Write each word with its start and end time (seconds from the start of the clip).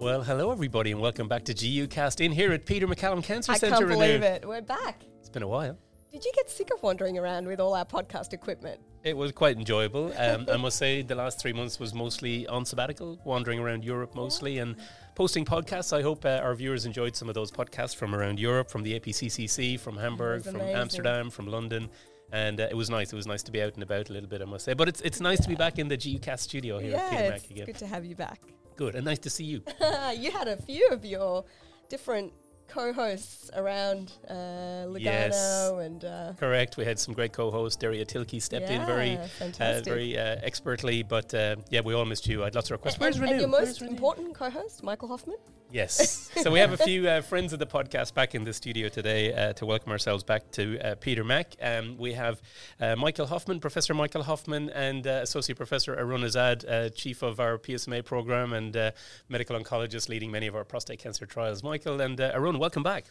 Well, 0.00 0.22
hello 0.22 0.50
everybody, 0.50 0.92
and 0.92 1.00
welcome 1.02 1.28
back 1.28 1.44
to 1.44 1.52
GU 1.52 1.86
Cast 1.88 2.22
in 2.22 2.32
here 2.32 2.52
at 2.52 2.64
Peter 2.64 2.88
MacCallum 2.88 3.22
Cancer 3.22 3.52
I 3.52 3.58
Centre. 3.58 3.76
can't 3.76 3.88
believe 3.90 4.22
it. 4.22 4.48
We're 4.48 4.62
back. 4.62 5.02
It's 5.18 5.28
been 5.28 5.42
a 5.42 5.46
while. 5.46 5.76
Did 6.10 6.24
you 6.24 6.32
get 6.34 6.48
sick 6.48 6.70
of 6.72 6.82
wandering 6.82 7.18
around 7.18 7.46
with 7.46 7.60
all 7.60 7.74
our 7.74 7.84
podcast 7.84 8.32
equipment? 8.32 8.80
It 9.04 9.14
was 9.14 9.30
quite 9.32 9.58
enjoyable. 9.58 10.10
Um, 10.16 10.46
I 10.50 10.56
must 10.56 10.78
say, 10.78 11.02
the 11.02 11.14
last 11.14 11.38
three 11.38 11.52
months 11.52 11.78
was 11.78 11.92
mostly 11.92 12.46
on 12.46 12.64
sabbatical, 12.64 13.20
wandering 13.26 13.58
around 13.58 13.84
Europe 13.84 14.14
mostly, 14.14 14.56
and 14.56 14.74
posting 15.16 15.44
podcasts. 15.44 15.94
I 15.94 16.00
hope 16.00 16.24
uh, 16.24 16.40
our 16.42 16.54
viewers 16.54 16.86
enjoyed 16.86 17.14
some 17.14 17.28
of 17.28 17.34
those 17.34 17.50
podcasts 17.50 17.94
from 17.94 18.14
around 18.14 18.40
Europe, 18.40 18.70
from 18.70 18.82
the 18.82 18.98
APCCC, 18.98 19.78
from 19.78 19.98
Hamburg, 19.98 20.44
from. 20.44 20.62
Amsterdam, 20.62 21.28
from 21.28 21.46
London. 21.46 21.90
And 22.32 22.58
uh, 22.58 22.68
it 22.70 22.74
was 22.74 22.88
nice. 22.88 23.12
It 23.12 23.16
was 23.16 23.26
nice 23.26 23.42
to 23.42 23.52
be 23.52 23.60
out 23.60 23.74
and 23.74 23.82
about 23.82 24.08
a 24.08 24.14
little 24.14 24.30
bit, 24.30 24.40
I 24.40 24.46
must 24.46 24.64
say. 24.64 24.72
But 24.72 24.88
it's 24.88 25.02
it's 25.02 25.20
nice 25.20 25.40
to 25.40 25.48
be 25.48 25.56
back 25.56 25.78
in 25.78 25.88
the 25.88 25.98
GU 25.98 26.20
Cast 26.20 26.44
studio 26.44 26.78
here 26.78 26.96
at 26.96 27.10
Peter 27.10 27.22
yeah, 27.22 27.28
Mac 27.28 27.40
it's 27.42 27.50
again. 27.50 27.66
good 27.66 27.78
to 27.78 27.86
have 27.86 28.06
you 28.06 28.14
back. 28.14 28.40
Good, 28.80 28.94
and 28.94 29.04
nice 29.04 29.18
to 29.18 29.28
see 29.28 29.44
you. 29.44 29.62
you 30.16 30.30
had 30.30 30.48
a 30.48 30.56
few 30.56 30.88
of 30.88 31.04
your 31.04 31.44
different 31.90 32.32
co-hosts 32.66 33.50
around 33.54 34.10
uh, 34.26 34.88
Lugano 34.88 35.00
Yes. 35.00 35.70
and 35.72 36.02
uh, 36.02 36.32
Correct. 36.40 36.78
We 36.78 36.86
had 36.86 36.98
some 36.98 37.12
great 37.12 37.34
co-hosts. 37.34 37.76
Derya 37.82 38.06
Tilki 38.06 38.40
stepped 38.40 38.70
in 38.70 38.86
very 38.86 39.18
uh, 39.18 39.82
very 39.84 40.16
uh, 40.16 40.36
expertly. 40.42 41.02
But 41.02 41.34
uh, 41.34 41.56
yeah, 41.68 41.82
we 41.82 41.92
all 41.92 42.06
missed 42.06 42.26
you. 42.26 42.40
I 42.40 42.44
had 42.46 42.54
lots 42.54 42.68
of 42.70 42.76
requests. 42.76 42.94
and, 42.94 43.02
Where's 43.02 43.16
and 43.16 43.24
Renu? 43.26 43.40
your 43.40 43.50
Where's 43.50 43.68
most 43.68 43.82
Renu? 43.82 43.88
important 43.90 44.34
co-host, 44.34 44.82
Michael 44.82 45.10
Hofman. 45.10 45.36
Yes. 45.72 46.30
so 46.42 46.50
we 46.50 46.58
have 46.58 46.72
a 46.72 46.76
few 46.76 47.08
uh, 47.08 47.20
friends 47.20 47.52
of 47.52 47.58
the 47.58 47.66
podcast 47.66 48.12
back 48.14 48.34
in 48.34 48.44
the 48.44 48.52
studio 48.52 48.88
today 48.88 49.32
uh, 49.32 49.52
to 49.54 49.66
welcome 49.66 49.92
ourselves 49.92 50.24
back 50.24 50.50
to 50.52 50.78
uh, 50.80 50.94
Peter 50.96 51.22
Mack. 51.22 51.54
Um, 51.62 51.96
we 51.96 52.12
have 52.14 52.42
uh, 52.80 52.96
Michael 52.96 53.26
Hofman, 53.26 53.60
Professor 53.60 53.94
Michael 53.94 54.24
Hofman, 54.24 54.70
and 54.74 55.06
uh, 55.06 55.20
Associate 55.22 55.56
Professor 55.56 55.94
Arun 55.96 56.22
Azad, 56.22 56.68
uh, 56.68 56.88
Chief 56.90 57.22
of 57.22 57.38
our 57.38 57.56
PSMA 57.58 58.04
program 58.04 58.52
and 58.52 58.76
uh, 58.76 58.90
medical 59.28 59.58
oncologist 59.58 60.08
leading 60.08 60.30
many 60.30 60.46
of 60.48 60.56
our 60.56 60.64
prostate 60.64 60.98
cancer 60.98 61.24
trials. 61.26 61.62
Michael 61.62 62.00
and 62.00 62.20
uh, 62.20 62.32
Arun, 62.34 62.58
welcome 62.58 62.82
back. 62.82 63.04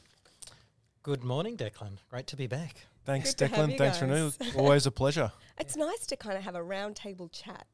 Good 1.03 1.23
morning, 1.23 1.55
Declan. 1.55 1.97
Great 2.09 2.27
to 2.27 2.35
be 2.35 2.47
back. 2.47 2.85
Thanks, 3.05 3.33
Good 3.33 3.51
Declan. 3.51 3.77
Thanks, 3.77 3.99
guys. 4.01 4.09
Renu. 4.37 4.55
Always 4.59 4.85
a 4.85 4.91
pleasure. 4.91 5.31
It's 5.57 5.77
nice 5.77 6.05
to 6.07 6.17
kind 6.17 6.37
of 6.37 6.43
have 6.43 6.55
a 6.55 6.59
roundtable 6.59 7.31
chat. 7.31 7.65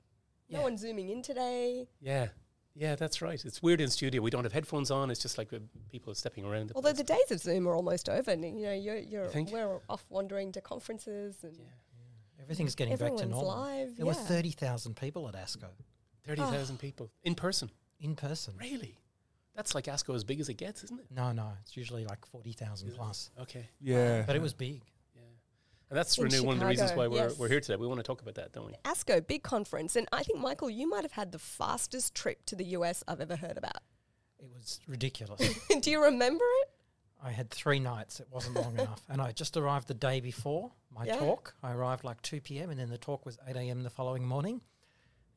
No 0.50 0.60
Yeah. 0.60 0.64
one 0.64 0.78
zooming 0.78 1.10
in 1.10 1.24
today. 1.24 1.88
Yeah. 2.00 2.28
Yeah, 2.76 2.96
that's 2.96 3.22
right. 3.22 3.44
It's 3.44 3.64
weird 3.64 3.80
in 3.80 3.90
studio. 3.90 4.22
We 4.22 4.30
don't 4.30 4.44
have 4.44 4.52
headphones 4.52 4.92
on. 4.92 5.10
It's 5.10 5.22
just 5.22 5.38
like 5.38 5.54
uh, 5.54 5.60
people 5.90 6.14
stepping 6.14 6.44
around. 6.44 6.70
The 6.70 6.76
Although 6.76 6.94
place. 6.94 6.98
the 6.98 7.14
days 7.14 7.32
of 7.32 7.40
Zoom 7.40 7.68
are 7.68 7.76
almost 7.76 8.10
over. 8.10 8.32
And, 8.32 8.44
you 8.44 8.66
know, 8.66 8.74
you're, 8.74 8.98
you're 8.98 9.28
think? 9.28 9.52
we're 9.52 9.80
off 9.90 10.06
wandering 10.10 10.52
to 10.54 10.62
conferences 10.62 11.38
and 11.44 11.58
Everything's 12.42 12.76
getting 12.76 12.94
back 12.94 13.00
to 13.00 13.06
everyone's 13.06 13.32
normal. 13.32 13.48
live. 13.48 13.98
There 13.98 14.06
yeah. 14.06 14.12
were 14.12 14.28
30,000 14.28 14.96
people 14.96 15.28
at 15.28 15.36
ASCO 15.36 15.70
30,000 16.28 16.78
people 16.80 17.12
in 17.24 17.36
person. 17.36 17.70
in 18.00 18.16
person. 18.16 18.56
Really? 18.60 18.98
That's 19.56 19.74
like 19.74 19.86
ASCO 19.86 20.14
as 20.16 20.24
big 20.24 20.40
as 20.40 20.50
it 20.50 20.56
gets, 20.56 20.84
isn't 20.84 21.00
it? 21.00 21.06
No, 21.10 21.32
no, 21.32 21.54
it's 21.62 21.78
usually 21.78 22.04
like 22.06 22.26
40,000 22.26 22.94
plus. 22.94 23.30
Okay. 23.40 23.70
Yeah. 23.80 24.24
But 24.28 24.36
it 24.36 24.42
was 24.42 24.54
big. 24.54 24.82
Yeah. 25.88 25.92
And 25.92 25.98
that's 25.98 26.18
In 26.18 26.26
Renu, 26.26 26.42
one 26.42 26.56
of 26.56 26.60
the 26.62 26.66
reasons 26.66 26.92
why 26.94 27.08
we're, 27.08 27.18
yes. 27.18 27.38
we're 27.38 27.48
here 27.50 27.60
today. 27.60 27.76
We 27.76 27.88
want 27.88 28.00
to 28.00 28.04
talk 28.04 28.22
about 28.22 28.36
that, 28.36 28.52
don't 28.54 28.66
we? 28.66 28.74
ASCO, 28.86 29.26
big 29.26 29.44
conference. 29.44 29.96
And 29.96 30.08
I 30.12 30.24
think, 30.24 30.40
Michael, 30.40 30.70
you 30.70 30.90
might 30.90 31.04
have 31.04 31.12
had 31.12 31.32
the 31.32 31.40
fastest 31.40 32.16
trip 32.16 32.46
to 32.48 32.56
the 32.56 32.66
US 32.78 33.04
I've 33.08 33.22
ever 33.22 33.36
heard 33.36 33.58
about. 33.58 33.78
It 34.40 34.50
was 34.54 34.80
ridiculous. 34.88 35.42
Do 35.82 35.92
you 35.92 36.04
remember 36.04 36.44
it? 36.64 36.70
I 37.24 37.32
had 37.32 37.50
three 37.50 37.80
nights. 37.80 38.20
It 38.20 38.28
wasn't 38.32 38.56
long 38.56 38.74
enough. 38.80 39.02
And 39.10 39.22
I 39.22 39.32
just 39.32 39.58
arrived 39.58 39.88
the 39.88 39.94
day 39.94 40.20
before 40.20 40.72
my 40.96 41.06
Yeah. 41.06 41.18
talk. 41.18 41.54
I 41.64 41.72
arrived 41.72 42.04
like 42.04 42.22
2 42.22 42.42
p.m. 42.42 42.70
and 42.70 42.80
then 42.80 42.90
the 42.90 42.98
talk 42.98 43.26
was 43.26 43.38
8 43.48 43.56
a.m. 43.56 43.84
the 43.84 43.90
following 43.90 44.26
morning. 44.26 44.62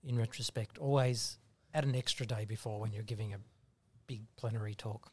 In 0.04 0.16
retrospect, 0.16 0.78
always 0.78 1.38
add 1.74 1.84
an 1.84 1.94
extra 1.94 2.24
day 2.24 2.44
before 2.44 2.80
when 2.80 2.92
you're 2.92 3.03
giving 3.03 3.34
a 3.34 3.38
big 4.06 4.22
plenary 4.37 4.75
talk. 4.75 5.12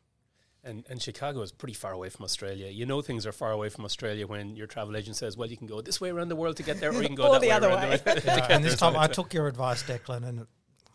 And, 0.65 0.83
and 0.89 0.99
Chicago 0.99 1.41
is 1.43 1.51
pretty 1.51 1.75
far 1.75 1.91
away 1.91 2.09
from 2.09 2.25
Australia. 2.25 2.67
You 2.67 2.87
know 2.87 3.01
things 3.03 3.27
are 3.27 3.31
far 3.31 3.51
away 3.51 3.69
from 3.69 3.85
Australia 3.85 4.25
when 4.25 4.55
your 4.55 4.65
travel 4.65 4.97
agent 4.97 5.15
says, 5.15 5.37
well, 5.37 5.47
you 5.47 5.55
can 5.55 5.67
go 5.67 5.79
this 5.79 6.01
way 6.01 6.09
around 6.09 6.29
the 6.29 6.35
world 6.35 6.57
to 6.57 6.63
get 6.63 6.79
there, 6.79 6.89
or 6.89 7.01
you 7.01 7.07
can 7.07 7.15
go 7.15 7.27
Or 7.27 7.33
that 7.33 7.41
the 7.41 7.47
way 7.49 7.53
other 7.53 7.69
around 7.69 7.89
way. 7.89 7.97
the 7.97 8.03
world 8.11 8.21
Yeah, 8.25 8.47
and 8.49 8.63
this 8.63 8.75
time 8.75 8.97
I 8.97 9.05
took 9.05 9.31
your 9.31 9.47
advice, 9.47 9.83
Declan, 9.83 10.27
and 10.27 10.39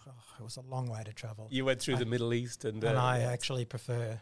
oh, 0.09 0.12
it 0.41 0.42
was 0.42 0.56
a 0.56 0.62
long 0.62 0.88
way 0.88 1.03
to 1.04 1.12
travel. 1.12 1.47
You 1.53 1.64
went 1.64 1.80
through 1.80 1.94
I- 1.94 1.98
the 2.00 2.06
Middle 2.06 2.34
East. 2.34 2.64
And, 2.64 2.82
and 2.82 2.98
uh, 2.98 3.00
I 3.03 3.20
yeah. 3.20 3.30
actually 3.30 3.64
prefer 3.64 4.20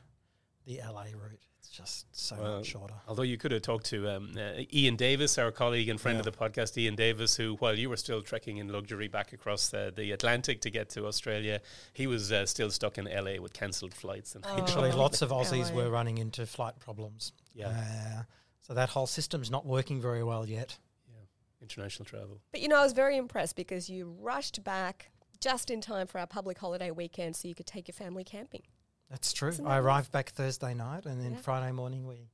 the 0.66 0.80
LA 0.86 1.04
route. 1.16 1.40
It's 1.68 1.76
just 1.76 2.06
so 2.16 2.36
Well, 2.40 2.56
much 2.58 2.66
shorter. 2.66 2.94
Although 3.06 3.22
you 3.24 3.36
could 3.36 3.52
have 3.52 3.60
talked 3.62 3.84
to 3.86 4.08
um, 4.08 4.32
uh, 4.38 4.62
Ian 4.72 4.96
Davis, 4.96 5.36
our 5.36 5.50
colleague 5.50 5.88
and 5.90 6.00
friend 6.00 6.18
of 6.18 6.24
the 6.24 6.32
podcast, 6.32 6.78
Ian 6.78 6.94
Davis, 6.94 7.36
who, 7.36 7.56
while 7.56 7.74
you 7.76 7.90
were 7.90 7.96
still 7.98 8.22
trekking 8.22 8.56
in 8.56 8.68
luxury 8.68 9.06
back 9.06 9.34
across 9.34 9.74
uh, 9.74 9.90
the 9.94 10.12
Atlantic 10.12 10.62
to 10.62 10.70
get 10.70 10.88
to 10.90 11.06
Australia, 11.06 11.60
he 11.92 12.06
was 12.06 12.32
uh, 12.32 12.46
still 12.46 12.70
stuck 12.70 12.96
in 12.96 13.04
LA 13.04 13.38
with 13.40 13.52
cancelled 13.52 13.92
flights. 13.92 14.34
And 14.34 14.44
Oh. 14.48 14.56
Actually, 14.56 14.92
lots 15.04 15.20
of 15.20 15.28
Aussies 15.30 15.70
LA. 15.70 15.76
were 15.84 15.90
running 15.90 16.16
into 16.16 16.46
flight 16.46 16.78
problems. 16.78 17.32
yeah, 17.54 17.68
Uh, 17.68 18.22
so 18.62 18.72
that 18.72 18.88
whole 18.90 19.06
system's 19.06 19.50
not 19.50 19.66
working 19.66 20.00
very 20.00 20.24
well 20.24 20.46
yet. 20.48 20.78
yeah, 21.10 21.20
international 21.60 22.06
travel. 22.06 22.40
But, 22.50 22.60
you 22.62 22.68
know, 22.68 22.78
I 22.78 22.82
was 22.82 22.94
very 22.94 23.18
impressed 23.18 23.56
because 23.56 23.90
you 23.90 24.16
rushed 24.20 24.64
back 24.64 25.10
just 25.40 25.70
in 25.70 25.82
time 25.82 26.06
for 26.06 26.18
our 26.18 26.26
public 26.26 26.58
holiday 26.58 26.90
weekend 26.90 27.36
so 27.36 27.46
you 27.46 27.54
could 27.54 27.66
take 27.66 27.88
your 27.88 27.94
family 27.94 28.24
camping. 28.24 28.62
That's 29.10 29.32
true. 29.32 29.52
That 29.52 29.64
I 29.64 29.76
nice? 29.76 29.82
arrived 29.82 30.12
back 30.12 30.30
Thursday 30.30 30.74
night, 30.74 31.06
and 31.06 31.20
then 31.22 31.32
Yeah. 31.32 31.38
Friday 31.38 31.72
morning 31.72 32.06
we 32.06 32.28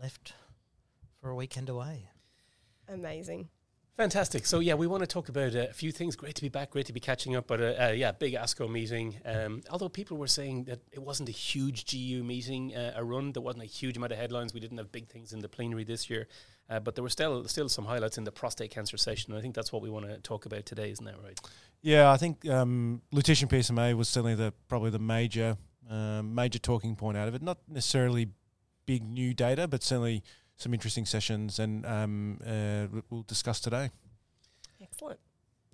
left 0.00 0.34
for 1.20 1.30
a 1.30 1.34
weekend 1.34 1.68
away. 1.68 2.08
Amazing. 2.88 3.48
Fantastic. 3.96 4.44
So 4.44 4.58
yeah, 4.60 4.74
we 4.74 4.86
want 4.86 5.00
to 5.00 5.06
talk 5.06 5.30
about 5.30 5.54
uh, 5.56 5.68
a 5.70 5.72
few 5.72 5.90
things. 5.90 6.16
Great 6.16 6.34
to 6.34 6.42
be 6.42 6.50
back. 6.50 6.70
Great 6.70 6.84
to 6.86 6.92
be 6.92 7.00
catching 7.00 7.34
up. 7.34 7.46
But 7.46 7.62
uh, 7.62 7.74
uh, 7.80 7.92
yeah, 7.96 8.12
big 8.12 8.34
ASCO 8.34 8.70
meeting. 8.70 9.16
Um, 9.24 9.62
although 9.70 9.88
people 9.88 10.18
were 10.18 10.26
saying 10.26 10.64
that 10.64 10.80
it 10.92 10.98
wasn't 11.02 11.30
a 11.30 11.32
huge 11.32 11.90
GU 11.90 12.22
meeting, 12.22 12.76
uh, 12.76 12.92
Arun. 12.98 13.32
There 13.32 13.42
wasn't 13.42 13.64
a 13.64 13.66
huge 13.66 13.96
amount 13.96 14.12
of 14.12 14.18
headlines. 14.18 14.52
We 14.52 14.60
didn't 14.60 14.76
have 14.76 14.92
big 14.92 15.08
things 15.08 15.32
in 15.32 15.38
the 15.38 15.48
plenary 15.48 15.84
this 15.84 16.10
year, 16.10 16.28
uh, 16.68 16.78
but 16.78 16.94
there 16.94 17.02
were 17.02 17.08
still 17.08 17.48
still 17.48 17.70
some 17.70 17.86
highlights 17.86 18.18
in 18.18 18.24
the 18.24 18.32
prostate 18.32 18.70
cancer 18.70 18.98
session. 18.98 19.32
And 19.32 19.38
I 19.38 19.42
think 19.42 19.54
that's 19.54 19.72
what 19.72 19.80
we 19.80 19.88
want 19.88 20.04
to 20.06 20.18
talk 20.18 20.44
about 20.44 20.66
today. 20.66 20.90
Isn't 20.90 21.06
that 21.06 21.16
right? 21.24 21.40
Yeah, 21.80 22.10
I 22.12 22.18
think 22.18 22.46
um, 22.50 23.00
lutetium 23.14 23.48
PSMA 23.48 23.94
was 23.94 24.10
certainly 24.10 24.34
the 24.34 24.52
probably 24.68 24.90
the 24.90 24.98
major 24.98 25.56
um, 25.90 26.34
major 26.34 26.58
talking 26.58 26.96
point 26.96 27.16
out 27.16 27.28
of 27.28 27.34
it. 27.34 27.42
Not 27.42 27.58
necessarily 27.68 28.28
big 28.86 29.02
new 29.02 29.34
data, 29.34 29.66
but 29.66 29.82
certainly 29.82 30.22
some 30.56 30.72
interesting 30.72 31.04
sessions, 31.04 31.58
and 31.58 31.84
um, 31.84 32.38
uh, 32.46 32.86
we'll 33.10 33.22
discuss 33.22 33.60
today. 33.60 33.90
Excellent. 34.80 35.20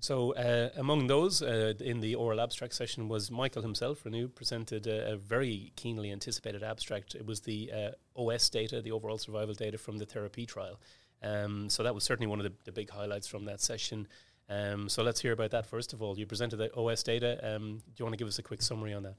So 0.01 0.35
uh, 0.35 0.71
among 0.77 1.07
those 1.07 1.43
uh, 1.43 1.75
in 1.79 2.01
the 2.01 2.17
oral 2.17 2.41
abstract 2.41 2.75
session 2.75 3.09
was 3.09 3.31
Michael 3.31 3.63
himself. 3.63 4.03
Renu 4.03 4.35
presented 4.35 4.89
a, 4.89 5.13
a 5.13 5.17
very 5.17 5.73
keenly 5.77 6.11
anticipated 6.11 6.65
abstract. 6.65 7.15
It 7.15 7.25
was 7.25 7.41
the 7.43 7.71
uh, 7.73 8.21
OS 8.21 8.49
data, 8.49 8.83
the 8.83 8.91
overall 8.91 9.17
survival 9.17 9.55
data 9.55 9.79
from 9.79 9.99
the 9.99 10.07
TheraP 10.07 10.49
trial. 10.49 10.81
Um, 11.23 11.71
so 11.71 11.85
that 11.85 11.95
was 11.95 12.03
certainly 12.03 12.27
one 12.27 12.41
of 12.41 12.45
the, 12.45 12.53
the 12.65 12.73
big 12.73 12.91
highlights 12.91 13.29
from 13.29 13.45
that 13.45 13.61
session. 13.61 14.09
Um, 14.49 14.89
so 14.89 15.05
let's 15.05 15.21
hear 15.21 15.33
about 15.33 15.53
that 15.53 15.67
first 15.67 15.93
of 15.93 16.03
all. 16.03 16.19
You 16.19 16.27
presented 16.27 16.57
the 16.57 16.75
OS 16.75 17.05
data. 17.05 17.39
Um, 17.55 17.79
do 17.79 17.93
you 17.99 18.05
want 18.05 18.15
to 18.15 18.19
give 18.19 18.27
us 18.27 18.41
a 18.41 18.43
quick 18.43 18.61
summary 18.61 18.93
on 18.93 19.05
that? 19.05 19.15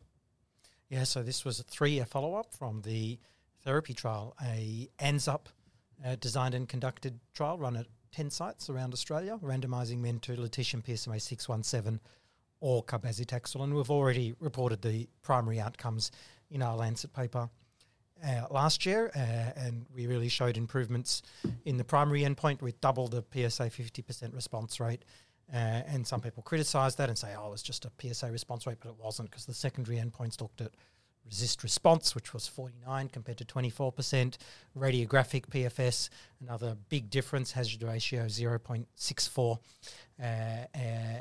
Yeah, 0.93 1.05
so 1.05 1.23
this 1.23 1.43
was 1.43 1.59
a 1.59 1.63
three-year 1.63 2.05
follow-up 2.05 2.53
from 2.53 2.83
the 2.83 3.17
TheraP 3.65 3.95
trial, 3.95 4.35
a 4.39 4.87
ANZUP 4.99 5.47
uh, 6.05 6.17
designed 6.19 6.53
and 6.53 6.69
conducted 6.69 7.19
trial 7.33 7.57
run 7.57 7.75
at 7.75 7.87
10 8.11 8.29
sites 8.29 8.69
around 8.69 8.93
Australia, 8.93 9.39
randomising 9.41 9.97
men 9.97 10.19
to 10.19 10.33
lutetium 10.33 10.85
PSMA 10.85 11.19
617 11.19 11.99
or 12.59 12.83
cabazitaxel. 12.83 13.63
And 13.63 13.73
we've 13.73 13.89
already 13.89 14.35
reported 14.39 14.83
the 14.83 15.09
primary 15.23 15.59
outcomes 15.59 16.11
in 16.51 16.61
our 16.61 16.75
Lancet 16.77 17.11
paper 17.11 17.49
uh, 18.23 18.43
last 18.51 18.85
year, 18.85 19.11
uh, 19.15 19.59
and 19.59 19.87
we 19.95 20.05
really 20.05 20.29
showed 20.29 20.57
improvements 20.57 21.23
in 21.65 21.77
the 21.77 21.83
primary 21.83 22.21
endpoint 22.21 22.61
with 22.61 22.79
double 22.81 23.07
the 23.07 23.23
PSA 23.33 23.71
50% 23.71 24.35
response 24.35 24.79
rate. 24.79 25.05
Uh, 25.53 25.83
and 25.85 26.07
some 26.07 26.19
people 26.19 26.41
criticise 26.41 26.95
that 26.95 27.09
and 27.09 27.17
say, 27.17 27.35
oh, 27.37 27.53
it's 27.53 27.61
just 27.61 27.85
a 27.85 27.91
PSA 28.01 28.31
response 28.31 28.65
rate, 28.65 28.77
but 28.81 28.89
it 28.89 28.95
wasn't 28.99 29.29
because 29.29 29.45
the 29.45 29.53
secondary 29.53 29.97
endpoints 29.97 30.41
looked 30.41 30.61
at 30.61 30.71
RECIST 31.29 31.63
response, 31.63 32.15
which 32.15 32.33
was 32.33 32.47
49 32.47 33.09
compared 33.09 33.37
to 33.37 33.45
24%, 33.45 34.37
radiographic 34.77 35.45
PFS, 35.47 36.09
another 36.41 36.75
big 36.89 37.09
difference, 37.09 37.51
hazard 37.51 37.83
ratio 37.83 38.25
0.64, 38.25 39.59
uh, 40.19 40.23
uh, 40.23 40.77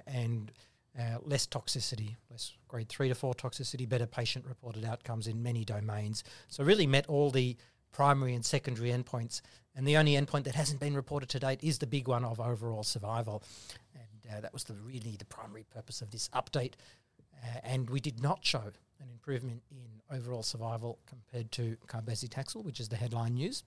and 0.07 0.51
uh, 0.99 1.19
less 1.23 1.47
toxicity, 1.47 2.17
less 2.31 2.53
grade 2.69 2.89
3 2.89 3.09
to 3.09 3.15
4 3.15 3.35
toxicity, 3.35 3.89
better 3.89 4.07
patient 4.07 4.45
reported 4.47 4.85
outcomes 4.85 5.27
in 5.27 5.43
many 5.43 5.65
domains. 5.65 6.25
So, 6.49 6.65
really 6.65 6.87
met 6.87 7.07
all 7.07 7.31
the 7.31 7.57
primary 7.93 8.35
and 8.35 8.45
secondary 8.45 8.91
endpoints. 8.91 9.41
And 9.75 9.87
the 9.87 9.97
only 9.97 10.13
endpoint 10.13 10.45
that 10.45 10.55
hasn't 10.55 10.81
been 10.81 10.95
reported 10.95 11.29
to 11.31 11.41
date 11.41 11.61
is 11.63 11.79
the 11.79 11.87
big 11.87 12.09
one 12.09 12.25
of 12.25 12.41
overall 12.41 12.83
survival. 12.83 13.43
Uh, 14.31 14.41
that 14.41 14.53
was 14.53 14.65
the 14.65 14.75
really 14.75 15.17
the 15.17 15.25
primary 15.25 15.65
purpose 15.75 16.03
of 16.03 16.11
this 16.11 16.29
update. 16.31 16.75
Uh, 17.43 17.59
and 17.65 17.91
we 17.91 18.01
did 18.01 18.23
not 18.23 18.45
show 18.45 18.63
an 19.01 19.09
improvement 19.11 19.63
in 19.71 20.17
overall 20.17 20.43
survival 20.43 20.99
compared 21.07 21.51
to 21.53 21.77
cabazitaxel, 21.87 22.65
which 22.65 22.81
is 22.81 22.89
the 22.89 22.97
headline 22.97 23.35
news. 23.35 23.65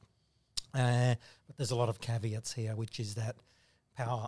Uh, 0.73 1.15
but 1.47 1.57
there's 1.57 1.71
a 1.71 1.75
lot 1.75 1.89
of 1.89 1.99
caveats 1.99 2.53
here, 2.53 2.75
which 2.75 2.99
is 2.99 3.15
that 3.15 3.35
power 3.97 4.27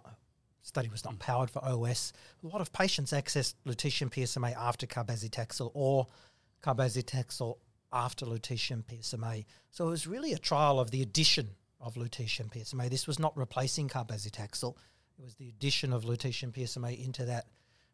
study 0.61 0.89
was 0.89 1.05
not 1.05 1.17
powered 1.19 1.49
for 1.49 1.63
OS. 1.63 2.11
A 2.43 2.47
lot 2.47 2.61
of 2.61 2.73
patients 2.73 3.11
accessed 3.11 3.55
lutetium 3.65 4.09
PSMA 4.09 4.53
after 4.55 4.85
cabazitaxel 4.85 5.71
or 5.73 6.07
cabazitaxel 6.61 7.57
after 7.93 8.25
lutetium 8.25 8.83
PSMA. 8.83 9.45
So 9.71 9.87
it 9.87 9.91
was 9.91 10.07
really 10.07 10.33
a 10.33 10.37
trial 10.37 10.79
of 10.79 10.91
the 10.91 11.01
addition 11.01 11.51
of 11.79 11.95
lutetium 11.95 12.51
PSMA. 12.51 12.89
This 12.89 13.07
was 13.07 13.19
not 13.19 13.35
replacing 13.37 13.87
cabazitaxel. 13.87 14.75
It 15.17 15.23
was 15.23 15.35
the 15.35 15.49
addition 15.49 15.93
of 15.93 16.03
lutetium 16.03 16.51
PSMA 16.51 17.03
into 17.03 17.25
that 17.25 17.47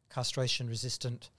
castration 0.09 0.67
resistant 0.67 1.29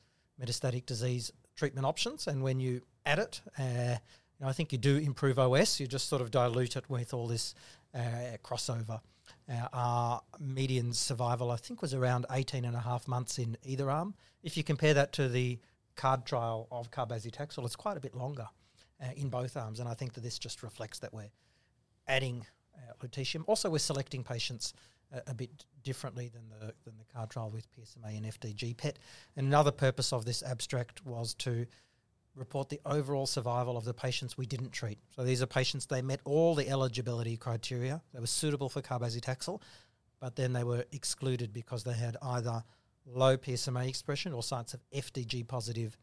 metastatic 0.40 0.86
disease 0.86 1.31
treatment 1.56 1.86
options. 1.86 2.26
And 2.26 2.42
when 2.42 2.58
you 2.58 2.81
add 3.04 3.19
it, 3.19 3.40
uh, 3.58 3.96
you 4.38 4.44
know, 4.44 4.48
I 4.48 4.52
think 4.52 4.72
you 4.72 4.78
do 4.78 4.96
improve 4.96 5.38
OS. 5.38 5.78
You 5.78 5.86
just 5.86 6.08
sort 6.08 6.22
of 6.22 6.31
dilute 6.31 6.76
it 6.76 6.88
with 6.88 7.12
all 7.12 7.26
this 7.26 7.54
uh, 7.94 8.38
crossover. 8.42 9.00
Uh, 9.48 9.69
our 9.72 10.22
median 10.40 10.92
survival, 10.92 11.50
I 11.50 11.56
think, 11.56 11.82
was 11.82 11.92
around 11.92 12.26
18 12.30 12.64
and 12.64 12.75
a 12.75 12.80
half 12.80 13.06
months 13.06 13.38
in 13.38 13.56
either 13.62 13.90
arm. 13.90 14.14
If 14.42 14.56
you 14.56 14.64
compare 14.64 14.94
that 14.94 15.12
to 15.14 15.28
the 15.28 15.58
CARD 15.96 16.25
trial 16.25 16.66
of 16.72 16.90
cabazitaxel, 16.90 17.64
it's 17.64 17.76
quite 17.76 17.96
a 17.96 18.00
bit 18.00 18.14
longer 18.14 18.48
uh, 19.02 19.10
in 19.16 19.28
both 19.28 19.56
arms. 19.56 19.80
And 19.80 19.88
I 19.88 19.94
think 19.94 20.14
that 20.14 20.22
this 20.22 20.38
just 20.38 20.62
reflects 20.62 20.98
that 21.00 21.12
we're 21.12 21.30
adding 22.08 22.46
uh, 22.75 22.92
lutetium. 23.06 23.44
Also, 23.46 23.69
we're 23.69 23.78
selecting 23.78 24.25
patients 24.25 24.72
a, 25.12 25.30
a, 25.30 25.34
bit 25.34 25.64
differently 25.82 26.28
than 26.28 26.48
the 26.48 26.74
than 26.84 26.94
the 26.98 27.04
CARD 27.12 27.30
trial 27.30 27.50
with 27.50 27.66
PSMA 27.72 28.16
and 28.16 28.26
FDG 28.26 28.76
PET. 28.76 28.98
And 29.36 29.46
another 29.46 29.70
purpose 29.72 30.12
of 30.12 30.24
this 30.24 30.42
abstract 30.42 31.04
was 31.04 31.34
to 31.34 31.66
report 32.34 32.68
the 32.68 32.80
overall 32.84 33.26
survival 33.26 33.76
of 33.76 33.84
the 33.84 33.94
patients 33.94 34.36
we 34.36 34.46
didn't 34.46 34.72
treat. 34.72 34.98
So 35.14 35.24
these 35.24 35.42
are 35.42 35.46
patients 35.46 35.86
they 35.86 36.02
met 36.02 36.20
all 36.24 36.54
the 36.54 36.68
eligibility 36.68 37.36
criteria. 37.36 38.02
They 38.12 38.20
were 38.20 38.26
suitable 38.26 38.68
for 38.68 38.82
cabazitaxel, 38.82 39.60
but 40.20 40.36
then 40.36 40.52
they 40.52 40.64
were 40.64 40.84
excluded 40.92 41.52
because 41.52 41.84
they 41.84 41.92
had 41.92 42.16
either 42.22 42.64
low 43.06 43.36
PSMA 43.36 43.88
expression 43.88 44.32
or 44.32 44.42
sites 44.42 44.74
of 44.74 44.80
FDG 44.92 45.46
positive 45.46 45.96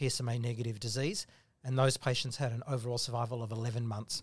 PSMA 0.00 0.40
negative 0.40 0.78
disease, 0.80 1.26
and 1.64 1.78
those 1.78 1.96
patients 1.96 2.36
had 2.36 2.52
an 2.52 2.62
overall 2.68 2.98
survival 2.98 3.42
of 3.42 3.50
11 3.50 3.86
months. 3.86 4.22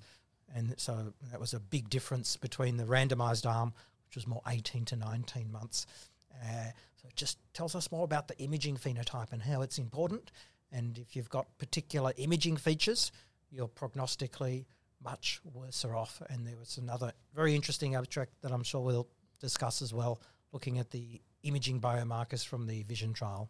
And 0.53 0.73
so 0.77 1.13
that 1.31 1.39
was 1.39 1.53
a 1.53 1.59
big 1.59 1.89
difference 1.89 2.37
between 2.37 2.77
the 2.77 2.85
randomized 2.85 3.45
arm, 3.49 3.73
which 4.15 4.23
was 4.23 4.27
more 4.27 4.41
18 4.47 4.85
to 4.85 4.95
19 4.95 5.51
months. 5.51 5.85
Uh, 6.33 6.71
so 6.95 7.07
it 7.07 7.15
just 7.15 7.37
tells 7.53 7.75
us 7.75 7.91
more 7.91 8.03
about 8.03 8.27
the 8.27 8.37
imaging 8.39 8.77
phenotype 8.77 9.31
and 9.33 9.41
how 9.41 9.61
it's 9.61 9.77
important. 9.77 10.31
And 10.71 10.97
if 10.97 11.15
you've 11.15 11.29
got 11.29 11.45
particular 11.57 12.13
imaging 12.17 12.57
features, 12.57 13.11
you're 13.51 13.67
prognostically 13.67 14.65
much 15.03 15.41
worse 15.53 15.83
off. 15.85 16.21
And 16.29 16.47
there 16.47 16.57
was 16.57 16.77
another 16.77 17.11
very 17.33 17.55
interesting 17.55 17.95
abstract 17.95 18.41
that 18.41 18.51
I'm 18.51 18.63
sure 18.63 18.81
we'll 18.81 19.07
discuss 19.39 19.81
as 19.81 19.93
well, 19.93 20.21
looking 20.51 20.79
at 20.79 20.91
the 20.91 21.21
imaging 21.43 21.81
biomarkers 21.81 22.45
from 22.45 22.65
the 22.65 22.83
Vision 22.83 23.13
trial. 23.13 23.49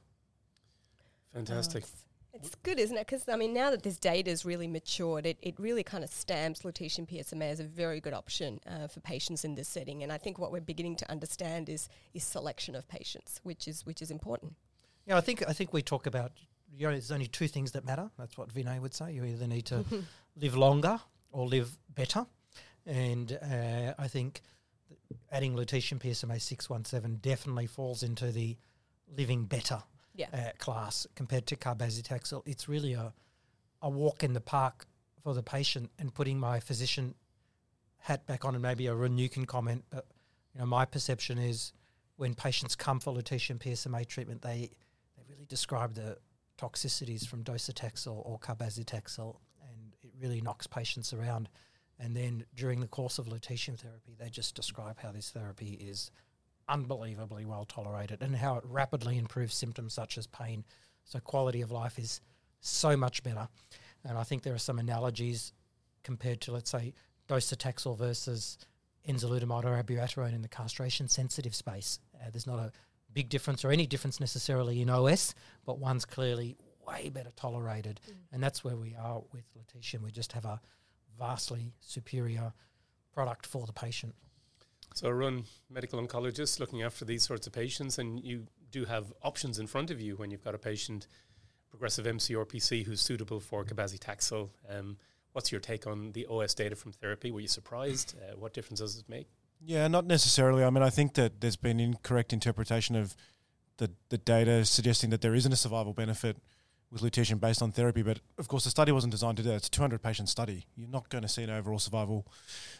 Fantastic. 1.33 1.83
Oh, 1.85 1.87
it's, 2.35 2.55
good, 2.63 2.79
isn't 2.79 2.97
it? 2.97 3.07
Because 3.07 3.27
I 3.29 3.35
mean, 3.35 3.53
now 3.53 3.71
that 3.71 3.83
this 3.83 3.97
data 3.97 4.29
is 4.29 4.45
really 4.45 4.67
matured, 4.67 5.25
it, 5.25 5.37
it 5.41 5.55
really 5.59 5.83
kind 5.83 6.03
of 6.03 6.09
stamps 6.09 6.61
lutetium 6.61 7.09
PSMA 7.09 7.49
as 7.49 7.59
a 7.59 7.63
very 7.63 7.99
good 7.99 8.13
option 8.13 8.59
uh, 8.67 8.87
for 8.87 8.99
patients 8.99 9.45
in 9.45 9.55
this 9.55 9.67
setting. 9.67 10.03
And 10.03 10.11
I 10.11 10.17
think 10.17 10.37
what 10.37 10.51
we're 10.51 10.61
beginning 10.61 10.95
to 10.97 11.11
understand 11.11 11.69
is 11.69 11.89
is 12.13 12.23
selection 12.23 12.75
of 12.75 12.87
patients, 12.87 13.39
which 13.43 13.67
is 13.67 13.85
which 13.85 14.01
is 14.01 14.11
important. 14.11 14.53
Yeah, 15.05 15.17
I 15.17 15.21
think 15.21 15.47
I 15.47 15.53
think 15.53 15.73
we 15.73 15.81
talk 15.81 16.05
about 16.05 16.31
you 16.77 16.87
know, 16.87 16.91
there's 16.91 17.11
only 17.11 17.27
two 17.27 17.47
things 17.47 17.71
that 17.71 17.85
matter. 17.85 18.09
That's 18.17 18.37
what 18.37 18.53
Vinay 18.53 18.79
would 18.79 18.93
say. 18.93 19.13
You 19.13 19.23
either 19.23 19.47
need 19.47 19.65
to 19.67 19.85
live 20.35 20.55
longer 20.55 20.99
or 21.31 21.47
live 21.47 21.77
better. 21.93 22.25
And 22.85 23.31
uh, 23.41 23.93
I 23.97 24.07
think 24.07 24.41
adding 25.31 25.55
lutetium 25.55 25.99
PSMA 25.99 26.41
617 26.41 27.19
definitely 27.21 27.67
falls 27.67 28.03
into 28.03 28.31
the 28.31 28.57
living 29.15 29.45
better 29.45 29.81
yeah. 30.15 30.27
uh, 30.33 30.51
class 30.57 31.07
compared 31.15 31.45
to 31.47 31.55
cabazitaxel. 31.55 32.41
It's 32.45 32.67
really 32.67 32.93
a, 32.93 33.13
a 33.81 33.89
walk 33.89 34.23
in 34.23 34.33
the 34.33 34.41
park 34.41 34.85
for 35.23 35.33
the 35.33 35.43
patient 35.43 35.91
and 35.99 36.13
putting 36.13 36.39
my 36.39 36.59
physician 36.59 37.15
hat 37.99 38.25
back 38.27 38.45
on 38.45 38.53
and 38.53 38.61
maybe 38.61 38.87
a 38.87 38.93
Ron 38.93 39.15
Newcomb 39.15 39.45
comment. 39.45 39.83
But 39.89 40.05
you 40.53 40.59
know, 40.59 40.65
my 40.65 40.85
perception 40.85 41.37
is 41.37 41.73
when 42.17 42.33
patients 42.33 42.75
come 42.75 42.99
for 42.99 43.13
lutetium 43.13 43.57
PSMA 43.57 44.07
treatment, 44.07 44.41
they, 44.41 44.69
they 45.17 45.23
really 45.27 45.45
describe 45.47 45.95
the 45.95 46.17
toxicities 46.57 47.27
from 47.27 47.43
docetaxel 47.43 48.21
or 48.25 48.39
cabazitaxel, 48.39 49.35
and 49.61 49.93
it 50.03 50.11
really 50.19 50.41
knocks 50.41 50.67
patients 50.67 51.13
around. 51.13 51.49
And 51.99 52.15
then 52.15 52.45
during 52.55 52.79
the 52.81 52.87
course 52.87 53.19
of 53.19 53.27
lutetium 53.27 53.79
therapy, 53.79 54.15
they 54.17 54.29
just 54.29 54.55
describe 54.55 54.99
how 54.99 55.11
this 55.11 55.29
therapy 55.29 55.77
is 55.81 56.11
unbelievably 56.67 57.45
well 57.45 57.65
tolerated 57.65 58.21
and 58.21 58.35
how 58.35 58.57
it 58.57 58.63
rapidly 58.67 59.17
improves 59.17 59.55
symptoms 59.55 59.93
such 59.93 60.17
as 60.17 60.27
pain. 60.27 60.63
So 61.03 61.19
quality 61.19 61.61
of 61.61 61.71
life 61.71 61.99
is 61.99 62.21
so 62.59 62.97
much 62.97 63.23
better. 63.23 63.47
And 64.03 64.17
I 64.17 64.23
think 64.23 64.43
there 64.43 64.53
are 64.53 64.59
some 64.59 64.79
analogies 64.79 65.53
compared 66.03 66.41
to, 66.41 66.51
let's 66.51 66.69
say, 66.69 66.93
docetaxel 67.27 67.97
versus 67.97 68.57
enzalutamide 69.07 69.65
or 69.65 69.81
abiraterone 69.81 70.33
in 70.33 70.41
the 70.41 70.47
castration 70.47 71.07
sensitive 71.07 71.55
space. 71.55 71.99
Uh, 72.15 72.29
there's 72.31 72.47
not 72.47 72.59
a 72.59 72.71
big 73.13 73.29
difference 73.29 73.63
or 73.63 73.71
any 73.71 73.85
difference 73.85 74.19
necessarily 74.19 74.81
in 74.81 74.89
OS, 74.89 75.35
but 75.65 75.79
one's 75.79 76.05
clearly 76.05 76.57
way 76.87 77.09
better 77.09 77.31
tolerated. 77.35 77.99
Mm. 78.07 78.13
And 78.33 78.43
that's 78.43 78.63
where 78.63 78.75
we 78.75 78.95
are 78.95 79.21
with 79.31 79.45
lutetium. 79.55 80.01
We 80.01 80.11
just 80.11 80.33
have 80.33 80.45
a 80.45 80.59
vastly 81.17 81.73
superior 81.79 82.53
product 83.13 83.45
for 83.45 83.65
the 83.65 83.73
patient. 83.73 84.13
So, 84.95 85.09
Arun 85.09 85.43
medical 85.69 86.01
oncologists 86.01 86.57
looking 86.57 86.81
after 86.81 87.03
these 87.03 87.21
sorts 87.21 87.45
of 87.47 87.51
patients, 87.51 87.99
and 87.99 88.23
you 88.23 88.47
do 88.71 88.85
have 88.85 89.11
options 89.21 89.59
in 89.59 89.67
front 89.67 89.91
of 89.91 89.99
you 89.99 90.15
when 90.15 90.31
you've 90.31 90.43
got 90.43 90.55
a 90.55 90.57
patient, 90.57 91.07
progressive 91.69 92.05
MCRPC, 92.05 92.85
who's 92.85 93.01
suitable 93.01 93.41
for 93.41 93.65
cabazitaxel. 93.65 94.51
Um, 94.69 94.95
what's 95.33 95.51
your 95.51 95.59
take 95.59 95.85
on 95.85 96.13
the 96.13 96.25
OS 96.27 96.53
data 96.53 96.77
from 96.77 96.93
TheraP? 96.93 97.29
Were 97.29 97.41
you 97.41 97.49
surprised? 97.49 98.15
Uh, 98.17 98.37
what 98.37 98.53
difference 98.53 98.79
does 98.79 98.97
it 98.97 99.09
make? 99.09 99.27
Yeah, 99.59 99.89
not 99.89 100.05
necessarily. 100.05 100.63
I 100.63 100.69
mean, 100.69 100.83
I 100.83 100.89
think 100.89 101.15
that 101.15 101.41
there's 101.41 101.57
been 101.57 101.81
incorrect 101.81 102.31
interpretation 102.31 102.95
of 102.95 103.17
the 103.77 103.91
the 104.07 104.17
data 104.17 104.63
suggesting 104.63 105.09
that 105.09 105.19
there 105.19 105.35
isn't 105.35 105.51
a 105.51 105.57
survival 105.57 105.91
benefit 105.91 106.37
with 106.91 107.01
lutetium 107.01 107.39
based 107.39 107.61
on 107.61 107.71
TheraP. 107.71 108.03
But 108.03 108.19
of 108.37 108.47
course, 108.47 108.63
the 108.63 108.69
study 108.69 108.91
wasn't 108.91 109.11
designed 109.11 109.37
to 109.37 109.43
do 109.43 109.49
that. 109.49 109.55
It's 109.55 109.67
a 109.67 109.71
200 109.71 110.01
patient 110.01 110.29
study. 110.29 110.65
You're 110.75 110.89
not 110.89 111.09
going 111.09 111.23
to 111.23 111.27
see 111.27 111.43
an 111.43 111.49
overall 111.49 111.79
survival 111.79 112.27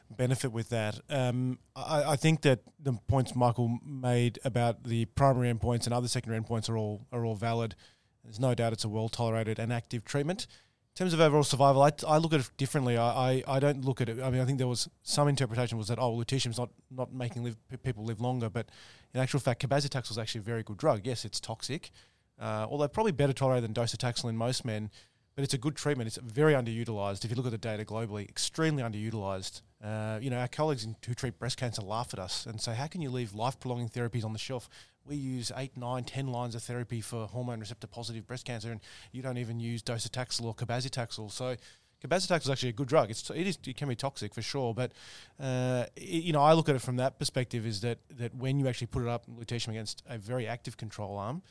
benefit 0.09 0.51
with 0.51 0.69
that. 0.69 0.99
Um, 1.09 1.59
I, 1.75 2.03
I, 2.11 2.15
think 2.15 2.41
that 2.41 2.59
the 2.79 2.93
points 3.07 3.35
Michael 3.35 3.79
made 3.85 4.39
about 4.45 4.83
the 4.83 5.05
primary 5.05 5.53
endpoints 5.53 5.85
and 5.85 5.93
other 5.93 6.07
secondary 6.07 6.41
endpoints 6.41 6.69
are 6.69 6.77
all 6.77 7.05
are 7.11 7.25
all 7.25 7.35
valid. 7.35 7.75
There's 8.23 8.39
no 8.39 8.55
doubt 8.55 8.73
it's 8.73 8.83
a 8.83 8.89
well 8.89 9.09
tolerated 9.09 9.59
and 9.59 9.71
active 9.71 10.03
treatment. 10.03 10.47
In 10.95 10.99
terms 10.99 11.13
of 11.13 11.19
overall 11.19 11.43
survival, 11.43 11.81
I, 11.83 11.91
I 12.07 12.17
look 12.19 12.31
at 12.31 12.39
it 12.39 12.49
differently. 12.55 12.95
I, 12.95 13.31
I, 13.31 13.43
I, 13.47 13.59
don't 13.59 13.83
look 13.83 13.99
at 13.99 14.07
it. 14.07 14.21
I 14.21 14.29
mean, 14.29 14.39
I 14.39 14.45
think 14.45 14.59
there 14.59 14.67
was 14.67 14.87
some 15.03 15.27
interpretation 15.27 15.77
was 15.77 15.89
that 15.89 15.99
oh, 15.99 16.15
lutetium's 16.15 16.57
not 16.57 16.69
not 16.89 17.13
making 17.13 17.43
live, 17.43 17.57
people 17.83 18.05
live 18.05 18.21
longer, 18.21 18.49
but 18.49 18.67
in 19.13 19.19
actual 19.19 19.41
fact, 19.41 19.61
cabazitaxel 19.67 20.11
is 20.11 20.17
actually 20.17 20.39
a 20.39 20.43
very 20.43 20.63
good 20.63 20.77
drug. 20.77 21.01
Yes, 21.03 21.25
it's 21.25 21.41
toxic, 21.41 21.91
uh, 22.39 22.67
although 22.69 22.87
probably 22.87 23.11
better 23.11 23.33
tolerated 23.33 23.63
than 23.63 23.73
docetaxel 23.73 24.29
in 24.29 24.37
most 24.37 24.65
men. 24.65 24.89
But 25.35 25.43
it's 25.43 25.53
a 25.53 25.57
good 25.57 25.75
treatment. 25.75 26.07
It's 26.07 26.17
very 26.17 26.53
underutilized. 26.53 27.25
If 27.25 27.29
you 27.29 27.35
look 27.35 27.45
at 27.45 27.51
the 27.51 27.57
data 27.57 27.83
globally, 27.83 28.27
extremely 28.29 28.81
underutilized. 28.81 29.63
Uh, 29.83 30.17
you 30.21 30.29
know, 30.29 30.37
our 30.37 30.47
colleagues 30.47 30.87
who 31.05 31.13
treat 31.13 31.37
breast 31.37 31.57
cancer 31.57 31.81
laugh 31.81 32.13
at 32.13 32.19
us 32.19 32.45
and 32.45 32.61
say, 32.61 32.73
"How 32.73 32.87
can 32.87 33.01
you 33.01 33.09
leave 33.09 33.33
life-prolonging 33.33 33.89
therapies 33.89 34.23
on 34.23 34.31
the 34.31 34.39
shelf? 34.39 34.69
We 35.03 35.17
use 35.17 35.51
eight, 35.57 35.75
nine, 35.75 36.05
ten 36.05 36.27
lines 36.27 36.55
of 36.55 36.63
therapy 36.63 37.01
for 37.01 37.27
hormone 37.27 37.59
receptor-positive 37.59 38.25
breast 38.25 38.45
cancer, 38.45 38.71
and 38.71 38.79
you 39.11 39.21
don't 39.21 39.37
even 39.37 39.59
use 39.59 39.83
docetaxel 39.83 40.45
or 40.45 40.55
cabazitaxel." 40.55 41.29
So, 41.29 41.57
cabazitaxel 42.01 42.43
is 42.43 42.49
actually 42.49 42.69
a 42.69 42.73
good 42.73 42.87
drug. 42.87 43.11
It's 43.11 43.29
it 43.29 43.45
is 43.45 43.57
it 43.67 43.75
can 43.75 43.89
be 43.89 43.95
toxic 43.95 44.33
for 44.33 44.41
sure, 44.41 44.73
but 44.73 44.93
uh, 45.39 45.85
it, 45.97 46.23
you 46.23 46.31
know 46.31 46.41
I 46.41 46.53
look 46.53 46.69
at 46.69 46.75
it 46.75 46.81
from 46.81 46.95
that 46.95 47.19
perspective 47.19 47.65
is 47.65 47.81
that 47.81 47.99
that 48.11 48.33
when 48.33 48.57
you 48.57 48.69
actually 48.69 48.87
put 48.87 49.01
it 49.03 49.09
up 49.09 49.25
lutetium 49.27 49.69
against 49.69 50.01
a 50.07 50.17
very 50.17 50.47
active 50.47 50.77
control 50.77 51.17
arm, 51.17 51.41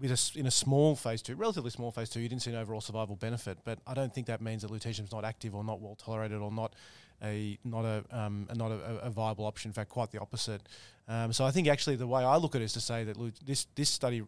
with 0.00 0.10
a, 0.10 0.38
in 0.38 0.46
a 0.46 0.50
small 0.50 0.96
phase 0.96 1.22
two, 1.22 1.36
relatively 1.36 1.70
small 1.70 1.90
phase 1.90 2.10
two, 2.10 2.20
you 2.20 2.28
didn't 2.28 2.42
see 2.42 2.50
an 2.50 2.56
overall 2.56 2.80
survival 2.80 3.16
benefit. 3.16 3.58
But 3.64 3.78
I 3.86 3.94
don't 3.94 4.14
think 4.14 4.26
that 4.26 4.40
means 4.40 4.62
that 4.62 4.70
lutetium 4.70 5.04
is 5.04 5.12
not 5.12 5.24
active 5.24 5.54
or 5.54 5.64
not 5.64 5.80
well 5.80 5.94
tolerated 5.94 6.38
or 6.38 6.52
not 6.52 6.74
a 7.22 7.58
not 7.64 7.84
a 7.84 8.04
um, 8.10 8.48
not 8.54 8.70
a, 8.70 8.78
a, 9.02 9.10
viable 9.10 9.46
option. 9.46 9.70
In 9.70 9.72
fact, 9.72 9.90
quite 9.90 10.10
the 10.10 10.20
opposite. 10.20 10.62
Um, 11.08 11.32
so 11.32 11.44
I 11.44 11.50
think 11.50 11.68
actually 11.68 11.96
the 11.96 12.06
way 12.06 12.22
I 12.22 12.36
look 12.36 12.54
at 12.54 12.60
it 12.60 12.64
is 12.64 12.72
to 12.74 12.80
say 12.80 13.04
that 13.04 13.16
this 13.44 13.66
this 13.74 13.88
study 13.88 14.22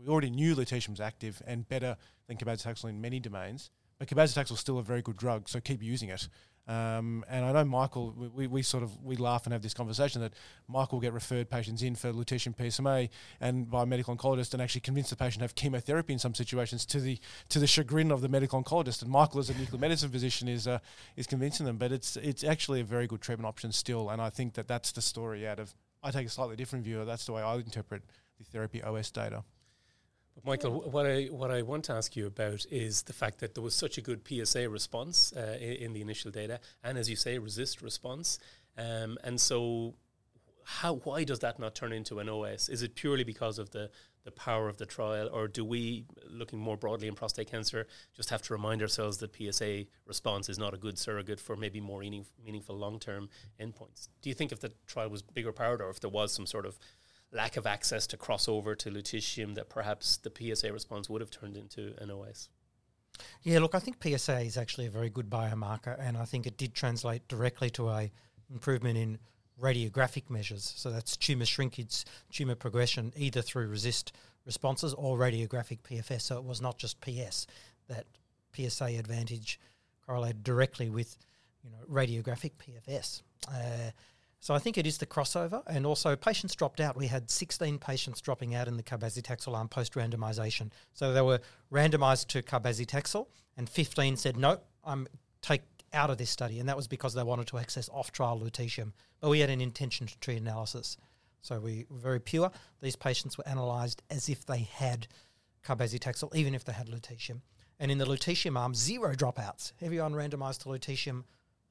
we 0.00 0.08
already 0.08 0.30
knew 0.30 0.54
lutetium 0.54 0.90
was 0.90 1.00
active 1.00 1.42
and 1.46 1.68
better 1.68 1.96
than 2.28 2.36
cabazitaxel 2.36 2.88
in 2.88 3.00
many 3.00 3.20
domains. 3.20 3.70
But 3.98 4.08
cabazitaxel 4.08 4.52
is 4.52 4.60
still 4.60 4.78
a 4.78 4.82
very 4.82 5.02
good 5.02 5.16
drug, 5.16 5.48
so 5.48 5.60
keep 5.60 5.82
using 5.82 6.08
it. 6.08 6.28
Um, 6.66 7.24
and 7.28 7.44
I 7.44 7.52
know 7.52 7.64
Michael, 7.64 8.14
we, 8.34 8.46
we 8.46 8.62
sort 8.62 8.82
of 8.82 9.02
we 9.04 9.16
laugh 9.16 9.44
and 9.44 9.52
have 9.52 9.60
this 9.60 9.74
conversation 9.74 10.22
that 10.22 10.32
Michael 10.66 10.96
will 10.96 11.02
get 11.02 11.12
referred 11.12 11.50
patients 11.50 11.82
in 11.82 11.94
for 11.94 12.10
lutetium 12.10 12.56
PSMA 12.56 13.10
and 13.40 13.70
by 13.70 13.82
a 13.82 13.86
medical 13.86 14.16
oncologist 14.16 14.54
and 14.54 14.62
actually 14.62 14.80
convince 14.80 15.10
the 15.10 15.16
patient 15.16 15.40
to 15.40 15.44
have 15.44 15.54
chemotherapy 15.54 16.14
in 16.14 16.18
some 16.18 16.34
situations 16.34 16.86
to 16.86 17.00
the 17.00 17.18
to 17.50 17.58
the 17.58 17.66
chagrin 17.66 18.10
of 18.10 18.22
the 18.22 18.28
medical 18.28 18.62
oncologist. 18.62 19.02
And 19.02 19.10
Michael, 19.10 19.40
as 19.40 19.50
a 19.50 19.54
nuclear 19.54 19.80
medicine 19.80 20.10
physician, 20.10 20.48
is 20.48 20.66
uh, 20.66 20.78
is 21.16 21.26
convincing 21.26 21.66
them. 21.66 21.76
But 21.76 21.92
it's 21.92 22.16
it's 22.16 22.42
actually 22.42 22.80
a 22.80 22.84
very 22.84 23.06
good 23.06 23.20
treatment 23.20 23.46
option 23.46 23.70
still, 23.70 24.08
and 24.08 24.22
I 24.22 24.30
think 24.30 24.54
that 24.54 24.66
that's 24.66 24.92
the 24.92 25.02
story 25.02 25.46
out 25.46 25.58
of 25.58 25.74
I 26.02 26.10
take 26.10 26.26
a 26.26 26.30
slightly 26.30 26.56
different 26.56 26.84
view. 26.84 27.00
Of 27.00 27.06
that's 27.06 27.26
the 27.26 27.32
way 27.32 27.42
I 27.42 27.56
interpret 27.56 28.04
the 28.38 28.58
TheraP 28.58 28.86
OS 28.86 29.10
data. 29.10 29.44
But 30.34 30.44
Michael, 30.44 30.90
what 30.90 31.06
I 31.06 31.24
what 31.26 31.50
I 31.50 31.62
want 31.62 31.84
to 31.84 31.92
ask 31.92 32.16
you 32.16 32.26
about 32.26 32.66
is 32.70 33.02
the 33.02 33.12
fact 33.12 33.38
that 33.38 33.54
there 33.54 33.62
was 33.62 33.74
such 33.74 33.98
a 33.98 34.00
good 34.00 34.26
PSA 34.26 34.68
response 34.68 35.32
uh, 35.36 35.56
in, 35.60 35.72
in, 35.72 35.92
the 35.92 36.00
initial 36.00 36.30
data, 36.30 36.60
and 36.82 36.98
as 36.98 37.08
you 37.08 37.16
say, 37.16 37.38
RECIST 37.38 37.82
response, 37.82 38.38
um, 38.76 39.16
and 39.22 39.40
so 39.40 39.94
how 40.64 40.94
why 40.94 41.24
does 41.24 41.40
that 41.40 41.58
not 41.58 41.74
turn 41.74 41.92
into 41.92 42.18
an 42.18 42.28
OS? 42.28 42.68
Is 42.68 42.82
it 42.82 42.94
purely 42.94 43.22
because 43.22 43.58
of 43.58 43.70
the 43.70 43.90
the 44.24 44.32
power 44.32 44.68
of 44.68 44.78
the 44.78 44.86
trial, 44.86 45.28
or 45.32 45.46
do 45.46 45.64
we, 45.64 46.06
looking 46.30 46.58
more 46.58 46.78
broadly 46.78 47.06
in 47.08 47.14
prostate 47.14 47.50
cancer, 47.50 47.86
just 48.16 48.30
have 48.30 48.40
to 48.40 48.54
remind 48.54 48.80
ourselves 48.80 49.18
that 49.18 49.36
PSA 49.36 49.84
response 50.06 50.48
is 50.48 50.58
not 50.58 50.72
a 50.72 50.78
good 50.78 50.98
surrogate 50.98 51.38
for 51.38 51.56
maybe 51.56 51.78
more 51.78 52.00
meaning, 52.00 52.24
meaningful 52.42 52.74
long 52.74 52.98
term 52.98 53.28
endpoints? 53.60 54.08
Do 54.22 54.30
you 54.30 54.34
think 54.34 54.50
if 54.50 54.60
the 54.60 54.72
trial 54.86 55.10
was 55.10 55.22
bigger 55.22 55.52
powered, 55.52 55.82
or 55.82 55.90
if 55.90 56.00
there 56.00 56.10
was 56.10 56.32
some 56.32 56.46
sort 56.46 56.64
of 56.64 56.78
lack 57.34 57.56
of 57.56 57.66
access 57.66 58.06
to 58.06 58.16
crossover 58.16 58.76
to 58.78 58.90
lutetium, 58.90 59.54
that 59.56 59.68
perhaps 59.68 60.16
the 60.16 60.32
PSA 60.34 60.72
response 60.72 61.10
would 61.10 61.20
have 61.20 61.30
turned 61.30 61.56
into 61.56 61.94
an 61.98 62.10
OS? 62.10 62.48
Yeah, 63.42 63.58
look, 63.58 63.74
I 63.74 63.78
think 63.78 64.02
PSA 64.02 64.40
is 64.40 64.56
actually 64.56 64.86
a 64.86 64.90
very 64.90 65.10
good 65.10 65.28
biomarker, 65.28 65.96
and 66.00 66.16
I 66.16 66.24
think 66.24 66.46
it 66.46 66.56
did 66.56 66.74
translate 66.74 67.26
directly 67.28 67.70
to 67.70 67.90
a 67.90 68.10
improvement 68.50 68.96
in 68.96 69.18
radiographic 69.60 70.30
measures. 70.30 70.72
So 70.76 70.90
that's 70.90 71.16
tumour 71.16 71.46
shrinkage, 71.46 72.04
tumour 72.32 72.54
progression, 72.54 73.12
either 73.16 73.42
through 73.42 73.68
RECIST 73.68 74.12
responses 74.46 74.94
or 74.94 75.16
radiographic 75.16 75.80
PFS. 75.82 76.22
So 76.22 76.38
it 76.38 76.44
was 76.44 76.60
not 76.60 76.78
just 76.78 77.00
PS. 77.00 77.46
That 77.88 78.06
PSA 78.56 78.98
advantage 78.98 79.60
correlated 80.06 80.42
directly 80.42 80.90
with 80.90 81.16
you 81.62 81.70
know 81.70 81.78
radiographic 81.90 82.52
PFS. 82.58 83.22
Uh, 83.48 83.90
so 84.44 84.52
I 84.52 84.58
think 84.58 84.76
it 84.76 84.86
is 84.86 84.98
the 84.98 85.06
crossover, 85.06 85.62
and 85.66 85.86
also 85.86 86.14
patients 86.16 86.54
dropped 86.54 86.78
out. 86.78 86.98
We 86.98 87.06
had 87.06 87.30
16 87.30 87.78
patients 87.78 88.20
dropping 88.20 88.54
out 88.54 88.68
in 88.68 88.76
the 88.76 88.82
cabazitaxel 88.82 89.56
arm 89.56 89.68
post 89.68 89.94
randomization. 89.94 90.70
So 90.92 91.14
they 91.14 91.22
were 91.22 91.40
randomized 91.72 92.26
to 92.26 92.42
cabazitaxel, 92.42 93.26
and 93.56 93.70
15 93.70 94.18
said 94.18 94.36
no, 94.36 94.60
I'm 94.84 95.06
take 95.40 95.62
out 95.94 96.10
of 96.10 96.18
this 96.18 96.28
study, 96.28 96.60
and 96.60 96.68
that 96.68 96.76
was 96.76 96.86
because 96.86 97.14
they 97.14 97.22
wanted 97.22 97.46
to 97.46 97.56
access 97.56 97.88
off-trial 97.88 98.38
lutetium. 98.38 98.92
But 99.18 99.30
we 99.30 99.40
had 99.40 99.48
an 99.48 99.62
intention 99.62 100.06
to 100.08 100.18
treat 100.18 100.36
analysis, 100.36 100.98
so 101.40 101.58
we 101.58 101.86
were 101.88 101.96
very 101.96 102.20
pure. 102.20 102.50
These 102.82 102.96
patients 102.96 103.38
were 103.38 103.44
analysed 103.46 104.02
as 104.10 104.28
if 104.28 104.44
they 104.44 104.68
had 104.70 105.06
cabazitaxel, 105.64 106.34
even 106.34 106.54
if 106.54 106.66
they 106.66 106.74
had 106.74 106.88
lutetium. 106.88 107.40
And 107.80 107.90
in 107.90 107.96
the 107.96 108.04
lutetium 108.04 108.58
arm, 108.58 108.74
zero 108.74 109.14
dropouts. 109.14 109.72
Everyone 109.80 110.12
randomised 110.12 110.64
to 110.64 110.68
lutetium 110.68 111.24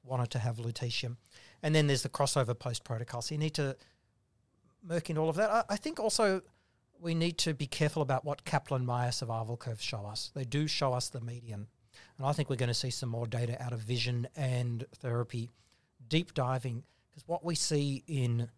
wanted 0.04 0.30
to 0.30 0.38
have 0.38 0.56
lutetium. 0.56 1.16
And 1.62 1.74
then 1.74 1.86
there's 1.86 2.02
the 2.02 2.08
crossover 2.08 2.58
post 2.58 2.84
protocol. 2.84 3.22
So 3.22 3.34
you 3.34 3.38
need 3.38 3.54
to 3.54 3.76
merc 4.82 5.10
in 5.10 5.18
all 5.18 5.28
of 5.28 5.36
that. 5.36 5.50
I, 5.50 5.64
I 5.70 5.76
think 5.76 5.98
also 5.98 6.42
we 7.00 7.14
need 7.14 7.38
to 7.38 7.54
be 7.54 7.66
careful 7.66 8.02
about 8.02 8.24
what 8.24 8.44
Kaplan 8.44 8.84
Meier 8.86 9.12
survival 9.12 9.56
curves 9.56 9.82
show 9.82 10.06
us. 10.06 10.30
They 10.34 10.44
do 10.44 10.66
show 10.66 10.92
us 10.92 11.08
the 11.08 11.20
median. 11.20 11.66
And 12.18 12.26
I 12.26 12.32
think 12.32 12.48
we're 12.48 12.56
going 12.56 12.68
to 12.68 12.74
see 12.74 12.90
some 12.90 13.08
more 13.08 13.26
data 13.26 13.60
out 13.62 13.72
of 13.72 13.80
vision 13.80 14.28
and 14.36 14.84
TheraP, 15.02 15.50
deep 16.08 16.34
diving, 16.34 16.84
because 17.10 17.26
what 17.26 17.44
we 17.44 17.54
see 17.54 18.02
in 18.06 18.48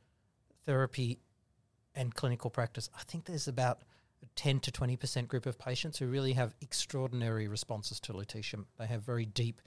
therapy 0.64 1.18
and 1.94 2.14
clinical 2.14 2.50
practice, 2.50 2.90
I 2.96 3.02
think 3.04 3.24
there's 3.24 3.48
about 3.48 3.82
a 4.22 4.26
10 4.36 4.60
to 4.60 4.70
20% 4.70 5.28
group 5.28 5.46
of 5.46 5.58
patients 5.58 5.98
who 5.98 6.06
really 6.06 6.32
have 6.34 6.54
extraordinary 6.60 7.48
responses 7.48 8.00
to 8.00 8.12
lutetium. 8.12 8.64
They 8.78 8.86
have 8.86 9.02
very 9.02 9.26
deep, 9.26 9.60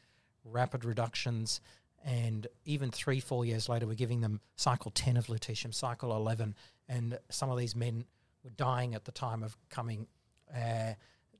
rapid 0.44 0.86
reductions. 0.86 1.62
And 2.04 2.48
even 2.66 2.92
three, 2.92 3.20
four 3.20 3.46
years 3.46 3.68
later, 3.68 3.86
we're 3.86 3.94
giving 3.94 4.22
them 4.22 4.40
cycle 4.56 4.92
10 4.92 5.18
of 5.18 5.28
lutetium, 5.28 5.74
cycle 5.74 6.16
11. 6.16 6.56
And 6.88 7.20
some 7.30 7.50
of 7.50 7.58
these 7.58 7.76
men 7.76 8.06
were 8.44 8.52
dying 8.52 8.96
at 8.96 9.06
the 9.06 9.12
time 9.12 9.44
of 9.44 9.58
coming 9.70 10.08
uh, 10.56 10.94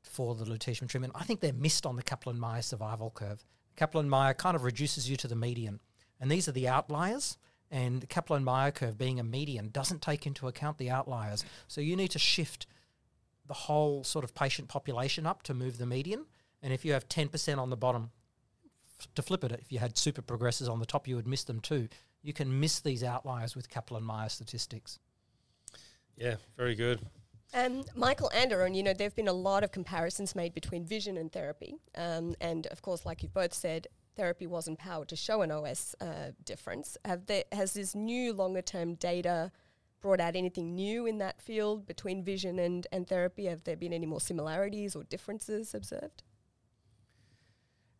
for 0.04 0.36
the 0.36 0.46
lutetium 0.46 0.88
treatment. 0.88 1.14
I 1.16 1.24
think 1.24 1.40
they're 1.40 1.54
missed 1.54 1.86
on 1.86 1.96
the 1.96 2.04
Kaplan-Meier 2.04 2.62
survival 2.62 3.12
curve. 3.12 3.44
Kaplan-Meier 3.76 4.34
kind 4.34 4.56
of 4.56 4.64
reduces 4.64 5.10
you 5.10 5.16
to 5.18 5.28
the 5.28 5.36
median, 5.36 5.80
and 6.20 6.30
these 6.30 6.48
are 6.48 6.54
the 6.54 6.68
outliers. 6.68 7.38
And 7.72 8.02
the 8.02 8.08
Kaplan-Meier 8.08 8.72
curve 8.72 8.98
being 8.98 9.20
a 9.20 9.24
median 9.24 9.70
doesn't 9.70 10.02
take 10.02 10.26
into 10.26 10.48
account 10.48 10.80
the 10.80 10.90
outliers. 10.90 11.46
So 11.68 11.82
you 11.82 11.96
need 11.96 12.10
to 12.10 12.20
shift 12.20 12.66
the 13.48 13.54
whole 13.54 14.04
sort 14.04 14.26
of 14.26 14.34
patient 14.34 14.70
population 14.70 15.26
up 15.26 15.44
to 15.44 15.54
move 15.54 15.78
the 15.78 15.86
median. 15.86 16.26
And 16.64 16.74
if 16.74 16.84
you 16.84 16.94
have 16.94 17.08
10% 17.08 17.58
on 17.58 17.70
the 17.70 17.78
bottom, 17.78 18.12
to 19.16 19.22
flip 19.22 19.44
it, 19.44 19.52
if 19.52 19.72
you 19.72 19.80
had 19.80 19.98
super 19.98 20.22
progressors 20.22 20.70
on 20.70 20.80
the 20.80 20.86
top, 20.86 21.08
you 21.08 21.16
would 21.16 21.28
miss 21.28 21.44
them 21.44 21.60
too. 21.60 21.88
You 22.22 22.34
can 22.34 22.60
miss 22.60 22.80
these 22.82 23.04
outliers 23.04 23.56
with 23.56 23.70
Kaplan-Meier 23.70 24.30
statistics. 24.30 25.00
Yeah, 26.18 26.36
very 26.58 26.76
good. 26.76 27.00
Um, 27.54 27.84
Michael 27.96 28.30
and 28.34 28.52
Arun, 28.52 28.76
you 28.76 28.84
know, 28.84 28.94
there 28.94 29.06
have 29.08 29.16
been 29.16 29.28
a 29.28 29.34
lot 29.34 29.64
of 29.64 29.72
comparisons 29.72 30.36
made 30.36 30.54
between 30.54 30.86
vision 30.86 31.18
and 31.18 31.32
TheraP. 31.32 31.74
Um, 31.96 32.36
and 32.40 32.68
of 32.68 32.82
course, 32.82 33.06
like 33.06 33.24
you've 33.24 33.34
both 33.34 33.54
said, 33.54 33.88
TheraP 34.18 34.48
wasn't 34.48 34.78
powered 34.78 35.08
to 35.10 35.16
show 35.16 35.42
an 35.42 35.52
OS 35.52 35.96
uh, 36.02 36.32
difference. 36.44 36.98
Have 37.06 37.26
there, 37.26 37.46
has 37.52 37.74
this 37.74 37.96
new 37.96 38.34
longer 38.34 38.62
term 38.62 38.96
data 38.96 39.52
brought 40.02 40.20
out 40.20 40.36
anything 40.36 40.76
new 40.76 41.06
in 41.06 41.18
that 41.18 41.42
field 41.42 41.88
between 41.88 42.24
vision 42.24 42.60
and, 42.60 42.86
and 42.92 43.08
TheraP? 43.08 43.48
Have 43.50 43.64
there 43.64 43.78
been 43.78 43.94
any 43.94 44.06
more 44.06 44.22
similarities 44.22 44.96
or 44.96 45.04
differences 45.04 45.74
observed? 45.74 46.24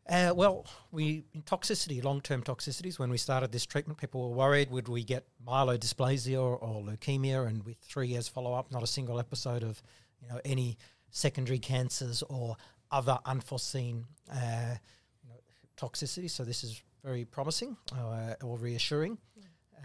Uh, 0.10 0.34
well, 0.36 0.66
we 0.92 1.24
in 1.34 1.44
toxicity, 1.44 2.04
long-term 2.04 2.42
toxicities. 2.42 2.98
When 2.98 3.12
we 3.12 3.18
started 3.18 3.52
this 3.52 3.66
treatment, 3.66 4.00
people 4.00 4.28
were 4.30 4.36
worried: 4.36 4.72
would 4.72 4.88
we 4.88 5.04
get 5.04 5.28
myelodysplasia 5.48 6.42
or, 6.42 6.58
or 6.58 6.82
leukemia? 6.82 7.48
And 7.48 7.64
with 7.64 7.78
three 7.78 8.08
years 8.08 8.28
follow-up, 8.28 8.72
not 8.72 8.82
a 8.82 8.88
single 8.88 9.20
episode 9.20 9.64
of 9.64 9.82
you 10.22 10.28
know 10.28 10.40
any 10.44 10.78
secondary 11.12 11.60
cancers 11.60 12.24
or 12.24 12.58
other 12.92 13.20
unforeseen 13.26 14.06
uh, 14.32 14.76
you 15.24 15.30
know, 15.30 15.40
toxicity. 15.78 16.30
So 16.30 16.44
this 16.44 16.64
is 16.64 16.82
very 17.04 17.26
promising 17.26 17.78
uh, 17.96 18.34
or 18.44 18.58
reassuring. 18.58 19.18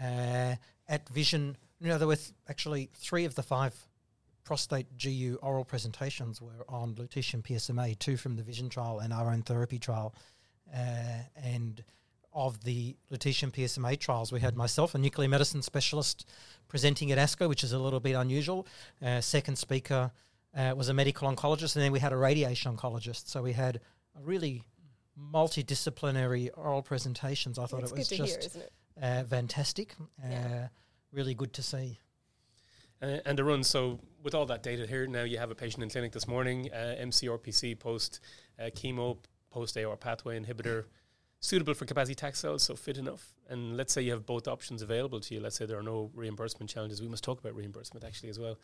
Uh, 0.01 0.55
at 0.87 1.07
Vision, 1.09 1.55
you 1.79 1.87
know, 1.87 1.97
there 1.97 2.07
were 2.07 2.15
th- 2.15 2.33
actually 2.49 2.89
three 2.95 3.25
of 3.25 3.35
the 3.35 3.43
five 3.43 3.73
prostate 4.45 4.85
GU 4.97 5.37
oral 5.41 5.65
presentations 5.65 6.39
were 6.39 6.63
on 6.69 6.93
lutetium 6.95 7.41
PSMA, 7.41 7.97
two 7.99 8.15
from 8.15 8.35
the 8.37 8.43
Vision 8.43 8.69
trial 8.69 8.99
and 8.99 9.11
our 9.11 9.31
own 9.31 9.41
TheraP 9.41 9.81
trial. 9.81 10.15
Uh, 10.73 11.23
and 11.35 11.83
of 12.31 12.63
the 12.63 12.95
lutetium 13.11 13.51
PSMA 13.51 13.99
trials, 13.99 14.31
we 14.31 14.39
had 14.39 14.55
myself, 14.55 14.93
a 14.93 14.97
nuclear 14.97 15.27
medicine 15.27 15.61
specialist, 15.61 16.29
presenting 16.67 17.11
at 17.11 17.17
ASCO, 17.17 17.49
which 17.49 17.63
is 17.63 17.73
a 17.73 17.79
little 17.79 17.99
bit 17.99 18.13
unusual. 18.13 18.67
Uh, 19.03 19.19
second 19.19 19.57
speaker 19.57 20.11
uh, 20.55 20.73
was 20.75 20.89
a 20.89 20.93
medical 20.93 21.33
oncologist, 21.33 21.75
and 21.75 21.83
then 21.83 21.91
we 21.91 21.99
had 21.99 22.13
a 22.13 22.17
radiation 22.17 22.75
oncologist. 22.75 23.27
So 23.27 23.41
we 23.41 23.53
had 23.53 23.77
a 24.17 24.21
really 24.21 24.63
multidisciplinary 25.19 26.49
oral 26.55 26.81
presentations. 26.81 27.57
I 27.57 27.65
thought 27.65 27.83
it 27.83 27.91
was 27.91 28.07
just 28.09 28.53
hear, 28.53 28.63
it? 29.01 29.27
fantastic. 29.29 29.95
Yeah. 30.29 30.65
Uh, 30.65 30.67
really 31.11 31.33
good 31.33 31.53
to 31.53 31.63
see. 31.63 31.99
Uh, 33.01 33.17
and 33.25 33.39
run. 33.39 33.63
so 33.63 33.99
with 34.23 34.33
all 34.33 34.45
that 34.45 34.63
data 34.63 34.87
here, 34.87 35.05
now 35.05 35.23
you 35.23 35.37
have 35.37 35.51
a 35.51 35.55
patient 35.55 35.83
in 35.83 35.89
clinic 35.89 36.11
this 36.11 36.27
morning, 36.27 36.69
uh, 36.73 36.95
MCRPC 36.99 37.77
post 37.77 38.19
uh, 38.59 38.63
chemo, 38.63 39.17
post 39.51 39.77
AR 39.77 39.95
pathway 39.97 40.39
inhibitor, 40.39 40.85
suitable 41.39 41.73
for 41.73 41.85
cabazitaxel, 41.85 42.59
so 42.59 42.75
fit 42.75 42.97
enough. 42.97 43.33
And 43.49 43.77
let's 43.77 43.93
say 43.93 44.01
you 44.01 44.11
have 44.11 44.25
both 44.25 44.47
options 44.47 44.81
available 44.81 45.19
to 45.19 45.33
you. 45.33 45.39
Let's 45.41 45.55
say 45.57 45.65
there 45.65 45.77
are 45.77 45.83
no 45.83 46.09
reimbursement 46.13 46.69
challenges. 46.69 47.01
We 47.01 47.07
must 47.07 47.23
talk 47.23 47.39
about 47.39 47.55
reimbursement 47.55 48.03
actually 48.03 48.29
as 48.29 48.39
well. 48.39 48.57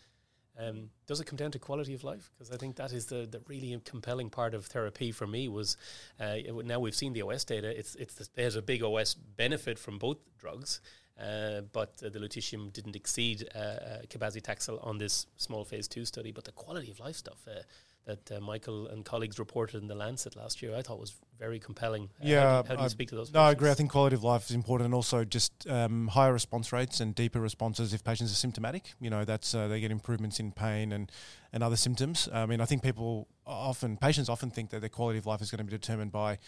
Um, 0.60 0.90
does 1.08 1.20
it 1.20 1.26
come 1.26 1.38
down 1.38 1.52
to 1.52 1.60
quality 1.60 1.94
of 1.94 2.04
life? 2.04 2.30
Because 2.34 2.52
I 2.52 2.58
think 2.58 2.76
that 2.76 2.92
is 2.92 3.06
the, 3.06 3.28
the 3.30 3.42
really 3.48 3.80
compelling 3.86 4.30
part 4.30 4.54
of 4.54 4.66
therapy 4.66 5.12
for 5.12 5.26
me. 5.26 5.48
Was 5.48 5.78
uh, 6.20 6.38
now 6.66 6.80
we've 6.80 6.96
seen 6.96 7.14
the 7.14 7.22
OS 7.22 7.46
data. 7.46 7.78
It's 7.78 7.96
it's 7.96 8.16
the, 8.16 8.28
there's 8.36 8.56
a 8.56 8.62
big 8.62 8.84
OS 8.84 9.14
benefit 9.14 9.80
from 9.80 9.98
both 9.98 10.18
drugs, 10.38 10.82
uh, 11.22 11.62
but 11.72 11.94
uh, 12.04 12.10
the 12.10 12.20
lutetium 12.20 12.74
didn't 12.74 12.96
exceed 12.96 13.48
uh, 13.56 13.60
uh, 13.60 14.01
cabazitaxel 14.10 14.86
on 14.86 14.98
this 14.98 15.28
small 15.38 15.63
phase 15.63 15.88
two 15.88 16.06
study. 16.06 16.32
But 16.32 16.46
the 16.46 16.51
quality 16.51 16.90
of 16.90 17.00
life 17.00 17.16
stuff 17.16 17.46
uh, 17.48 17.62
that 18.06 18.32
uh, 18.32 18.40
Michael 18.40 18.88
and 18.88 19.06
colleagues 19.06 19.38
reported 19.38 19.82
in 19.82 19.88
the 19.88 19.94
Lancet 19.96 20.36
last 20.36 20.62
year, 20.62 20.75
I 20.75 20.82
thought 20.82 21.00
was 21.00 21.13
very 21.38 21.60
compelling. 21.60 22.10
yeah, 22.22 22.40
how 22.42 22.62
do, 22.63 22.68
how 22.70 22.75
do 22.78 22.84
you 22.84 22.90
speak 22.90 23.10
to 23.10 23.16
those? 23.16 23.32
No, 23.32 23.42
I 23.42 23.51
agree. 23.51 23.70
I 23.70 23.75
think 23.75 23.92
quality 23.92 24.16
of 24.16 24.24
life 24.24 24.50
is 24.50 24.56
important, 24.56 24.86
and 24.86 24.96
also 24.96 25.24
just 25.24 25.68
um, 25.70 26.08
higher 26.08 26.34
response 26.34 26.74
rates 26.74 27.00
and 27.00 27.13
deeper 27.13 27.40
responses 27.40 27.94
if 27.94 28.04
patients 28.04 28.32
are 28.32 28.36
symptomatic. 28.36 28.94
You 29.00 29.12
know, 29.12 29.24
that's 29.24 29.51
they 29.51 29.80
get 29.80 29.92
improvements 29.92 30.40
in 30.40 30.51
pain 30.51 30.92
and 30.92 31.12
and 31.54 31.63
other 31.63 31.75
symptoms. 31.75 32.30
I 32.34 32.46
mean, 32.48 32.62
I 32.62 32.66
think 32.66 32.82
people 32.82 33.28
often 33.46 33.98
patients 33.98 34.30
often 34.30 34.50
think 34.50 34.72
that 34.72 34.80
their 34.80 34.90
quality 34.90 35.20
of 35.20 35.28
life 35.28 35.42
is 35.42 35.51
going 35.51 35.60
to 35.60 35.66
be 35.66 35.72
determined 35.72 36.12
by 36.12 36.40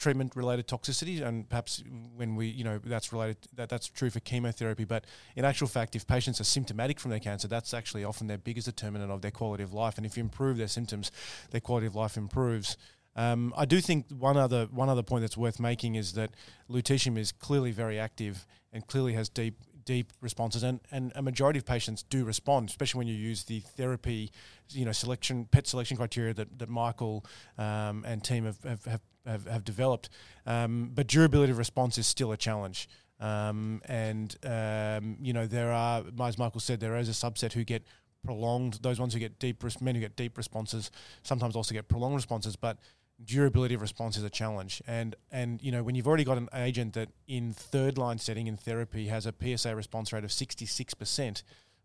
treatment 0.00 0.34
related 0.34 0.66
toxicity 0.66 1.22
and 1.22 1.48
perhaps 1.48 1.84
when 2.16 2.34
we 2.34 2.46
you 2.46 2.64
know 2.64 2.80
that's 2.84 3.12
related 3.12 3.36
that 3.54 3.68
that's 3.68 3.86
true 3.86 4.10
for 4.10 4.18
chemotherapy 4.20 4.84
but 4.84 5.04
in 5.36 5.44
actual 5.44 5.68
fact 5.68 5.94
if 5.94 6.06
patients 6.06 6.40
are 6.40 6.44
symptomatic 6.44 6.98
from 6.98 7.10
their 7.10 7.20
cancer 7.20 7.46
that's 7.46 7.74
actually 7.74 8.02
often 8.02 8.26
their 8.26 8.38
biggest 8.38 8.66
determinant 8.66 9.12
of 9.12 9.20
their 9.20 9.30
quality 9.30 9.62
of 9.62 9.72
life 9.74 9.98
and 9.98 10.06
if 10.06 10.16
you 10.16 10.22
improve 10.22 10.56
their 10.56 10.66
symptoms 10.66 11.12
their 11.50 11.60
quality 11.60 11.86
of 11.86 11.94
life 11.94 12.16
improves. 12.16 12.76
Um, 13.16 13.52
I 13.56 13.64
do 13.64 13.80
think 13.80 14.06
one 14.10 14.36
other 14.36 14.66
one 14.70 14.88
other 14.88 15.02
point 15.02 15.22
that's 15.22 15.36
worth 15.36 15.58
making 15.58 15.96
is 15.96 16.12
that 16.12 16.30
lutetium 16.70 17.18
is 17.18 17.32
clearly 17.32 17.72
very 17.72 17.98
active 17.98 18.46
and 18.72 18.86
clearly 18.86 19.14
has 19.14 19.28
deep 19.28 19.56
deep 19.90 20.12
responses, 20.20 20.62
and, 20.62 20.78
and 20.92 21.10
a 21.16 21.22
majority 21.22 21.58
of 21.58 21.66
patients 21.66 22.04
do 22.04 22.24
respond, 22.24 22.68
especially 22.68 22.98
when 22.98 23.08
you 23.08 23.14
use 23.14 23.42
the 23.42 23.58
therapy, 23.76 24.30
you 24.68 24.84
know, 24.84 24.92
selection 24.92 25.46
PET 25.46 25.66
selection 25.66 25.96
criteria 25.96 26.32
that, 26.32 26.60
that 26.60 26.68
Michael 26.68 27.24
um, 27.58 28.04
and 28.06 28.22
team 28.22 28.44
have 28.44 28.62
have, 28.62 28.84
have, 28.84 29.00
have, 29.26 29.46
have 29.48 29.64
developed. 29.64 30.08
Um, 30.46 30.92
but 30.94 31.08
durability 31.08 31.50
of 31.50 31.58
response 31.58 31.98
is 31.98 32.06
still 32.06 32.30
a 32.30 32.36
challenge. 32.36 32.88
Um, 33.18 33.82
and 33.86 34.36
um, 34.44 35.16
you 35.20 35.32
know 35.32 35.48
there 35.48 35.72
are, 35.72 36.04
as 36.22 36.38
Michael 36.38 36.60
said, 36.60 36.78
there 36.78 36.96
is 36.96 37.08
a 37.08 37.26
subset 37.26 37.52
who 37.54 37.64
get 37.64 37.82
prolonged. 38.24 38.74
Those 38.82 39.00
ones 39.00 39.12
who 39.12 39.18
get 39.18 39.40
deep, 39.40 39.64
men 39.80 39.96
who 39.96 40.00
get 40.00 40.14
deep 40.14 40.38
responses, 40.38 40.92
sometimes 41.24 41.56
also 41.56 41.74
get 41.74 41.88
prolonged 41.88 42.14
responses. 42.14 42.54
But 42.54 42.78
durability 43.24 43.74
of 43.74 43.80
response 43.80 44.16
is 44.16 44.24
a 44.24 44.30
challenge. 44.30 44.82
And 44.86 45.16
and 45.30 45.62
you 45.62 45.72
know 45.72 45.82
when 45.82 45.94
you've 45.94 46.08
already 46.08 46.24
got 46.24 46.38
an 46.38 46.48
agent 46.54 46.94
that 46.94 47.08
in 47.26 47.52
third 47.52 47.98
line 47.98 48.18
setting 48.18 48.46
in 48.46 48.56
therapy 48.56 49.08
has 49.08 49.26
a 49.26 49.34
PSA 49.40 49.74
response 49.74 50.12
rate 50.12 50.24
of 50.24 50.32
sixty 50.32 50.66
six 50.66 50.94
percent, 50.94 51.42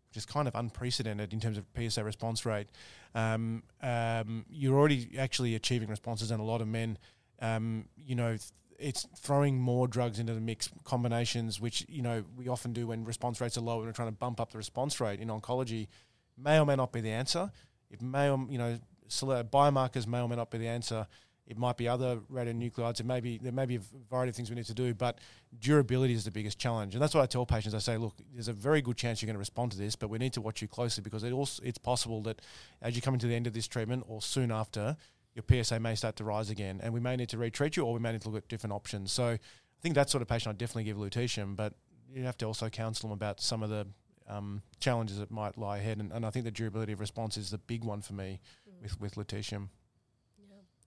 which 0.08 0.16
is 0.16 0.26
kind 0.26 0.48
of 0.48 0.54
unprecedented 0.54 1.32
in 1.32 1.40
terms 1.40 1.58
of 1.58 1.64
PSA 1.76 2.04
response 2.04 2.46
rate, 2.46 2.68
um, 3.14 3.62
um, 3.82 4.44
you're 4.48 4.76
already 4.78 5.10
actually 5.18 5.54
achieving 5.54 5.88
responses 5.88 6.30
in 6.30 6.40
a 6.40 6.44
lot 6.44 6.60
of 6.60 6.68
men. 6.68 6.98
Um, 7.40 7.86
you 7.96 8.14
know. 8.14 8.30
Th- 8.30 8.50
it's 8.78 9.06
throwing 9.16 9.58
more 9.58 9.88
drugs 9.88 10.18
into 10.18 10.34
the 10.34 10.40
mix 10.40 10.68
combinations, 10.84 11.58
which 11.58 11.86
you 11.88 12.02
know 12.02 12.22
we 12.36 12.46
often 12.46 12.74
do 12.74 12.88
when 12.88 13.06
response 13.06 13.40
rates 13.40 13.56
are 13.56 13.62
low 13.62 13.78
and 13.78 13.86
we're 13.86 13.92
trying 13.92 14.08
to 14.08 14.14
bump 14.14 14.38
up 14.38 14.52
the 14.52 14.58
response 14.58 15.00
rate 15.00 15.18
in 15.18 15.28
oncology, 15.28 15.88
may 16.36 16.60
or 16.60 16.66
may 16.66 16.76
not 16.76 16.92
be 16.92 17.00
the 17.00 17.10
answer. 17.10 17.50
It 17.90 18.02
may 18.02 18.28
or 18.28 18.46
you 18.50 18.58
know 18.58 18.78
biomarkers 19.08 20.06
may 20.06 20.20
or 20.20 20.28
may 20.28 20.36
not 20.36 20.50
be 20.50 20.58
the 20.58 20.68
answer. 20.68 21.06
It 21.46 21.56
might 21.56 21.76
be 21.76 21.86
other 21.86 22.18
radionuclides. 22.32 22.98
It 22.98 23.06
may 23.06 23.20
be 23.20 23.38
there 23.38 23.52
may 23.52 23.66
be 23.66 23.76
a 23.76 23.80
variety 24.10 24.30
of 24.30 24.36
things 24.36 24.50
we 24.50 24.56
need 24.56 24.66
to 24.66 24.74
do, 24.74 24.94
but 24.94 25.18
durability 25.60 26.12
is 26.12 26.24
the 26.24 26.30
biggest 26.30 26.58
challenge, 26.58 26.94
and 26.94 27.02
that's 27.02 27.14
what 27.14 27.22
I 27.22 27.26
tell 27.26 27.46
patients. 27.46 27.74
I 27.74 27.78
say, 27.78 27.96
look, 27.96 28.14
there's 28.32 28.48
a 28.48 28.52
very 28.52 28.82
good 28.82 28.96
chance 28.96 29.22
you're 29.22 29.26
going 29.26 29.36
to 29.36 29.40
respond 29.40 29.72
to 29.72 29.78
this, 29.78 29.94
but 29.94 30.10
we 30.10 30.18
need 30.18 30.32
to 30.32 30.40
watch 30.40 30.60
you 30.60 30.68
closely 30.68 31.02
because 31.02 31.22
it 31.22 31.32
also 31.32 31.62
it's 31.62 31.78
possible 31.78 32.20
that 32.22 32.42
as 32.82 32.96
you 32.96 33.02
come 33.02 33.14
into 33.14 33.28
the 33.28 33.34
end 33.34 33.46
of 33.46 33.52
this 33.52 33.68
treatment 33.68 34.04
or 34.08 34.20
soon 34.20 34.50
after, 34.50 34.96
your 35.34 35.64
PSA 35.64 35.78
may 35.78 35.94
start 35.94 36.16
to 36.16 36.24
rise 36.24 36.50
again, 36.50 36.80
and 36.82 36.92
we 36.92 37.00
may 37.00 37.14
need 37.14 37.28
to 37.28 37.38
retreat 37.38 37.76
you, 37.76 37.84
or 37.84 37.92
we 37.92 38.00
may 38.00 38.12
need 38.12 38.22
to 38.22 38.28
look 38.28 38.44
at 38.44 38.48
different 38.48 38.72
options. 38.72 39.12
So 39.12 39.26
I 39.26 39.38
think 39.82 39.94
that 39.94 40.10
sort 40.10 40.22
of 40.22 40.28
patient, 40.28 40.54
I'd 40.54 40.58
definitely 40.58 40.84
give 40.84 40.96
lutetium, 40.96 41.54
but 41.54 41.74
you 42.12 42.24
have 42.24 42.38
to 42.38 42.46
also 42.46 42.68
counsel 42.68 43.08
them 43.08 43.14
about 43.14 43.40
some 43.40 43.62
of 43.62 43.70
the 43.70 43.86
um, 44.28 44.62
challenges 44.80 45.18
that 45.18 45.30
might 45.30 45.56
lie 45.56 45.78
ahead, 45.78 45.98
and, 45.98 46.10
and, 46.10 46.26
I 46.26 46.30
think 46.30 46.44
the 46.44 46.50
durability 46.50 46.92
of 46.92 47.00
response 47.00 47.36
is 47.36 47.50
the 47.50 47.58
big 47.58 47.84
one 47.84 48.00
for 48.02 48.14
me 48.14 48.40
mm. 48.68 48.82
with 48.82 49.00
with 49.00 49.14
lutetium. 49.14 49.68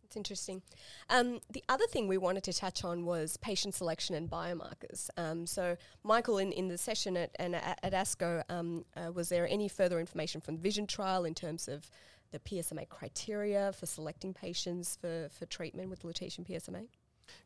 It's 0.09 0.17
interesting. 0.17 0.63
Um, 1.11 1.39
the 1.51 1.63
other 1.69 1.85
thing 1.85 2.07
we 2.07 2.17
wanted 2.17 2.43
to 2.45 2.53
touch 2.53 2.83
on 2.83 3.05
was 3.05 3.37
patient 3.37 3.75
selection 3.75 4.15
and 4.15 4.27
biomarkers. 4.27 5.07
Um, 5.17 5.45
so, 5.45 5.77
Michael, 6.03 6.39
in, 6.39 6.51
in 6.51 6.67
the 6.67 6.79
session 6.79 7.15
at, 7.15 7.29
and 7.35 7.55
at, 7.55 7.79
at 7.83 7.93
ASCO, 7.93 8.41
um, 8.49 8.85
uh, 8.97 9.11
was 9.11 9.29
there 9.29 9.47
any 9.47 9.67
further 9.67 9.99
information 9.99 10.41
from 10.41 10.55
the 10.55 10.61
Vision 10.61 10.87
trial 10.87 11.25
in 11.25 11.35
terms 11.35 11.67
of 11.67 11.91
the 12.31 12.39
PSMA 12.39 12.89
criteria 12.89 13.71
for 13.71 13.85
selecting 13.85 14.33
patients 14.33 14.97
for, 14.99 15.29
for 15.29 15.45
treatment 15.45 15.91
with 15.91 16.01
lutetium 16.01 16.43
PSMA? 16.43 16.87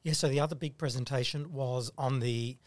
Yeah, 0.03 0.13
so 0.13 0.29
the 0.29 0.39
other 0.39 0.55
big 0.55 0.77
presentation 0.77 1.51
was 1.51 1.91
on 1.97 2.21
the 2.21 2.57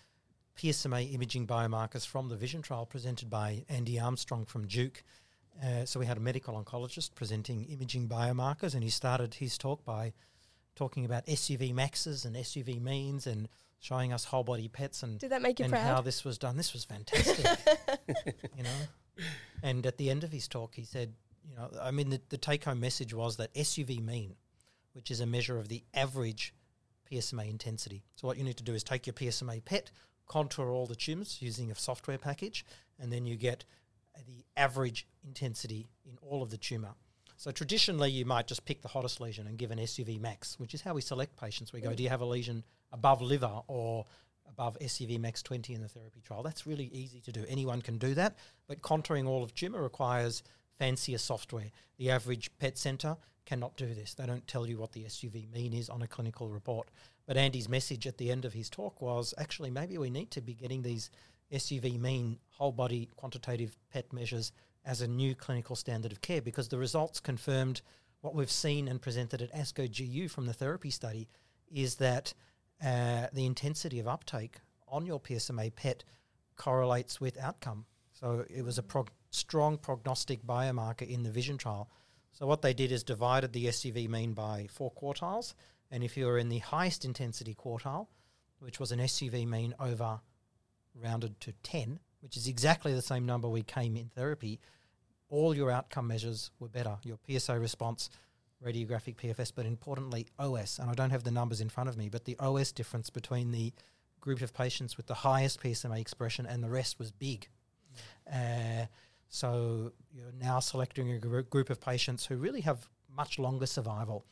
PSMA 0.58 1.14
imaging 1.14 1.46
biomarkers 1.46 2.06
from 2.06 2.28
the 2.28 2.36
Vision 2.36 2.60
trial 2.60 2.84
presented 2.84 3.30
by 3.30 3.64
Andy 3.70 3.98
Armstrong 3.98 4.44
from 4.44 4.66
Duke. 4.66 5.02
Uh, 5.64 5.84
so 5.84 5.98
we 5.98 6.06
had 6.06 6.16
a 6.16 6.20
medical 6.20 6.62
oncologist 6.62 7.14
presenting 7.14 7.64
imaging 7.64 8.08
biomarkers, 8.08 8.74
and 8.74 8.82
he 8.82 8.90
started 8.90 9.34
his 9.34 9.56
talk 9.56 9.84
by 9.84 10.12
talking 10.74 11.04
about 11.04 11.26
SUV 11.26 11.72
maxes 11.74 12.24
and 12.24 12.36
SUV 12.36 12.80
means 12.80 13.26
and 13.26 13.48
showing 13.78 14.12
us 14.12 14.24
whole 14.24 14.44
body 14.44 14.68
PETs 14.68 15.02
and 15.02 15.18
did 15.18 15.30
that 15.30 15.42
make 15.42 15.58
you 15.58 15.64
and 15.64 15.72
proud? 15.72 15.84
how 15.84 16.00
this 16.00 16.24
was 16.24 16.38
done. 16.38 16.56
This 16.56 16.72
was 16.72 16.84
fantastic, 16.84 17.46
you 18.56 18.62
know. 18.62 19.24
And 19.62 19.86
at 19.86 19.96
the 19.96 20.10
end 20.10 20.24
of 20.24 20.32
his 20.32 20.48
talk, 20.48 20.74
he 20.74 20.84
said, 20.84 21.14
you 21.48 21.56
know, 21.56 21.70
I 21.80 21.90
mean, 21.90 22.10
the, 22.10 22.20
the 22.28 22.38
take 22.38 22.64
home 22.64 22.80
message 22.80 23.14
was 23.14 23.36
that 23.36 23.54
SUV 23.54 24.04
mean, 24.04 24.34
which 24.92 25.10
is 25.10 25.20
a 25.20 25.26
measure 25.26 25.58
of 25.58 25.68
the 25.68 25.82
average 25.94 26.54
PSMA 27.10 27.48
intensity. 27.48 28.02
So 28.16 28.26
what 28.26 28.36
you 28.36 28.44
need 28.44 28.56
to 28.58 28.64
do 28.64 28.74
is 28.74 28.82
take 28.82 29.06
your 29.06 29.14
PSMA 29.14 29.64
PET, 29.64 29.90
contour 30.26 30.70
all 30.70 30.86
the 30.86 30.96
tumours 30.96 31.38
using 31.40 31.70
a 31.70 31.74
software 31.74 32.18
package, 32.18 32.64
and 32.98 33.12
then 33.12 33.26
you 33.26 33.36
get 33.36 33.64
the 34.26 34.44
average 34.56 35.06
intensity 35.24 35.88
in 36.04 36.18
all 36.22 36.42
of 36.42 36.50
the 36.50 36.56
tumour. 36.56 36.94
So 37.36 37.50
traditionally, 37.50 38.10
you 38.10 38.24
might 38.24 38.46
just 38.46 38.64
pick 38.64 38.80
the 38.80 38.88
hottest 38.88 39.20
lesion 39.20 39.46
and 39.46 39.58
give 39.58 39.70
an 39.70 39.78
SUV 39.78 40.20
max, 40.20 40.58
which 40.58 40.72
is 40.72 40.80
how 40.80 40.94
we 40.94 41.02
select 41.02 41.38
patients. 41.38 41.72
We 41.72 41.80
go, 41.80 41.92
do 41.92 42.02
you 42.02 42.08
have 42.08 42.22
a 42.22 42.26
lesion 42.26 42.64
above 42.92 43.20
liver 43.20 43.60
or 43.66 44.06
above 44.48 44.78
SUV 44.80 45.20
max 45.20 45.42
20 45.42 45.74
in 45.74 45.82
the 45.82 45.88
TheraP 45.88 46.22
trial? 46.24 46.42
That's 46.42 46.66
really 46.66 46.86
easy 46.86 47.20
to 47.20 47.32
do. 47.32 47.44
Anyone 47.46 47.82
can 47.82 47.98
do 47.98 48.14
that, 48.14 48.36
but 48.66 48.80
contouring 48.80 49.26
all 49.26 49.42
of 49.42 49.54
tumour 49.54 49.82
requires 49.82 50.42
fancier 50.78 51.18
software. 51.18 51.70
The 51.98 52.10
average 52.10 52.50
pet 52.58 52.78
centre 52.78 53.16
cannot 53.44 53.76
do 53.76 53.92
this. 53.92 54.14
They 54.14 54.26
don't 54.26 54.46
tell 54.48 54.66
you 54.66 54.78
what 54.78 54.92
the 54.92 55.04
SUV 55.04 55.52
mean 55.52 55.72
is 55.72 55.88
on 55.88 56.02
a 56.02 56.06
clinical 56.06 56.48
report. 56.48 56.88
But 57.26 57.36
Andy's 57.36 57.68
message 57.68 58.06
at 58.06 58.18
the 58.18 58.30
end 58.30 58.44
of 58.44 58.52
his 58.52 58.70
talk 58.70 59.02
was 59.02 59.34
actually 59.36 59.70
maybe 59.70 59.98
we 59.98 60.10
need 60.10 60.30
to 60.32 60.40
be 60.40 60.54
getting 60.54 60.82
these 60.82 61.10
SUV 61.52 62.00
mean 62.00 62.38
whole 62.56 62.72
body 62.72 63.08
quantitative 63.16 63.76
PET 63.92 64.12
measures 64.12 64.52
as 64.84 65.00
a 65.00 65.08
new 65.08 65.34
clinical 65.34 65.76
standard 65.76 66.12
of 66.12 66.20
care 66.20 66.40
because 66.40 66.68
the 66.68 66.78
results 66.78 67.20
confirmed 67.20 67.82
what 68.20 68.34
we've 68.34 68.50
seen 68.50 68.88
and 68.88 69.02
presented 69.02 69.42
at 69.42 69.52
ASCO 69.54 69.86
GU 69.86 70.28
from 70.28 70.46
the 70.46 70.54
TheraP 70.54 70.92
study 70.92 71.28
is 71.70 71.96
that 71.96 72.32
uh, 72.82 73.26
the 73.32 73.46
intensity 73.46 74.00
of 74.00 74.08
uptake 74.08 74.60
on 74.88 75.04
your 75.04 75.20
PSMA 75.20 75.74
PET 75.74 76.04
correlates 76.56 77.20
with 77.20 77.38
outcome. 77.38 77.84
So 78.12 78.44
it 78.48 78.62
was 78.62 78.78
a 78.78 78.82
prog- 78.82 79.10
strong 79.30 79.76
prognostic 79.76 80.44
biomarker 80.46 81.08
in 81.08 81.22
the 81.22 81.30
vision 81.30 81.58
trial. 81.58 81.90
So 82.32 82.46
what 82.46 82.62
they 82.62 82.72
did 82.72 82.92
is 82.92 83.02
divided 83.02 83.52
the 83.52 83.66
SUV 83.66 84.08
mean 84.08 84.32
by 84.32 84.66
four 84.70 84.92
quartiles, 84.92 85.54
and 85.90 86.02
if 86.02 86.16
you 86.16 86.26
were 86.26 86.38
in 86.38 86.48
the 86.48 86.58
highest 86.58 87.04
intensity 87.04 87.54
quartile, 87.54 88.06
which 88.58 88.80
was 88.80 88.92
an 88.92 89.00
SUV 89.00 89.46
mean 89.46 89.74
over 89.78 90.20
rounded 90.94 91.38
to 91.40 91.52
10, 91.62 92.00
which 92.26 92.36
is 92.36 92.48
exactly 92.48 92.92
the 92.92 93.00
same 93.00 93.24
number 93.24 93.48
we 93.48 93.62
came 93.62 93.96
in 93.96 94.08
therapy, 94.08 94.58
all 95.28 95.54
your 95.54 95.70
outcome 95.70 96.08
measures 96.08 96.50
were 96.58 96.68
better. 96.68 96.96
Your 97.04 97.18
PSA 97.28 97.56
response, 97.60 98.10
radiographic 98.64 99.14
PFS, 99.14 99.52
but 99.54 99.64
importantly 99.64 100.26
OS. 100.36 100.80
And 100.80 100.90
I 100.90 100.94
don't 100.94 101.10
have 101.10 101.22
the 101.22 101.30
numbers 101.30 101.60
in 101.60 101.68
front 101.68 101.88
of 101.88 101.96
me, 101.96 102.08
but 102.08 102.24
the 102.24 102.36
OS 102.40 102.72
difference 102.72 103.10
between 103.10 103.52
the 103.52 103.72
group 104.20 104.40
of 104.40 104.52
patients 104.52 104.96
with 104.96 105.06
the 105.06 105.14
highest 105.14 105.62
PSMA 105.62 106.00
expression 106.00 106.46
and 106.46 106.64
the 106.64 106.68
rest 106.68 106.98
was 106.98 107.12
big. 107.12 107.46
Uh, 108.28 108.86
so 109.28 109.92
you're 110.12 110.32
now 110.40 110.58
selecting 110.58 111.12
a 111.12 111.18
group 111.44 111.70
of 111.70 111.80
patients 111.80 112.26
who 112.26 112.38
really 112.38 112.62
have 112.62 112.88
much 113.16 113.38
longer 113.38 113.66
survival. 113.66 114.24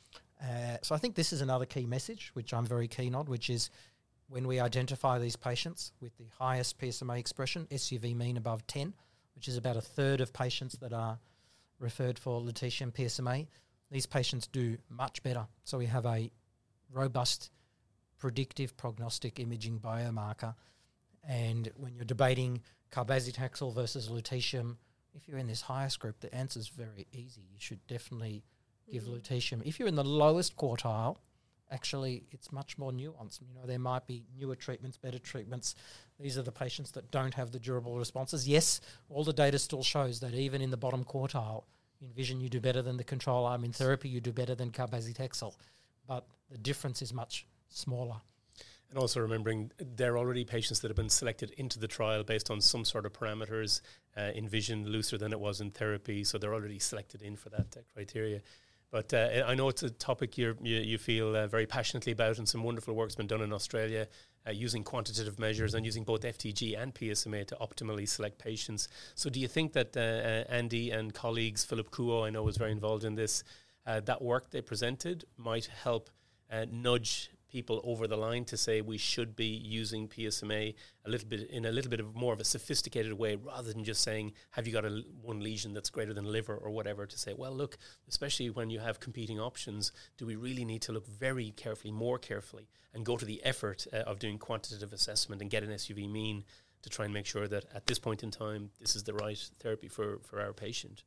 Uh, 0.43 0.79
so 0.83 0.97
I 0.97 0.99
think 0.99 1.15
this 1.15 1.33
is 1.33 1.43
another 1.43 1.65
key 1.65 1.87
message, 1.87 2.33
which 2.35 2.53
I'm 2.53 2.67
very 2.67 2.89
keen 2.89 3.15
on, 3.15 3.27
which 3.27 3.49
is 3.49 3.71
when 4.35 4.49
we 4.49 4.59
identify 4.59 5.17
these 5.17 5.37
patients 5.37 5.93
with 6.01 6.11
the 6.19 6.25
highest 6.41 6.77
PSMA 6.81 7.21
expression, 7.21 7.69
SUV 7.71 8.17
mean 8.17 8.37
above 8.37 8.67
10, 8.67 8.93
which 9.37 9.47
is 9.47 9.57
about 9.57 9.77
a 9.77 9.81
third 9.81 10.21
of 10.21 10.33
patients 10.33 10.77
that 10.81 10.93
are 10.93 11.21
referred 11.79 12.19
for 12.19 12.41
lutetium 12.41 12.93
PSMA, 12.93 13.47
these 13.93 14.07
patients 14.07 14.49
do 14.49 14.77
much 14.89 15.23
better. 15.23 15.47
So 15.63 15.79
we 15.79 15.87
have 15.87 16.05
a 16.05 16.33
robust 16.91 17.53
predictive 18.19 18.77
prognostic 18.77 19.39
imaging 19.39 19.79
biomarker. 19.79 20.57
And 21.23 21.71
when 21.77 21.95
you're 21.95 22.05
debating 22.05 22.61
cabazitaxel 22.91 23.73
versus 23.73 24.09
lutetium, 24.09 24.79
if 25.15 25.29
you're 25.29 25.39
in 25.39 25.47
this 25.47 25.61
highest 25.61 26.01
group, 26.01 26.19
the 26.19 26.35
answer 26.35 26.59
is 26.59 26.67
very 26.67 27.07
easy. 27.13 27.43
You 27.53 27.61
should 27.61 27.87
definitely 27.87 28.43
give 28.91 29.05
mm. 29.05 29.17
lutetium. 29.17 29.63
If 29.65 29.79
you're 29.79 29.87
in 29.87 29.95
the 29.95 30.03
lowest 30.03 30.57
quartile, 30.57 31.19
actually 31.71 32.25
it's 32.31 32.53
much 32.53 32.79
more 32.79 32.93
nuanced. 32.93 33.41
You 33.41 33.55
know, 33.55 33.67
there 33.67 33.79
might 33.79 34.07
be 34.07 34.25
newer 34.39 34.57
treatments, 34.57 34.97
better 34.97 35.19
treatments. 35.19 35.75
These 36.21 36.39
are 36.39 36.43
the 36.43 36.53
patients 36.53 36.93
that 36.93 37.11
don't 37.11 37.35
have 37.35 37.51
the 37.51 37.59
durable 37.59 37.99
responses. 37.99 38.49
Yes, 38.49 38.81
all 39.09 39.25
the 39.25 39.33
data 39.33 39.59
still 39.59 39.83
shows 39.83 40.21
that 40.21 40.35
even 40.35 40.61
in 40.61 40.71
the 40.71 40.77
bottom 40.77 41.05
quartile, 41.05 41.65
in 42.01 42.13
vision 42.13 42.41
you 42.41 42.49
do 42.49 42.61
better 42.61 42.83
than 42.83 42.97
the 42.97 43.05
control 43.05 43.47
arm. 43.47 43.65
In 43.65 43.73
therapy 43.73 44.09
you 44.09 44.21
do 44.21 44.33
better 44.33 44.55
than 44.55 44.71
cabazitaxel, 44.71 45.55
but 46.07 46.27
the 46.51 46.59
difference 46.59 47.03
is 47.03 47.13
much 47.13 47.47
smaller. 47.69 48.17
And 48.91 48.99
also 48.99 49.21
remembering 49.21 49.73
there 49.79 50.15
are 50.15 50.19
already 50.19 50.45
patients 50.45 50.81
that 50.81 50.89
have 50.89 50.97
been 50.97 51.09
selected 51.09 51.51
into 51.57 51.81
the 51.81 51.89
trial 51.89 52.23
based 52.23 52.51
on 52.51 52.61
some 52.61 52.85
sort 52.85 53.07
of 53.07 53.13
parameters 53.13 53.81
uh, 54.17 54.31
in 54.35 54.49
vision 54.49 54.87
looser 54.87 55.19
than 55.19 55.33
it 55.33 55.41
was 55.41 55.61
in 55.61 55.71
therapy, 55.71 56.23
so 56.23 56.39
they're 56.39 56.55
already 56.55 56.79
selected 56.79 57.21
in 57.23 57.35
for 57.35 57.49
that 57.49 57.77
uh, 57.77 57.81
criteria. 57.93 58.41
But 58.95 59.13
uh, 59.13 59.43
I 59.45 59.57
know 59.57 59.69
it's 59.71 59.83
a 59.83 59.91
topic 59.91 60.39
you 60.39 60.57
you 60.63 60.99
feel 60.99 61.35
uh, 61.35 61.49
very 61.49 61.67
passionately 61.67 62.13
about, 62.13 62.39
and 62.39 62.49
some 62.49 62.63
wonderful 62.63 62.95
work's 62.95 63.17
been 63.17 63.27
done 63.27 63.41
in 63.41 63.53
Australia 63.53 64.07
uh, 64.47 64.53
using 64.53 64.85
quantitative 64.85 65.37
measures 65.37 65.75
and 65.75 65.85
using 65.85 66.05
both 66.05 66.21
FDG 66.21 66.81
and 66.81 66.95
PSMA 66.95 67.45
to 67.49 67.57
optimally 67.57 68.09
select 68.09 68.39
patients. 68.39 68.87
So, 69.17 69.29
do 69.29 69.41
you 69.41 69.49
think 69.49 69.73
that 69.73 69.97
uh, 69.97 70.01
uh, 70.01 70.45
Andy 70.49 70.93
and 70.93 71.13
colleagues, 71.13 71.65
Philip 71.65 71.91
Kuo, 71.91 72.25
I 72.25 72.31
know 72.31 72.45
was 72.45 72.57
very 72.57 72.71
involved 72.71 73.03
in 73.03 73.17
this, 73.17 73.43
uh, 73.85 73.99
that 73.99 74.23
work 74.23 74.51
they 74.51 74.61
presented 74.61 75.25
might 75.37 75.67
help 75.67 76.09
nudge 76.71 77.31
people 77.55 77.81
over 77.85 78.09
the 78.09 78.17
line 78.17 78.45
to 78.45 78.57
say 78.57 78.81
we 78.81 78.99
should 78.99 79.37
be 79.37 79.47
using 79.47 80.09
PSMA 80.09 80.75
a 81.05 81.09
little 81.09 81.29
bit 81.29 81.49
in 81.49 81.65
a 81.65 81.71
little 81.71 81.89
bit 81.89 82.01
of 82.01 82.13
more 82.13 82.33
of 82.33 82.41
a 82.41 82.45
sophisticated 82.45 83.13
way 83.13 83.37
rather 83.37 83.73
than 83.73 83.85
just 83.85 84.03
saying 84.03 84.33
have 84.51 84.67
you 84.67 84.73
got 84.73 84.85
a 84.85 85.05
one 85.23 85.39
lesion 85.39 85.73
that's 85.73 85.89
greater 85.89 86.13
than 86.13 86.25
liver 86.25 86.57
or 86.57 86.73
whatever 86.73 87.07
to 87.07 87.17
say 87.17 87.33
well 87.33 87.53
look 87.53 87.79
especially 88.09 88.51
when 88.51 88.71
you 88.71 88.81
have 88.81 88.99
competing 88.99 89.39
options 89.39 89.93
do 90.19 90.27
we 90.27 90.35
really 90.35 90.65
need 90.65 90.83
to 90.83 90.91
look 90.91 91.07
very 91.07 91.53
carefully 91.53 91.93
more 91.93 92.19
carefully 92.19 92.67
and 92.93 93.07
go 93.07 93.17
to 93.17 93.25
the 93.25 93.41
effort 93.45 93.87
uh, 93.93 93.99
of 93.99 94.19
doing 94.19 94.37
quantitative 94.37 94.93
assessment 94.93 95.41
and 95.41 95.49
get 95.49 95.63
an 95.63 95.71
SUV 95.71 96.11
mean 96.11 96.43
to 96.83 96.91
try 96.91 97.05
and 97.05 97.15
make 97.15 97.25
sure 97.25 97.47
that 97.47 97.67
at 97.73 97.87
this 97.87 98.01
point 98.01 98.25
in 98.25 98.33
time 98.33 98.71
this 98.81 98.97
is 98.97 99.05
the 99.05 99.15
right 99.15 99.49
therapy 99.61 99.87
for 99.87 100.19
for 100.25 100.41
our 100.41 100.53
patient 100.53 101.05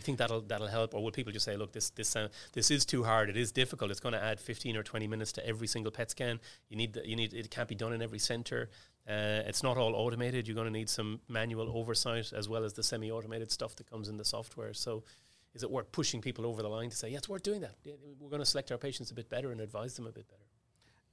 you 0.00 0.04
think 0.04 0.18
that'll 0.18 0.40
that'll 0.42 0.66
help, 0.66 0.94
or 0.94 1.02
will 1.02 1.10
people 1.12 1.32
just 1.32 1.44
say, 1.44 1.56
"Look, 1.56 1.72
this 1.72 1.90
this 1.90 2.16
this 2.52 2.70
is 2.70 2.84
too 2.84 3.04
hard. 3.04 3.28
It 3.28 3.36
is 3.36 3.52
difficult. 3.52 3.90
It's 3.90 4.00
going 4.00 4.14
to 4.14 4.22
add 4.22 4.40
fifteen 4.40 4.76
or 4.76 4.82
twenty 4.82 5.06
minutes 5.06 5.32
to 5.32 5.46
every 5.46 5.66
single 5.66 5.92
PET 5.92 6.10
scan. 6.10 6.40
You 6.68 6.76
need 6.76 6.92
the, 6.94 7.06
you 7.06 7.16
need 7.16 7.34
it 7.34 7.50
can't 7.50 7.68
be 7.68 7.74
done 7.74 7.92
in 7.92 8.02
every 8.02 8.18
center. 8.18 8.70
Uh, 9.08 9.48
it's 9.50 9.62
not 9.62 9.76
all 9.76 9.94
automated. 9.94 10.46
You're 10.46 10.54
going 10.54 10.72
to 10.72 10.78
need 10.80 10.88
some 10.88 11.20
manual 11.28 11.68
oversight 11.76 12.32
as 12.32 12.48
well 12.48 12.64
as 12.64 12.72
the 12.72 12.82
semi-automated 12.82 13.50
stuff 13.50 13.76
that 13.76 13.90
comes 13.90 14.08
in 14.08 14.16
the 14.16 14.24
software. 14.24 14.74
So." 14.74 15.04
Is 15.52 15.64
it 15.64 15.70
worth 15.70 15.90
pushing 15.90 16.20
people 16.20 16.46
over 16.46 16.62
the 16.62 16.68
line 16.68 16.90
to 16.90 16.96
say, 16.96 17.08
yeah, 17.08 17.18
it's 17.18 17.28
worth 17.28 17.42
doing 17.42 17.62
that? 17.62 17.74
We're 18.20 18.28
going 18.28 18.38
to 18.38 18.46
select 18.46 18.70
our 18.70 18.78
patients 18.78 19.10
a 19.10 19.14
bit 19.14 19.28
better 19.28 19.50
and 19.50 19.60
advise 19.60 19.96
them 19.96 20.06
a 20.06 20.12
bit 20.12 20.28
better. 20.28 20.44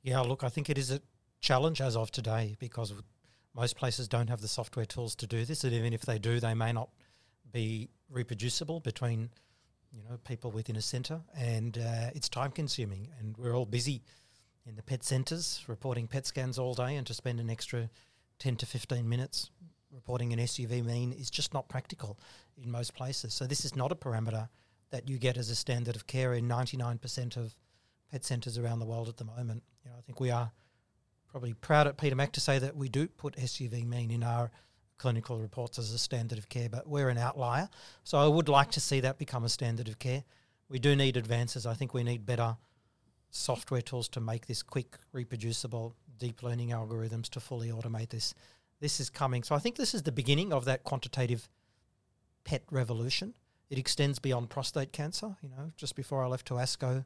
Yeah, 0.04 0.20
look, 0.20 0.44
I 0.44 0.50
think 0.50 0.70
it 0.70 0.78
is 0.78 0.92
a 0.92 1.02
challenge 1.40 1.82
as 1.82 1.96
of 1.96 2.12
today 2.12 2.56
because 2.60 2.94
most 3.56 3.76
places 3.76 4.08
don't 4.08 4.30
have 4.30 4.42
the 4.42 4.48
software 4.48 4.86
tools 4.86 5.16
to 5.16 5.26
do 5.26 5.44
this, 5.44 5.64
and 5.64 5.74
even 5.74 5.92
if 5.92 6.04
they 6.04 6.20
do, 6.20 6.40
they 6.40 6.54
may 6.54 6.72
not 6.72 6.90
be 7.52 7.90
reproducible 8.10 8.80
between 8.80 9.30
you 9.92 10.04
know 10.04 10.18
people 10.26 10.52
within 10.52 10.76
a 10.76 10.82
centre, 10.82 11.22
and 11.36 11.78
uh, 11.78 12.10
it's 12.14 12.30
time 12.30 12.52
consuming, 12.52 13.10
and 13.20 13.36
we're 13.38 13.56
all 13.56 13.66
busy 13.66 14.04
in 14.66 14.76
the 14.76 14.84
pet 14.84 15.04
centres 15.04 15.64
reporting 15.68 16.08
PET 16.08 16.26
scans 16.26 16.60
all 16.60 16.74
day, 16.74 16.96
and 16.96 17.08
to 17.08 17.14
spend 17.14 17.40
an 17.40 17.50
extra 17.50 17.90
ten 18.40 18.56
to 18.58 18.66
fifteen 18.66 19.08
minutes 19.08 19.50
reporting 19.92 20.34
an 20.34 20.40
SUV 20.40 20.84
mean 20.84 21.12
is 21.12 21.30
just 21.30 21.54
not 21.54 21.70
practical 21.70 22.20
in 22.62 22.70
most 22.70 22.94
places. 22.94 23.34
So 23.34 23.48
this 23.48 23.66
is 23.66 23.76
not 23.76 23.92
a 23.92 23.96
parameter 23.96 24.50
that 24.92 25.10
you 25.10 25.18
get 25.18 25.38
as 25.38 25.50
a 25.50 25.56
standard 25.56 25.96
of 25.96 26.08
care 26.08 26.34
in 26.34 26.48
ninety 26.48 26.78
nine 26.78 26.98
percent 26.98 27.38
of 27.38 27.56
pet 28.12 28.24
centres 28.24 28.58
around 28.58 28.80
the 28.80 28.86
world 28.86 29.10
at 29.10 29.18
the 29.18 29.26
moment. 29.26 29.64
You 29.84 29.92
know, 29.92 29.98
I 29.98 30.02
think 30.02 30.20
we 30.20 30.32
are 30.32 30.52
probably 31.28 31.54
proud 31.54 31.88
at 31.88 31.98
Peter 31.98 32.16
Mac 32.16 32.32
to 32.34 32.40
say 32.40 32.58
that 32.60 32.76
we 32.76 32.90
do 32.90 33.08
put 33.08 33.36
SUV 33.36 33.86
mean 33.86 34.12
in 34.12 34.24
our 34.24 34.50
clinical 34.98 35.40
reports 35.40 35.78
as 35.80 35.92
a 35.92 35.98
standard 35.98 36.38
of 36.38 36.50
care, 36.50 36.70
but 36.70 36.88
we're 36.88 37.10
an 37.10 37.18
outlier. 37.18 37.70
So 38.04 38.18
I 38.18 38.28
would 38.28 38.50
like 38.50 38.72
to 38.72 38.80
see 38.80 39.00
that 39.02 39.18
become 39.18 39.44
a 39.44 39.50
standard 39.50 39.88
of 39.88 40.00
care. 40.00 40.24
We 40.70 40.80
do 40.80 40.96
need 40.96 41.18
advances. 41.18 41.66
I 41.66 41.74
think 41.74 41.94
we 41.94 42.04
need 42.04 42.26
better 42.26 42.58
software 43.30 43.82
tools 43.82 44.10
to 44.10 44.20
make 44.20 44.48
this 44.48 44.64
quick, 44.64 44.98
reproducible, 45.12 45.96
deep 46.18 46.44
learning 46.44 46.70
algorithms 46.70 47.30
to 47.30 47.40
fully 47.40 47.70
automate 47.70 48.10
this. 48.10 48.34
This 48.80 49.00
is 49.00 49.10
coming. 49.10 49.44
So 49.44 49.56
I 49.56 49.60
think 49.60 49.76
this 49.76 49.94
is 49.94 50.04
the 50.04 50.12
beginning 50.12 50.52
of 50.54 50.66
that 50.66 50.84
quantitative 50.84 51.50
PET 52.44 52.64
revolution. 52.72 53.34
It 53.70 53.78
extends 53.78 54.20
beyond 54.20 54.50
prostate 54.50 54.94
cancer. 54.94 55.36
You 55.42 55.50
know, 55.50 55.72
just 55.76 55.96
before 55.96 56.24
I 56.24 56.28
left 56.28 56.48
to 56.48 56.56
ASCO, 56.56 57.06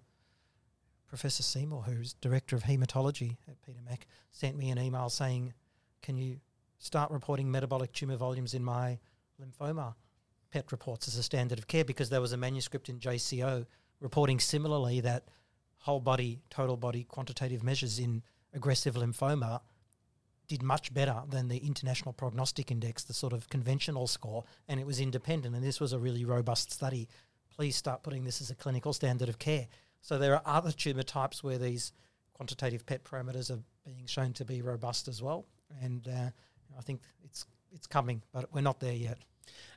Professor 1.08 1.44
Seymour, 1.44 1.84
who's 1.84 2.14
director 2.14 2.56
of 2.56 2.64
hematology 2.64 3.38
at 3.48 3.62
Peter 3.62 3.82
Mac, 3.84 4.08
sent 4.32 4.58
me 4.58 4.70
an 4.70 4.80
email 4.80 5.10
saying, 5.10 5.54
"Can 6.02 6.18
you 6.18 6.40
start 6.82 7.12
reporting 7.12 7.50
metabolic 7.50 7.94
tumor 7.94 8.16
volumes 8.16 8.56
in 8.56 8.64
my 8.64 8.98
lymphoma 9.40 9.94
PET 10.52 10.72
reports 10.72 11.08
as 11.08 11.16
a 11.16 11.24
standard 11.24 11.60
of 11.60 11.68
care 11.68 11.86
because 11.86 12.10
there 12.10 12.20
was 12.20 12.34
a 12.34 12.38
manuscript 12.38 12.90
in 12.90 13.00
JCO 13.00 13.66
reporting 14.00 14.40
similarly 14.40 15.00
that 15.00 15.26
whole 15.78 16.00
body, 16.00 16.40
total 16.50 16.76
body 16.76 17.04
quantitative 17.04 17.64
measures 17.64 18.00
in 18.00 18.24
aggressive 18.54 18.96
lymphoma 18.96 19.62
did 20.48 20.64
much 20.64 20.92
better 20.94 21.22
than 21.30 21.48
the 21.48 21.60
International 21.60 22.14
Prognostic 22.14 22.72
Index, 22.72 23.04
the 23.04 23.14
sort 23.14 23.32
of 23.32 23.48
conventional 23.48 24.08
score, 24.08 24.44
and 24.68 24.80
it 24.80 24.86
was 24.86 25.00
independent. 25.00 25.56
And 25.56 25.64
this 25.64 25.80
was 25.80 25.94
a 25.94 26.00
really 26.00 26.26
robust 26.26 26.72
study. 26.72 27.08
Please 27.56 27.76
start 27.76 28.04
putting 28.04 28.26
this 28.26 28.42
as 28.42 28.50
a 28.50 28.56
clinical 28.56 28.92
standard 28.92 29.30
of 29.30 29.40
care. 29.40 29.68
So 30.02 30.18
there 30.18 30.34
are 30.34 30.42
other 30.46 30.72
tumour 30.72 31.04
types 31.04 31.44
where 31.44 31.60
these 31.60 31.94
quantitative 32.34 32.86
PET 32.88 33.04
parameters 33.04 33.52
are 33.52 33.60
being 33.86 34.08
shown 34.08 34.34
to 34.34 34.46
be 34.46 34.62
robust 34.62 35.08
as 35.08 35.22
well. 35.22 35.46
And 35.82 36.08
uh, 36.08 36.32
I 36.78 36.82
think 36.82 37.02
it's 37.24 37.46
it's 37.74 37.88
coming, 37.88 38.22
but 38.34 38.54
we're 38.54 38.62
not 38.62 38.80
there 38.80 38.94
yet. 38.94 39.18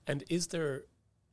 And 0.06 0.24
is 0.28 0.48
there? 0.48 0.84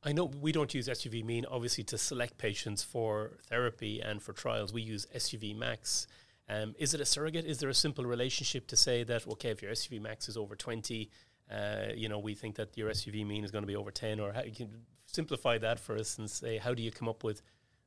I 0.04 0.12
know 0.12 0.24
we 0.24 0.50
don't 0.50 0.72
use 0.74 0.88
SUV 0.88 1.24
mean 1.24 1.46
obviously 1.48 1.84
to 1.84 1.98
select 1.98 2.36
patients 2.36 2.82
for 2.82 3.38
therapy 3.48 4.00
and 4.00 4.20
for 4.20 4.32
trials. 4.32 4.72
We 4.72 4.82
use 4.82 5.06
SUV 5.14 5.56
max. 5.56 6.08
Um, 6.48 6.74
is 6.78 6.92
it 6.92 7.00
a 7.00 7.04
surrogate? 7.04 7.44
Is 7.44 7.58
there 7.58 7.70
a 7.70 7.74
simple 7.74 8.04
relationship 8.04 8.66
to 8.68 8.76
say 8.76 9.04
that 9.04 9.26
okay, 9.26 9.50
if 9.50 9.62
your 9.62 9.72
SUV 9.72 10.00
max 10.00 10.28
is 10.28 10.36
over 10.36 10.56
twenty, 10.56 11.10
uh, 11.50 11.92
you 11.94 12.08
know, 12.08 12.18
we 12.18 12.34
think 12.34 12.56
that 12.56 12.76
your 12.76 12.90
SUV 12.90 13.26
mean 13.26 13.44
is 13.44 13.50
going 13.50 13.62
to 13.62 13.68
be 13.68 13.76
over 13.76 13.90
ten, 13.90 14.18
or 14.18 14.32
how, 14.32 14.42
you 14.42 14.52
can 14.52 14.70
simplify 15.06 15.58
that 15.58 15.78
for 15.78 15.96
us 15.96 16.18
and 16.18 16.30
say 16.30 16.56
how 16.56 16.72
do 16.72 16.82
you 16.82 16.90
come 16.90 17.08
up 17.08 17.22
with 17.22 17.42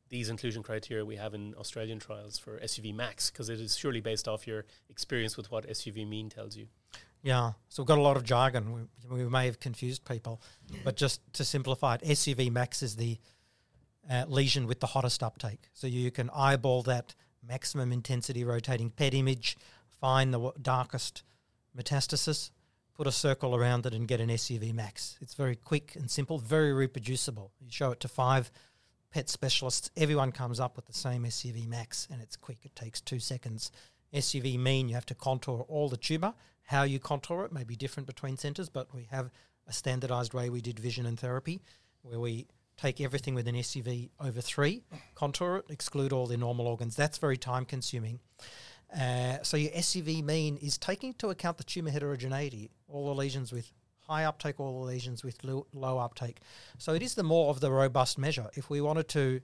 these 0.09 0.29
inclusion 0.29 0.61
criteria 0.61 1.03
we 1.03 1.15
have 1.15 1.33
in 1.33 1.55
Australian 1.55 1.99
trials 1.99 2.37
for 2.37 2.59
SUV 2.59 2.93
max 2.93 3.31
because 3.31 3.49
it 3.49 3.59
is 3.59 3.75
surely 3.75 4.01
based 4.01 4.27
off 4.27 4.45
your 4.45 4.65
experience 4.89 5.35
with 5.35 5.51
what 5.51 5.67
SUV 5.67 6.07
mean 6.07 6.29
tells 6.29 6.55
you. 6.55 6.67
Yeah, 7.25 7.53
so 7.69 7.81
we've 7.81 7.87
got 7.87 7.97
a 7.97 8.03
lot 8.03 8.17
of 8.17 8.23
jargon. 8.23 8.87
We, 9.09 9.23
we 9.23 9.27
may 9.27 9.47
have 9.47 9.59
confused 9.59 10.05
people, 10.05 10.43
but 10.83 10.95
just 10.95 11.21
to 11.33 11.43
simplify 11.43 11.95
it, 11.95 12.01
SUV 12.03 12.51
max 12.51 12.83
is 12.83 12.97
the 12.97 13.17
uh, 14.07 14.25
lesion 14.27 14.67
with 14.67 14.79
the 14.79 14.85
hottest 14.85 15.23
uptake. 15.23 15.69
So 15.73 15.87
you 15.87 16.11
can 16.11 16.29
eyeball 16.29 16.83
that 16.83 17.15
maximum 17.41 17.91
intensity 17.91 18.43
rotating 18.43 18.91
PET 18.91 19.15
image, 19.15 19.57
find 19.99 20.31
the 20.31 20.51
darkest 20.61 21.23
metastasis, 21.75 22.51
put 22.93 23.07
a 23.07 23.11
circle 23.11 23.55
around 23.55 23.87
it, 23.87 23.95
and 23.95 24.07
get 24.07 24.21
an 24.21 24.29
SUV 24.29 24.71
max. 24.71 25.17
It's 25.19 25.33
very 25.33 25.55
quick 25.55 25.95
and 25.95 26.11
simple, 26.11 26.37
very 26.37 26.73
reproducible. 26.73 27.51
You 27.59 27.71
show 27.71 27.89
it 27.89 28.01
to 28.01 28.07
five 28.07 28.51
PET 29.11 29.29
specialists, 29.29 29.89
everyone 29.97 30.31
comes 30.31 30.59
up 30.59 30.75
with 30.75 30.85
the 30.85 30.93
same 30.93 31.23
SUV 31.23 31.67
max, 31.67 32.07
and 32.11 32.21
it's 32.21 32.35
quick. 32.35 32.59
It 32.65 32.75
takes 32.75 33.01
two 33.01 33.19
seconds. 33.19 33.71
SUV 34.15 34.57
mean 34.57 34.87
you 34.89 34.95
have 34.95 35.05
to 35.07 35.15
contour 35.15 35.65
all 35.67 35.89
the 35.89 35.97
tumour 35.97 36.33
how 36.65 36.83
you 36.83 36.99
contour 36.99 37.45
it 37.45 37.53
may 37.53 37.63
be 37.63 37.75
different 37.75 38.07
between 38.07 38.37
centres, 38.37 38.69
but 38.69 38.93
we 38.93 39.07
have 39.11 39.29
a 39.67 39.73
standardised 39.73 40.33
way 40.33 40.49
we 40.49 40.61
did 40.61 40.79
vision 40.79 41.05
and 41.05 41.17
TheraP 41.17 41.59
where 42.01 42.19
we 42.19 42.47
take 42.77 42.99
everything 42.99 43.35
with 43.35 43.47
an 43.47 43.55
SUV 43.55 44.09
over 44.19 44.41
three, 44.41 44.83
contour 45.15 45.57
it, 45.57 45.65
exclude 45.69 46.11
all 46.11 46.27
the 46.27 46.37
normal 46.37 46.67
organs. 46.67 46.95
That's 46.95 47.17
very 47.17 47.37
time 47.37 47.65
consuming. 47.65 48.19
Uh, 48.93 49.37
so 49.43 49.57
your 49.57 49.71
SUV 49.71 50.23
mean 50.23 50.57
is 50.57 50.77
taking 50.77 51.09
into 51.09 51.29
account 51.29 51.57
the 51.57 51.63
tumour 51.63 51.91
heterogeneity, 51.91 52.69
all 52.87 53.07
the 53.07 53.15
lesions 53.15 53.51
with 53.51 53.71
high 53.99 54.25
uptake, 54.25 54.59
all 54.59 54.81
the 54.81 54.85
lesions 54.85 55.23
with 55.23 55.39
low 55.43 55.97
uptake. 55.97 56.39
So 56.77 56.93
it 56.93 57.01
is 57.01 57.15
the 57.15 57.23
more 57.23 57.49
of 57.49 57.59
the 57.59 57.71
robust 57.71 58.17
measure. 58.17 58.49
If 58.55 58.69
we 58.69 58.81
wanted 58.81 59.07
to 59.09 59.41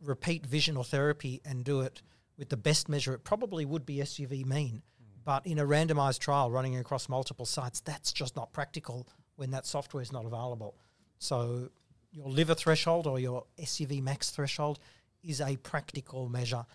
repeat 0.00 0.46
vision 0.46 0.76
or 0.76 0.84
TheraP 0.84 1.40
and 1.44 1.64
do 1.64 1.80
it 1.80 2.02
with 2.36 2.48
the 2.48 2.56
best 2.56 2.88
measure, 2.88 3.14
it 3.14 3.24
probably 3.24 3.64
would 3.64 3.86
be 3.86 3.96
SUV 3.96 4.44
mean. 4.44 4.82
But 5.24 5.46
in 5.46 5.58
a 5.58 5.64
randomized 5.64 6.18
trial 6.18 6.50
running 6.50 6.76
across 6.76 7.08
multiple 7.08 7.46
sites, 7.46 7.80
that's 7.80 8.12
just 8.12 8.34
not 8.34 8.52
practical 8.52 9.06
when 9.36 9.50
that 9.52 9.66
software 9.66 10.02
is 10.02 10.12
not 10.12 10.24
available. 10.24 10.76
So 11.18 11.70
your 12.10 12.28
liver 12.28 12.54
threshold 12.54 13.06
or 13.06 13.18
your 13.18 13.44
SUV 13.58 14.02
max 14.02 14.30
threshold 14.30 14.78
is 15.22 15.40
a 15.40 15.56
practical 15.58 16.28
measure 16.28 16.66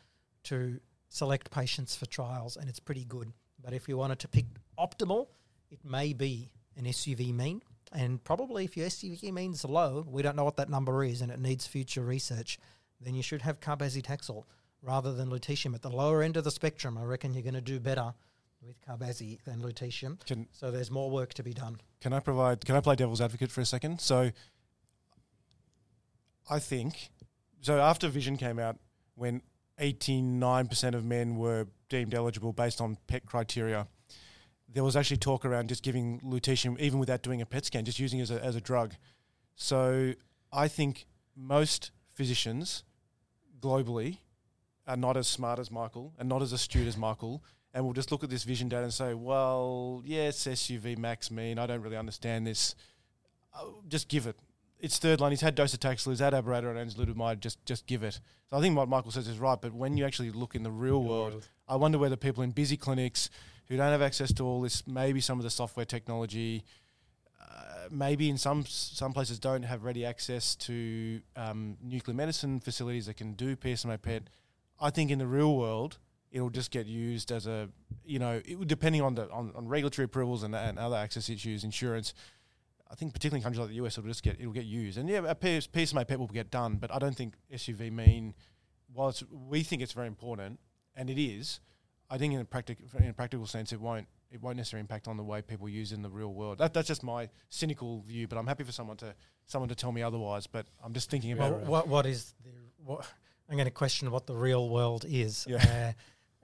to 0.45 0.79
select 1.09 1.51
patients 1.51 1.95
for 1.95 2.05
trials, 2.05 2.57
and 2.57 2.69
it's 2.69 2.79
pretty 2.79 3.05
good. 3.05 3.31
But 3.61 3.73
if 3.73 3.87
you 3.89 3.97
wanted 3.97 4.19
to 4.19 4.27
pick 4.27 4.45
optimal, 4.79 5.27
it 5.69 5.79
may 5.83 6.13
be 6.13 6.49
an 6.77 6.85
SUV 6.85 7.33
mean. 7.33 7.61
And 7.91 8.23
probably 8.23 8.65
if 8.65 8.77
your 8.77 8.87
SUV 8.87 9.33
means 9.33 9.63
low, 9.65 10.05
we 10.07 10.21
don't 10.21 10.35
know 10.35 10.43
what 10.43 10.57
that 10.57 10.69
number 10.69 11.03
is, 11.03 11.21
and 11.21 11.31
it 11.31 11.39
needs 11.39 11.67
future 11.67 12.03
research, 12.03 12.59
then 13.01 13.15
you 13.15 13.23
should 13.23 13.41
have 13.41 13.59
cabazitaxel 13.59 14.43
rather 14.81 15.13
than 15.13 15.29
lutetium. 15.29 15.73
At 15.73 15.81
the 15.81 15.89
lower 15.89 16.21
end 16.21 16.37
of 16.37 16.43
the 16.43 16.51
spectrum, 16.51 16.97
I 16.97 17.03
reckon 17.03 17.33
you're 17.33 17.43
going 17.43 17.53
to 17.53 17.61
do 17.61 17.79
better 17.79 18.13
with 18.61 18.81
Cabazi 18.81 19.41
than 19.43 19.61
lutetium. 19.61 20.23
Can, 20.25 20.47
so 20.51 20.71
there's 20.71 20.91
more 20.91 21.09
work 21.09 21.33
to 21.35 21.43
be 21.43 21.53
done. 21.53 21.77
Can 22.01 22.13
I 22.13 22.19
provide? 22.19 22.65
Can 22.65 22.75
I 22.75 22.81
play 22.81 22.95
devil's 22.95 23.21
advocate 23.21 23.51
for 23.51 23.61
a 23.61 23.65
second? 23.65 24.01
So 24.01 24.31
I 26.49 26.59
think 26.59 27.09
so. 27.61 27.79
After 27.79 28.07
Vision 28.07 28.37
came 28.37 28.59
out, 28.59 28.77
when 29.15 29.41
89% 29.79 30.93
of 30.93 31.05
men 31.05 31.35
were 31.35 31.67
deemed 31.89 32.13
eligible 32.13 32.53
based 32.53 32.81
on 32.81 32.97
PET 33.07 33.25
criteria, 33.25 33.87
there 34.67 34.83
was 34.83 34.95
actually 34.95 35.17
talk 35.17 35.45
around 35.45 35.69
just 35.69 35.83
giving 35.83 36.19
lutetium 36.21 36.79
even 36.79 36.99
without 36.99 37.21
doing 37.21 37.41
a 37.41 37.45
PET 37.45 37.65
scan, 37.65 37.85
just 37.85 37.99
using 37.99 38.19
it 38.19 38.23
as 38.23 38.31
a, 38.31 38.43
as 38.43 38.55
a 38.55 38.61
drug. 38.61 38.95
So 39.55 40.13
I 40.51 40.67
think 40.67 41.05
most 41.35 41.91
physicians 42.13 42.83
globally 43.59 44.19
are 44.87 44.97
not 44.97 45.17
as 45.17 45.27
smart 45.27 45.59
as 45.59 45.69
Michael 45.69 46.13
and 46.17 46.29
not 46.29 46.41
as 46.41 46.53
astute 46.53 46.87
as 46.87 46.97
Michael 46.97 47.43
and 47.73 47.85
we'll 47.85 47.93
just 47.93 48.11
look 48.11 48.23
at 48.23 48.31
this 48.31 48.43
vision 48.43 48.69
data 48.69 48.83
and 48.83 48.93
say, 48.93 49.13
well, 49.13 50.01
yes, 50.03 50.47
SUV 50.47 50.97
max 50.97 51.29
mean. 51.29 51.59
I 51.59 51.67
don't 51.67 51.81
really 51.81 51.95
understand 51.95 52.47
this. 52.47 52.73
I'll 53.53 53.83
just 53.87 54.07
give 54.07 54.25
it. 54.25 54.35
it's 54.79 54.97
third 54.97 55.19
line. 55.21 55.31
He's 55.31 55.41
had 55.41 55.55
docetaxel, 55.55 56.09
he's 56.09 56.19
had 56.19 56.33
abiraterone 56.33 56.77
and 56.77 56.89
enzalutamide. 56.89 57.39
Just 57.39 57.63
just 57.65 57.85
give 57.85 58.01
it. 58.01 58.19
So 58.49 58.57
I 58.57 58.61
think 58.61 58.75
what 58.75 58.89
Michael 58.89 59.11
says 59.11 59.27
is 59.27 59.37
right. 59.37 59.61
But 59.61 59.73
when 59.73 59.95
you 59.95 60.05
actually 60.05 60.31
look 60.31 60.55
in 60.55 60.63
the 60.63 60.71
real 60.71 61.03
world, 61.03 61.47
I 61.67 61.75
wonder 61.75 61.99
whether 61.99 62.15
people 62.15 62.41
in 62.41 62.49
busy 62.49 62.77
clinics 62.77 63.29
who 63.67 63.77
don't 63.77 63.91
have 63.91 64.01
access 64.01 64.33
to 64.33 64.43
all 64.43 64.61
this, 64.61 64.87
maybe 64.87 65.21
some 65.21 65.37
of 65.37 65.43
the 65.43 65.51
software 65.51 65.85
technology, 65.85 66.63
uh, 67.39 67.89
maybe 67.91 68.27
in 68.27 68.39
some 68.39 68.65
some 68.65 69.13
places 69.13 69.37
don't 69.37 69.63
have 69.63 69.83
ready 69.83 70.03
access 70.03 70.55
to 70.55 71.21
um, 71.35 71.77
nuclear 71.83 72.15
medicine 72.15 72.59
facilities 72.59 73.05
that 73.05 73.17
can 73.17 73.33
do 73.33 73.55
PSMA 73.55 74.01
PET. 74.01 74.23
I 74.79 74.89
think 74.89 75.11
in 75.11 75.19
the 75.19 75.27
real 75.27 75.55
world, 75.55 75.97
it'll 76.31 76.49
just 76.49 76.71
get 76.71 76.85
used 76.85 77.31
as 77.31 77.47
a 77.47 77.69
you 78.05 78.19
know 78.19 78.41
it, 78.45 78.67
depending 78.67 79.01
on 79.01 79.15
the 79.15 79.29
on, 79.31 79.51
on 79.55 79.67
regulatory 79.67 80.05
approvals 80.05 80.43
and, 80.43 80.55
and 80.55 80.77
other 80.77 80.95
access 80.95 81.29
issues, 81.29 81.63
insurance. 81.63 82.13
I 82.89 82.95
think 82.95 83.13
particularly 83.13 83.39
in 83.39 83.43
countries 83.43 83.59
like 83.59 83.69
the 83.69 83.85
US, 83.85 83.97
it'll 83.97 84.07
just 84.07 84.23
get 84.23 84.39
it'll 84.39 84.53
get 84.53 84.65
used, 84.65 84.97
and 84.97 85.09
yeah, 85.09 85.19
a 85.27 85.35
PSMA 85.35 86.07
PET 86.07 86.19
will 86.19 86.27
get 86.27 86.51
done, 86.51 86.75
but 86.75 86.93
I 86.93 86.99
don't 86.99 87.15
think 87.15 87.35
SUV 87.53 87.91
mean. 87.91 88.33
While 88.93 89.13
we 89.31 89.63
think 89.63 89.81
it's 89.81 89.91
very 89.91 90.07
important, 90.07 90.59
and 90.95 91.09
it 91.09 91.21
is, 91.21 91.59
I 92.09 92.17
think 92.17 92.33
in 92.33 92.39
a 92.39 92.45
practical 92.45 92.85
in 92.97 93.09
a 93.09 93.13
practical 93.13 93.45
sense, 93.45 93.73
it 93.73 93.81
won't 93.81 94.07
it 94.31 94.41
won't 94.41 94.57
necessarily 94.57 94.81
impact 94.81 95.07
on 95.07 95.17
the 95.17 95.23
way 95.23 95.41
people 95.41 95.67
use 95.67 95.91
it 95.91 95.95
in 95.95 96.01
the 96.01 96.09
real 96.09 96.33
world. 96.33 96.57
That, 96.57 96.73
that's 96.73 96.87
just 96.87 97.03
my 97.03 97.29
cynical 97.49 98.01
view, 98.01 98.27
but 98.27 98.37
I'm 98.37 98.47
happy 98.47 98.63
for 98.63 98.71
someone 98.71 98.97
to 98.97 99.13
someone 99.45 99.69
to 99.69 99.75
tell 99.75 99.91
me 99.91 100.01
otherwise. 100.01 100.47
But 100.47 100.67
I'm 100.83 100.93
just 100.93 101.09
thinking 101.09 101.33
about 101.33 101.51
well, 101.51 101.61
uh, 101.63 101.69
what 101.69 101.87
what 101.87 102.05
is 102.05 102.33
the 102.43 102.51
what 102.83 103.05
I'm 103.49 103.55
going 103.55 103.65
to 103.65 103.71
question 103.71 104.11
what 104.11 104.27
the 104.27 104.35
real 104.35 104.69
world 104.69 105.05
is. 105.07 105.45
Yeah. 105.47 105.93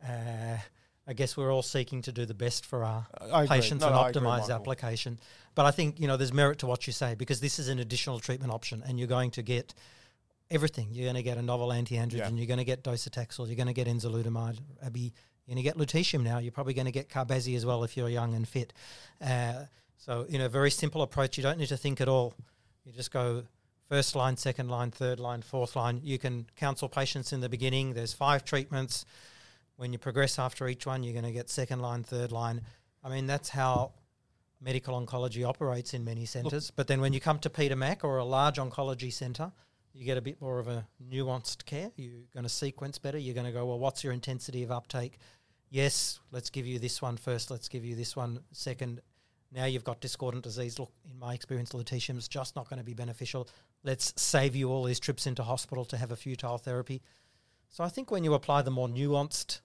Uh, 0.04 0.12
uh, 0.12 0.58
I 1.06 1.14
guess 1.14 1.36
we're 1.36 1.52
all 1.54 1.62
seeking 1.62 2.02
to 2.04 2.14
do 2.14 2.26
the 2.26 2.34
best 2.34 2.66
for 2.66 2.84
our 2.84 3.06
I 3.32 3.46
patients 3.46 3.82
no, 3.82 3.88
and 3.88 3.96
no, 3.96 4.02
optimize 4.04 4.42
Michael. 4.42 4.54
application. 4.54 5.20
But 5.54 5.66
I 5.66 5.72
think 5.72 6.00
you 6.00 6.08
know 6.08 6.16
there's 6.16 6.34
merit 6.34 6.60
to 6.60 6.68
what 6.68 6.88
you 6.88 6.94
say 6.94 7.16
because 7.16 7.42
this 7.42 7.60
is 7.60 7.68
an 7.68 7.80
additional 7.80 8.20
treatment 8.20 8.54
option, 8.54 8.84
and 8.86 8.98
you're 8.98 9.08
going 9.08 9.32
to 9.32 9.42
get 9.42 9.74
everything. 10.50 10.90
You're 10.92 11.06
going 11.06 11.16
to 11.16 11.24
get 11.24 11.38
a 11.38 11.42
novel 11.42 11.74
anti-androgen. 11.74 12.14
Yeah. 12.14 12.30
You're 12.30 12.48
going 12.48 12.60
to 12.60 12.64
get 12.64 12.84
docetaxel. 12.84 13.48
You're 13.48 13.58
going 13.58 13.68
to 13.68 13.74
get 13.74 13.88
enzalutamide. 13.88 14.60
Abi, 14.86 15.14
you're 15.46 15.56
going 15.56 15.58
to 15.58 15.64
get 15.64 15.78
lutetium 15.78 16.24
now. 16.24 16.38
You're 16.38 16.52
probably 16.52 16.74
going 16.74 16.86
to 16.86 16.92
get 16.92 17.10
cabazi 17.10 17.56
as 17.56 17.66
well 17.66 17.84
if 17.84 17.98
you're 17.98 18.10
young 18.10 18.34
and 18.34 18.48
fit. 18.48 18.72
Uh, 19.22 19.66
so 19.98 20.26
you 20.30 20.38
know, 20.38 20.48
very 20.48 20.72
simple 20.72 21.02
approach. 21.02 21.38
You 21.38 21.44
don't 21.44 21.58
need 21.58 21.70
to 21.70 21.78
think 21.78 22.00
at 22.00 22.08
all. 22.08 22.34
You 22.86 22.94
just 22.94 23.12
go 23.12 23.44
first 23.94 24.16
line, 24.16 24.36
second 24.36 24.70
line, 24.70 24.90
third 24.90 25.20
line, 25.20 25.44
fourth 25.44 25.76
line. 25.76 26.02
You 26.04 26.18
can 26.18 26.48
counsel 26.56 26.90
patients 26.90 27.32
in 27.32 27.42
the 27.42 27.48
beginning. 27.48 27.94
There's 27.94 28.12
five 28.12 28.44
treatments. 28.44 29.06
When 29.76 29.94
you 29.94 30.00
progress 30.00 30.40
after 30.40 30.68
each 30.68 30.88
one, 30.88 31.04
you're 31.04 31.14
going 31.14 31.26
to 31.26 31.32
get 31.32 31.48
second 31.48 31.80
line, 31.80 32.02
third 32.02 32.32
line. 32.32 32.62
I 33.04 33.10
mean, 33.10 33.28
that's 33.28 33.50
how 33.50 33.92
medical 34.60 35.00
oncology 35.00 35.48
operates 35.48 35.94
in 35.94 36.04
many 36.04 36.26
centres. 36.26 36.72
But 36.72 36.88
then 36.88 37.02
when 37.02 37.14
you 37.14 37.20
come 37.20 37.38
to 37.38 37.52
Peter 37.52 37.76
Mac 37.76 38.04
or 38.04 38.18
a 38.18 38.26
large 38.26 38.58
oncology 38.58 39.14
centre, 39.14 39.52
you 39.94 40.06
get 40.06 40.18
a 40.18 40.22
bit 40.22 40.42
more 40.42 40.58
of 40.58 40.68
a 40.68 40.88
nuanced 41.08 41.64
care. 41.68 41.92
You're 41.96 42.26
going 42.34 42.46
to 42.46 42.50
sequence 42.50 42.98
better. 42.98 43.20
You're 43.20 43.36
going 43.36 43.46
to 43.46 43.52
go, 43.52 43.68
well, 43.68 43.78
what's 43.78 44.04
your 44.04 44.14
intensity 44.14 44.64
of 44.64 44.72
uptake? 44.72 45.20
Yes, 45.70 46.20
let's 46.32 46.50
give 46.50 46.66
you 46.66 46.80
this 46.80 47.00
one 47.00 47.18
first. 47.18 47.52
Let's 47.52 47.70
give 47.70 47.86
you 47.86 47.96
this 47.96 48.16
one 48.16 48.40
second. 48.54 49.02
Now 49.54 49.66
you've 49.66 49.84
got 49.84 50.02
discordant 50.02 50.44
disease. 50.44 50.80
Look, 50.80 50.92
in 51.10 51.18
my 51.20 51.34
experience, 51.34 51.74
lutetium's 51.74 52.28
just 52.28 52.56
not 52.56 52.70
going 52.70 52.80
to 52.80 52.86
be 52.86 52.94
beneficial. 52.94 53.48
Let's 53.84 54.14
save 54.22 54.56
you 54.56 54.70
all 54.70 54.84
these 54.84 55.00
trips 55.00 55.28
into 55.28 55.44
hospital 55.44 55.86
to 55.86 55.98
have 55.98 56.12
a 56.12 56.16
futile 56.16 56.58
therapy. 56.58 57.02
So 57.70 57.84
I 57.84 57.90
think 57.90 58.12
when 58.12 58.24
you 58.24 58.34
apply 58.34 58.62
the 58.62 58.72
more 58.72 58.88
nuanced 58.88 59.62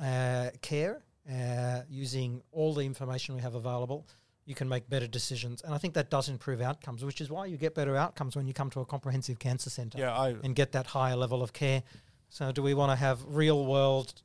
uh, 0.00 0.50
care 0.62 1.02
uh, 1.30 1.80
using 1.88 2.42
all 2.52 2.74
the 2.74 2.84
information 2.84 3.34
we 3.34 3.42
have 3.42 3.54
available, 3.54 4.06
you 4.46 4.54
can 4.54 4.68
make 4.68 4.88
better 4.88 5.06
decisions. 5.06 5.62
And 5.62 5.74
I 5.74 5.78
think 5.78 5.94
that 5.94 6.10
does 6.10 6.28
improve 6.28 6.60
outcomes, 6.60 7.04
which 7.04 7.20
is 7.20 7.30
why 7.30 7.46
you 7.46 7.56
get 7.56 7.74
better 7.74 7.96
outcomes 7.96 8.36
when 8.36 8.46
you 8.46 8.54
come 8.54 8.70
to 8.70 8.80
a 8.80 8.86
comprehensive 8.86 9.38
cancer 9.38 9.70
centre 9.70 9.98
Yeah, 9.98 10.16
I 10.16 10.34
and 10.42 10.54
get 10.54 10.72
that 10.72 10.86
higher 10.86 11.16
level 11.16 11.42
of 11.42 11.52
care. 11.52 11.82
So, 12.30 12.52
do 12.52 12.62
we 12.62 12.74
want 12.74 12.92
to 12.92 12.96
have 12.96 13.20
real 13.26 13.66
world? 13.66 14.22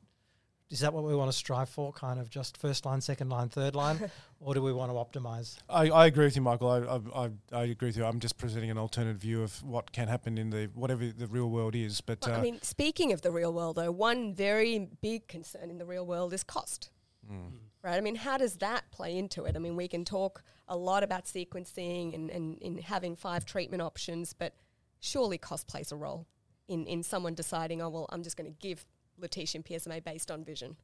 Is 0.71 0.80
that 0.80 0.93
what 0.93 1.04
we 1.04 1.15
want 1.15 1.32
to 1.32 1.38
strive 1.38 1.69
for? 1.69 1.93
Kind 1.93 2.19
of 2.19 2.30
just 2.30 2.58
first 2.58 2.86
line, 2.86 2.99
second 2.99 3.30
line, 3.30 3.49
third 3.49 3.75
line, 3.75 4.10
or 4.39 4.56
do 4.56 4.63
we 4.63 4.73
want 4.73 4.91
to 4.91 4.95
optimize? 4.95 5.58
I, 5.69 5.89
I 5.89 6.06
agree 6.08 6.25
with 6.25 6.36
you, 6.36 6.41
Michael. 6.41 6.69
I, 6.69 6.80
I, 6.80 7.25
I, 7.25 7.30
I 7.51 7.63
agree 7.65 7.89
with 7.89 7.97
you. 7.97 8.04
I'm 8.06 8.19
just 8.19 8.38
presenting 8.38 8.71
an 8.71 8.78
alternate 8.78 9.17
view 9.17 9.43
of 9.43 9.62
what 9.63 9.91
can 9.91 10.08
happen 10.08 10.39
in 10.39 10.49
the 10.49 10.69
whatever 10.73 11.06
the 11.06 11.28
real 11.28 11.49
world 11.49 11.75
is. 11.75 12.01
But 12.01 12.19
Well, 12.25 12.36
uh, 12.36 12.39
I 12.39 12.41
mean, 12.41 12.60
speaking 12.63 13.13
of 13.13 13.21
the 13.21 13.32
real 13.32 13.54
world, 13.54 13.75
though, 13.75 13.91
one 13.91 14.34
very 14.34 14.89
big 15.01 15.28
concern 15.28 15.69
in 15.69 15.78
the 15.78 15.86
real 15.86 16.06
world 16.06 16.34
is 16.34 16.43
cost. 16.43 16.89
mm. 17.32 17.51
Right? 17.84 17.97
I 17.97 18.01
mean, 18.01 18.15
how 18.15 18.38
does 18.39 18.56
that 18.56 18.89
play 18.89 19.15
into 19.15 19.45
it? 19.45 19.56
I 19.56 19.60
mean, 19.60 19.75
we 19.75 19.88
can 19.88 20.04
talk 20.06 20.41
a 20.67 20.75
lot 20.75 21.04
about 21.04 21.25
sequencing 21.25 22.15
and, 22.15 22.32
and, 22.32 22.58
and 22.63 22.80
having 22.80 23.15
five 23.15 23.45
treatment 23.45 23.84
options, 23.84 24.34
but 24.34 24.56
surely 24.99 25.38
cost 25.38 25.67
plays 25.67 25.91
a 25.91 25.95
role 25.95 26.25
in, 26.67 26.88
in 26.88 27.04
someone 27.04 27.36
deciding, 27.36 27.84
oh, 27.84 27.89
well, 27.89 28.08
I'm 28.10 28.23
just 28.23 28.38
going 28.38 28.51
to 28.51 28.58
give 28.60 28.88
lutetium 29.21 29.63
PSMA 29.65 30.04
based 30.04 30.30
on 30.32 30.43
vision. 30.43 30.75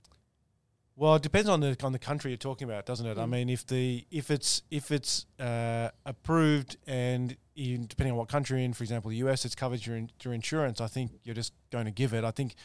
Well, 0.96 1.16
it 1.16 1.22
depends 1.24 1.48
on 1.50 1.62
the 1.62 1.76
on 1.84 1.94
the 1.94 2.00
country 2.00 2.32
you're 2.32 2.38
talking 2.38 2.70
about, 2.70 2.86
doesn't 2.86 3.06
it? 3.06 3.18
I 3.18 3.24
Mm. 3.24 3.30
mean, 3.30 3.50
if 3.50 3.66
the 3.66 4.06
if 4.12 4.30
it's 4.30 4.62
if 4.70 4.92
it's 4.92 5.26
uh, 5.40 5.90
approved 6.06 6.78
and 6.86 7.38
in, 7.56 7.88
depending 7.88 8.12
on 8.12 8.18
what 8.18 8.28
country 8.28 8.58
you're 8.60 8.66
in, 8.66 8.74
for 8.74 8.84
example, 8.84 9.10
the 9.10 9.18
US, 9.18 9.46
it's 9.46 9.56
covered 9.56 9.80
through, 9.82 10.08
through 10.20 10.34
insurance. 10.34 10.82
I 10.82 10.88
think 10.88 11.12
you're 11.24 11.36
just 11.36 11.54
going 11.72 11.86
to 11.86 11.92
give 11.92 12.14
it. 12.14 12.24
I 12.24 12.32
think 12.32 12.56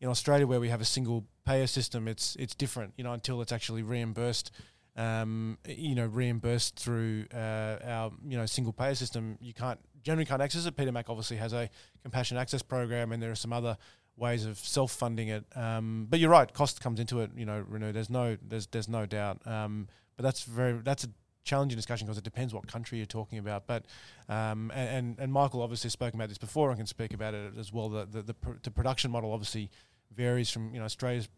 in 0.00 0.08
Australia, 0.08 0.46
where 0.46 0.60
we 0.60 0.68
have 0.68 0.80
a 0.80 0.84
single 0.86 1.26
payer 1.44 1.66
system, 1.66 2.06
it's 2.08 2.36
it's 2.36 2.54
different. 2.54 2.94
You 2.96 3.04
know, 3.04 3.12
until 3.12 3.42
it's 3.42 3.52
actually 3.52 3.82
reimbursed. 3.82 4.50
Um, 4.94 5.56
you 5.66 5.94
know, 5.94 6.04
reimbursed 6.06 6.78
through 6.78 7.24
uh, 7.34 7.78
our 7.82 8.12
you 8.28 8.36
know 8.36 8.44
single 8.46 8.74
payer 8.74 8.94
system, 8.94 9.38
you 9.40 9.54
can't 9.54 9.80
generally 10.02 10.26
can't 10.26 10.42
access 10.42 10.66
it. 10.66 10.76
Peter 10.76 10.92
Mac 10.92 11.08
obviously 11.08 11.38
has 11.38 11.52
a 11.54 11.70
compassionate 12.02 12.40
access 12.42 12.60
program, 12.62 13.10
and 13.10 13.22
there 13.22 13.30
are 13.30 13.34
some 13.34 13.54
other 13.54 13.76
ways 14.16 14.44
of 14.44 14.58
self-funding 14.58 15.28
it. 15.28 15.44
Um, 15.54 16.06
but 16.08 16.20
you're 16.20 16.30
right, 16.30 16.52
cost 16.52 16.80
comes 16.80 17.00
into 17.00 17.20
it. 17.20 17.30
You 17.36 17.46
know, 17.46 17.64
Renu. 17.70 17.92
There's 17.92 18.10
no, 18.10 18.36
there's, 18.46 18.66
there's 18.68 18.88
no 18.88 19.06
doubt. 19.06 19.46
Um, 19.46 19.88
but 20.16 20.22
that's 20.22 20.44
very, 20.44 20.74
that's 20.74 21.04
a 21.04 21.08
challenging 21.44 21.76
discussion 21.76 22.06
because 22.06 22.18
it 22.18 22.24
depends 22.24 22.54
what 22.54 22.66
country 22.66 22.98
you're 22.98 23.06
talking 23.06 23.38
about. 23.38 23.66
But 23.66 23.86
um, 24.28 24.70
and, 24.74 25.18
and 25.18 25.32
Michael 25.32 25.62
obviously 25.62 25.90
spoke 25.90 26.14
about 26.14 26.28
this 26.28 26.38
before. 26.38 26.70
and 26.70 26.78
can 26.78 26.86
speak 26.86 27.14
about 27.14 27.34
it 27.34 27.54
as 27.58 27.72
well. 27.72 27.88
The 27.88 28.06
the, 28.06 28.22
the, 28.22 28.34
pr- 28.34 28.58
the 28.62 28.70
production 28.70 29.10
model 29.10 29.32
obviously 29.32 29.70
varies 30.14 30.50
from 30.50 30.72
you 30.72 30.80
know 30.80 30.86
Australia's 30.86 31.28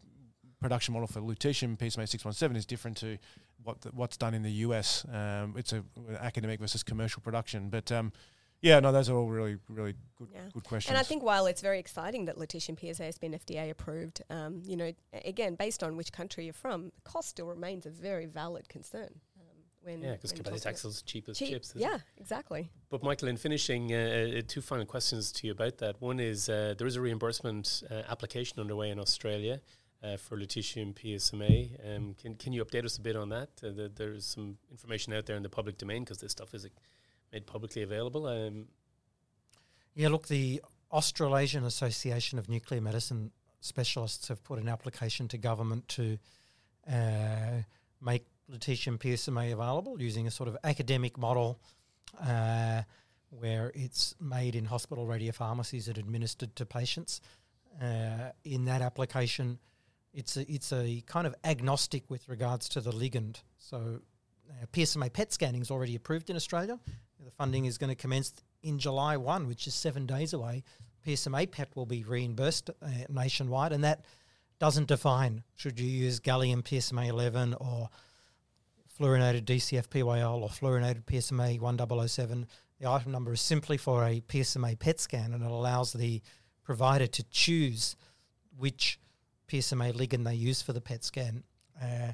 production 0.59 0.93
model 0.93 1.07
for 1.07 1.21
lutetium 1.21 1.77
PSMA 1.77 2.07
six 2.07 2.23
one 2.25 2.33
seven 2.33 2.55
is 2.57 2.65
different 2.65 2.97
to 2.97 3.17
what 3.63 3.81
the, 3.81 3.89
what's 3.89 4.17
done 4.17 4.33
in 4.33 4.43
the 4.43 4.51
US. 4.51 5.05
Um, 5.11 5.55
it's 5.57 5.73
a 5.73 5.83
academic 6.19 6.59
versus 6.59 6.83
commercial 6.83 7.21
production, 7.21 7.69
but. 7.69 7.91
Um, 7.91 8.11
yeah, 8.61 8.79
no, 8.79 8.91
those 8.91 9.09
are 9.09 9.15
all 9.15 9.29
really, 9.29 9.57
really 9.69 9.93
good, 10.17 10.29
Yeah. 10.33 10.49
good 10.53 10.63
questions. 10.63 10.89
And 10.91 10.97
I 10.97 11.03
think 11.03 11.23
while 11.23 11.45
it's 11.45 11.61
very 11.61 11.79
exciting 11.79 12.25
that 12.25 12.37
lutetium 12.37 12.79
PSA 12.79 13.03
has 13.03 13.17
been 13.17 13.33
FDA 13.33 13.69
approved, 13.69 14.21
um, 14.29 14.61
you 14.65 14.75
know, 14.75 14.91
again, 15.23 15.55
based 15.55 15.83
on 15.83 15.97
which 15.97 16.11
country 16.11 16.45
you're 16.45 16.53
from, 16.53 16.91
cost 17.03 17.29
still 17.29 17.45
remains 17.47 17.85
a 17.85 17.89
very 17.89 18.25
valid 18.25 18.67
concern. 18.69 19.19
Um, 19.39 19.45
when 19.81 20.01
Yeah, 20.01 20.13
because 20.13 20.31
when 20.33 20.43
talking 20.43 20.57
about- 20.57 20.73
cabazitaxel's 20.73 21.01
cheap 21.03 21.29
as 21.29 21.37
Cheap, 21.37 21.49
chips. 21.49 21.73
Yeah, 21.75 21.95
it? 21.97 22.01
exactly. 22.17 22.71
But 22.89 23.03
Michael, 23.03 23.27
in 23.27 23.37
finishing, 23.37 23.93
uh, 23.93 24.37
uh, 24.39 24.41
two 24.47 24.61
final 24.61 24.85
questions 24.85 25.31
to 25.33 25.45
you 25.47 25.51
about 25.53 25.77
that. 25.77 26.01
One 26.01 26.19
is 26.19 26.49
uh, 26.49 26.73
there 26.77 26.87
is 26.87 26.95
a 26.95 27.01
reimbursement 27.01 27.83
uh, 27.91 28.01
application 28.07 28.59
underway 28.59 28.89
in 28.89 28.97
Australia 28.99 29.61
uh, 30.01 30.17
for 30.17 30.37
lutetium 30.37 30.95
PSMA. 30.95 31.77
Um, 31.95 32.15
can 32.15 32.35
can 32.35 32.51
you 32.53 32.65
update 32.65 32.85
us 32.85 32.97
a 32.97 33.01
bit 33.01 33.15
on 33.15 33.29
that? 33.29 33.49
Uh, 33.63 33.69
the, 33.71 33.91
there's 33.93 34.25
some 34.25 34.57
information 34.71 35.13
out 35.13 35.25
there 35.27 35.35
in 35.35 35.43
the 35.43 35.49
public 35.49 35.77
domain 35.77 36.03
because 36.03 36.17
this 36.17 36.31
stuff 36.31 36.53
is 36.55 36.65
uh, 36.65 36.69
made 37.31 37.45
publicly 37.45 37.83
available. 37.83 38.27
Um, 38.27 38.67
Yeah, 39.93 40.09
look, 40.09 40.27
the 40.27 40.61
Australasian 40.91 41.63
Association 41.63 42.39
of 42.39 42.49
Nuclear 42.49 42.81
Medicine 42.81 43.31
Specialists 43.61 44.27
have 44.27 44.43
put 44.43 44.59
an 44.59 44.69
application 44.69 45.27
to 45.29 45.37
government 45.37 45.87
to 45.89 46.19
uh, 46.91 47.63
make 47.99 48.25
lutetium 48.51 48.99
PSMA 48.99 49.51
available 49.53 49.99
using 49.99 50.27
a 50.27 50.31
sort 50.31 50.47
of 50.47 50.57
academic 50.63 51.17
model 51.17 51.59
uh, 52.21 52.83
where 53.29 53.71
it's 53.73 54.15
made 54.19 54.55
in 54.55 54.65
hospital 54.65 55.07
radiopharmacies 55.07 55.87
and 55.87 55.97
administered 55.97 56.55
to 56.55 56.65
patients. 56.65 57.21
Uh, 57.81 58.31
in 58.43 58.65
that 58.65 58.81
application, 58.81 59.59
it's 60.13 60.37
a, 60.37 60.49
it's 60.49 60.71
a 60.71 61.03
kind 61.07 61.27
of 61.27 61.35
agnostic 61.43 62.09
with 62.09 62.29
regards 62.29 62.69
to 62.69 62.81
the 62.81 62.91
ligand. 62.91 63.41
So 63.57 64.01
PSMA 64.71 65.11
PET 65.11 65.31
scanning 65.31 65.61
is 65.61 65.71
already 65.71 65.95
approved 65.95 66.29
in 66.29 66.35
Australia. 66.35 66.79
The 67.23 67.31
funding 67.31 67.65
is 67.65 67.77
going 67.77 67.89
to 67.89 67.95
commence 67.95 68.33
in 68.61 68.79
July 68.79 69.17
1, 69.17 69.47
which 69.47 69.67
is 69.67 69.73
seven 69.73 70.05
days 70.05 70.33
away. 70.33 70.63
PSMA 71.05 71.49
PET 71.49 71.75
will 71.75 71.85
be 71.85 72.03
reimbursed 72.03 72.69
uh, 72.69 72.87
nationwide, 73.09 73.71
and 73.71 73.83
that 73.83 74.05
doesn't 74.59 74.87
define 74.87 75.43
should 75.55 75.79
you 75.79 75.87
use 75.87 76.19
gallium 76.19 76.63
PSMA 76.63 77.07
11 77.07 77.55
or 77.55 77.89
fluorinated 78.99 79.43
DCFPyL 79.43 80.41
or 80.41 80.49
fluorinated 80.49 81.03
PSMA 81.05 81.59
1007. 81.59 82.47
The 82.79 82.89
item 82.89 83.11
number 83.11 83.33
is 83.33 83.41
simply 83.41 83.77
for 83.77 84.05
a 84.05 84.21
PSMA 84.21 84.79
PET 84.79 84.99
scan, 84.99 85.33
and 85.33 85.43
it 85.43 85.51
allows 85.51 85.93
the 85.93 86.21
provider 86.63 87.07
to 87.07 87.23
choose 87.29 87.95
which 88.57 88.99
PSMA 89.47 89.93
ligand 89.93 90.25
they 90.25 90.35
use 90.35 90.61
for 90.61 90.73
the 90.73 90.81
PET 90.81 91.03
scan. 91.03 91.43
Uh, 91.81 92.13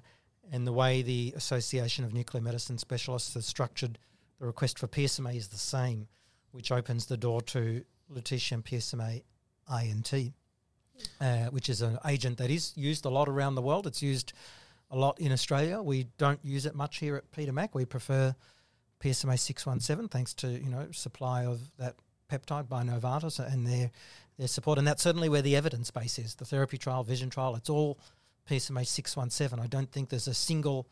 and 0.51 0.67
the 0.67 0.73
way 0.73 1.01
the 1.01 1.33
Association 1.35 2.03
of 2.05 2.13
Nuclear 2.13 2.43
Medicine 2.43 2.77
Specialists 2.77 3.33
has 3.35 3.45
structured 3.45 3.97
the 4.39 4.45
request 4.45 4.77
for 4.77 4.87
PSMA 4.87 5.35
is 5.35 5.47
the 5.47 5.57
same. 5.57 6.07
which 6.51 6.71
opens 6.71 7.05
the 7.05 7.17
door 7.17 7.41
to 7.41 7.83
lutetium 8.13 8.63
PSMA 8.63 9.23
I&T, 9.69 10.33
uh, 11.19 11.45
which 11.45 11.69
is 11.69 11.81
an 11.81 11.97
agent 12.05 12.37
that 12.37 12.49
is 12.49 12.73
used 12.75 13.05
a 13.05 13.09
lot 13.09 13.29
around 13.29 13.55
the 13.55 13.61
world. 13.61 13.87
It's 13.87 14.01
used 14.01 14.33
a 14.89 14.97
lot 14.97 15.19
in 15.19 15.31
Australia. 15.31 15.81
We 15.81 16.07
don't 16.17 16.43
use 16.43 16.65
it 16.65 16.75
much 16.75 16.97
here 16.97 17.15
at 17.15 17.31
Peter 17.31 17.53
Mac. 17.53 17.73
We 17.73 17.85
prefer 17.85 18.35
PSMA 19.01 19.39
six 19.39 19.65
one 19.65 19.79
seven, 19.79 20.07
thanks 20.09 20.33
to 20.35 20.47
you 20.47 20.69
know 20.69 20.87
supply 20.91 21.45
of 21.45 21.59
that 21.77 21.95
peptide 22.29 22.67
by 22.67 22.83
Novartis 22.83 23.39
and 23.39 23.65
their 23.65 23.91
their 24.37 24.47
support. 24.47 24.77
And 24.77 24.87
that's 24.87 25.01
certainly 25.01 25.29
where 25.29 25.41
the 25.41 25.55
evidence 25.55 25.89
base 25.91 26.19
is. 26.19 26.35
The 26.35 26.45
TheraP 26.45 26.77
trial, 26.79 27.03
vision 27.03 27.29
trial, 27.29 27.55
it's 27.55 27.69
all 27.69 27.97
PSMA 28.49 28.85
six 28.85 29.15
one 29.15 29.29
seven. 29.29 29.59
I 29.59 29.67
don't 29.67 29.91
think 29.91 30.09
there's 30.09 30.27
a 30.27 30.33
single 30.33 30.87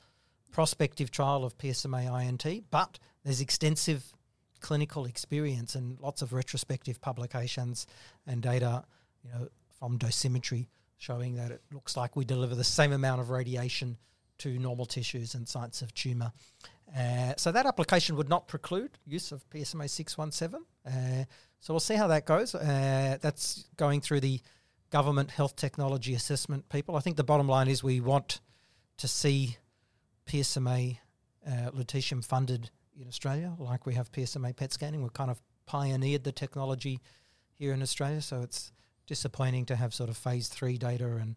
prospective 0.51 1.11
trial 1.11 1.43
of 1.45 1.57
PSMA 1.57 2.11
I&T, 2.11 2.63
but 2.71 2.99
there's 3.23 3.41
extensive 3.41 4.13
clinical 4.61 5.05
experience 5.05 5.75
and 5.75 5.99
lots 5.99 6.21
of 6.21 6.33
retrospective 6.33 6.99
publications 7.01 7.87
and 8.27 8.41
data, 8.41 8.83
you 9.23 9.31
know, 9.31 9.47
from 9.77 9.97
dosimetry 9.97 10.67
showing 10.97 11.35
that 11.35 11.51
it 11.51 11.61
looks 11.71 11.95
like 11.95 12.15
we 12.15 12.25
deliver 12.25 12.55
the 12.55 12.63
same 12.63 12.91
amount 12.91 13.21
of 13.21 13.29
radiation 13.29 13.97
to 14.37 14.59
normal 14.59 14.85
tissues 14.85 15.33
and 15.33 15.47
sites 15.47 15.81
of 15.81 15.93
tumour. 15.93 16.31
Uh, 16.97 17.33
so 17.37 17.51
that 17.51 17.65
application 17.65 18.15
would 18.15 18.29
not 18.29 18.47
preclude 18.47 18.97
use 19.05 19.31
of 19.31 19.47
PSMA 19.49 19.89
617. 19.89 20.61
Uh, 20.85 21.25
so 21.59 21.73
we'll 21.73 21.79
see 21.79 21.95
how 21.95 22.07
that 22.07 22.25
goes. 22.25 22.55
Uh, 22.55 23.17
that's 23.21 23.65
going 23.77 24.01
through 24.01 24.19
the 24.21 24.41
government 24.89 25.31
health 25.31 25.55
technology 25.55 26.13
assessment 26.13 26.69
people. 26.69 26.95
I 26.95 26.99
think 26.99 27.17
the 27.17 27.23
bottom 27.23 27.47
line 27.47 27.67
is 27.67 27.83
we 27.83 27.99
want 28.01 28.41
to 28.97 29.07
see 29.07 29.57
PSMA 30.27 30.97
uh, 31.47 31.71
lutetium 31.71 32.23
funded 32.23 32.69
in 32.99 33.07
Australia, 33.07 33.53
like 33.57 33.85
we 33.85 33.93
have 33.93 34.11
PSMA 34.11 34.55
PET 34.55 34.73
scanning. 34.73 35.01
We've 35.01 35.13
kind 35.13 35.31
of 35.31 35.41
pioneered 35.65 36.23
the 36.23 36.31
technology 36.31 36.99
here 37.57 37.73
in 37.73 37.81
Australia, 37.81 38.21
so 38.21 38.41
it's 38.41 38.71
disappointing 39.07 39.65
to 39.65 39.75
have 39.75 39.93
sort 39.93 40.09
of 40.09 40.17
phase 40.17 40.47
three 40.47 40.77
data 40.77 41.15
and 41.15 41.35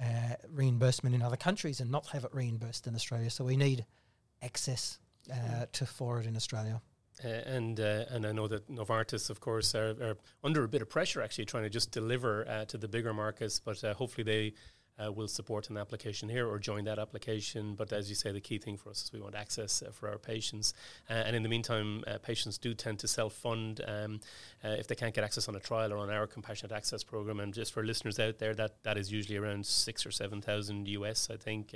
uh, 0.00 0.34
reimbursement 0.50 1.14
in 1.14 1.22
other 1.22 1.36
countries 1.36 1.80
and 1.80 1.90
not 1.90 2.08
have 2.08 2.24
it 2.24 2.34
reimbursed 2.34 2.86
in 2.86 2.94
Australia. 2.94 3.30
So 3.30 3.44
we 3.44 3.56
need 3.56 3.86
access 4.42 4.98
uh, 5.32 5.66
to 5.72 5.86
for 5.86 6.20
it 6.20 6.26
in 6.26 6.36
Australia. 6.36 6.80
Uh, 7.24 7.28
and 7.28 7.80
uh, 7.80 8.04
and 8.10 8.26
I 8.26 8.32
know 8.32 8.46
that 8.48 8.70
Novartis, 8.70 9.30
of 9.30 9.40
course, 9.40 9.74
are, 9.74 9.90
are, 10.02 10.16
under 10.42 10.64
a 10.64 10.68
bit 10.68 10.82
of 10.82 10.90
pressure 10.90 11.22
actually 11.22 11.46
trying 11.46 11.62
to 11.62 11.70
just 11.70 11.90
deliver 11.90 12.46
uh, 12.48 12.64
to 12.66 12.76
the 12.76 12.88
bigger 12.88 13.14
markets, 13.14 13.58
but 13.58 13.82
uh, 13.82 13.94
hopefully 13.94 14.24
they 14.24 14.54
uh, 15.04 15.10
will 15.10 15.26
support 15.26 15.70
an 15.70 15.76
application 15.76 16.28
here 16.28 16.46
or 16.46 16.58
join 16.58 16.84
that 16.84 16.98
application. 16.98 17.74
But 17.74 17.92
as 17.92 18.08
you 18.08 18.14
say, 18.14 18.30
the 18.30 18.40
key 18.40 18.58
thing 18.58 18.76
for 18.76 18.90
us 18.90 19.02
is 19.02 19.12
we 19.12 19.20
want 19.20 19.34
access 19.34 19.82
uh, 19.82 19.90
for 19.90 20.08
our 20.08 20.18
patients. 20.18 20.74
And 21.08 21.34
in 21.34 21.42
the 21.42 21.48
meantime, 21.48 22.04
patients 22.22 22.58
do 22.58 22.74
tend 22.74 22.98
to 23.00 23.08
self 23.08 23.32
fund 23.32 23.80
um, 23.88 24.20
if 24.62 24.86
they 24.86 24.94
can't 24.94 25.14
get 25.14 25.24
access 25.24 25.48
on 25.48 25.56
a 25.56 25.60
trial 25.60 25.92
or 25.92 25.98
on 25.98 26.10
our 26.10 26.26
compassionate 26.26 26.72
access 26.72 27.02
program. 27.02 27.40
And 27.40 27.54
just 27.54 27.72
for 27.72 27.84
listeners 27.84 28.20
out 28.20 28.38
there, 28.38 28.54
that, 28.54 28.82
that 28.84 28.96
is 28.98 29.10
usually 29.10 29.38
around 29.38 29.66
six 29.66 30.06
or 30.06 30.10
7,000 30.10 30.86
US, 30.88 31.28
I 31.30 31.36
think. 31.36 31.74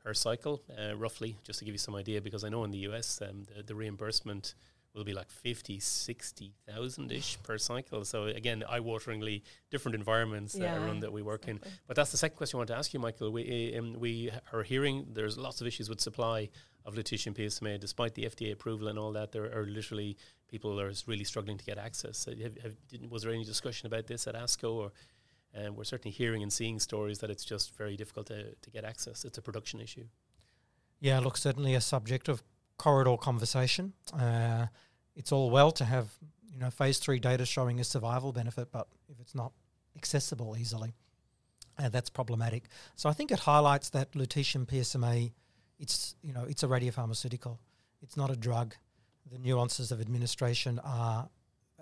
Uh, 0.00 0.04
per 0.04 0.14
cycle, 0.14 0.62
roughly, 0.96 1.36
just 1.44 1.58
to 1.58 1.64
give 1.64 1.74
you 1.74 1.78
some 1.78 1.94
idea, 1.94 2.20
because 2.20 2.44
I 2.44 2.48
know 2.48 2.64
in 2.64 2.70
the 2.70 2.78
US 2.88 3.20
um, 3.22 3.44
the, 3.54 3.62
the 3.62 3.74
reimbursement 3.74 4.54
will 4.94 5.04
be 5.04 5.12
like 5.12 5.30
50, 5.30 5.78
60,000 5.78 7.12
ish 7.12 7.38
per 7.42 7.58
cycle. 7.58 8.04
So 8.04 8.24
again, 8.24 8.64
eye-wateringly 8.68 9.42
different 9.70 9.94
environments 9.94 10.54
yeah, 10.54 10.74
uh, 10.74 10.84
around 10.84 11.00
that 11.00 11.12
we 11.12 11.22
work 11.22 11.46
exactly. 11.46 11.70
in. 11.70 11.78
But 11.86 11.96
that's 11.96 12.10
the 12.10 12.16
second 12.16 12.36
question 12.36 12.56
I 12.56 12.60
want 12.60 12.68
to 12.68 12.76
ask 12.76 12.92
you, 12.92 13.00
Michael. 13.00 13.30
We 13.30 13.76
um, 13.76 13.94
we 13.98 14.30
are 14.52 14.62
hearing 14.62 15.06
there's 15.12 15.38
lots 15.38 15.60
of 15.60 15.66
issues 15.66 15.88
with 15.88 16.00
supply 16.00 16.48
of 16.84 16.94
lutetium 16.94 17.34
PSMA, 17.36 17.78
despite 17.78 18.14
the 18.14 18.24
FDA 18.24 18.52
approval 18.52 18.88
and 18.88 18.98
all 18.98 19.12
that. 19.12 19.32
There 19.32 19.44
are 19.56 19.66
literally 19.66 20.16
people 20.50 20.80
are 20.80 20.92
really 21.06 21.24
struggling 21.24 21.58
to 21.58 21.64
get 21.64 21.78
access. 21.78 22.26
Have, 22.26 22.56
have, 22.62 22.74
was 23.10 23.22
there 23.22 23.32
any 23.32 23.44
discussion 23.44 23.86
about 23.86 24.06
this 24.06 24.26
at 24.26 24.34
ASCO 24.34 24.72
or? 24.74 24.92
And 25.54 25.76
we're 25.76 25.84
certainly 25.84 26.12
hearing 26.12 26.42
and 26.42 26.52
seeing 26.52 26.78
stories 26.78 27.18
that 27.18 27.30
it's 27.30 27.44
just 27.44 27.76
very 27.76 27.96
difficult 27.96 28.26
to, 28.26 28.54
to 28.54 28.70
get 28.70 28.84
access. 28.84 29.24
It's 29.24 29.38
a 29.38 29.42
production 29.42 29.80
issue. 29.80 30.04
Yeah, 31.00 31.20
look, 31.20 31.36
certainly 31.36 31.74
a 31.74 31.80
subject 31.80 32.28
of 32.28 32.42
corridor 32.76 33.16
conversation. 33.16 33.92
Uh, 34.12 34.66
it's 35.16 35.32
all 35.32 35.50
well 35.50 35.70
to 35.72 35.84
have 35.84 36.08
you 36.50 36.58
know 36.58 36.70
phase 36.70 36.98
three 36.98 37.18
data 37.18 37.44
showing 37.44 37.80
a 37.80 37.84
survival 37.84 38.32
benefit, 38.32 38.68
but 38.72 38.88
if 39.08 39.20
it's 39.20 39.34
not 39.34 39.52
accessible 39.96 40.56
easily, 40.56 40.94
uh, 41.78 41.88
that's 41.88 42.10
problematic. 42.10 42.64
So 42.96 43.08
I 43.08 43.12
think 43.12 43.30
it 43.30 43.40
highlights 43.40 43.90
that 43.90 44.12
lutetium 44.12 44.66
PSMA, 44.66 45.32
it's 45.78 46.14
you 46.22 46.32
know 46.32 46.44
it's 46.44 46.62
a 46.62 46.68
radiopharmaceutical, 46.68 47.58
it's 48.02 48.16
not 48.16 48.30
a 48.30 48.36
drug. 48.36 48.74
The 49.30 49.38
nuances 49.38 49.92
of 49.92 50.00
administration 50.00 50.80
are, 50.82 51.28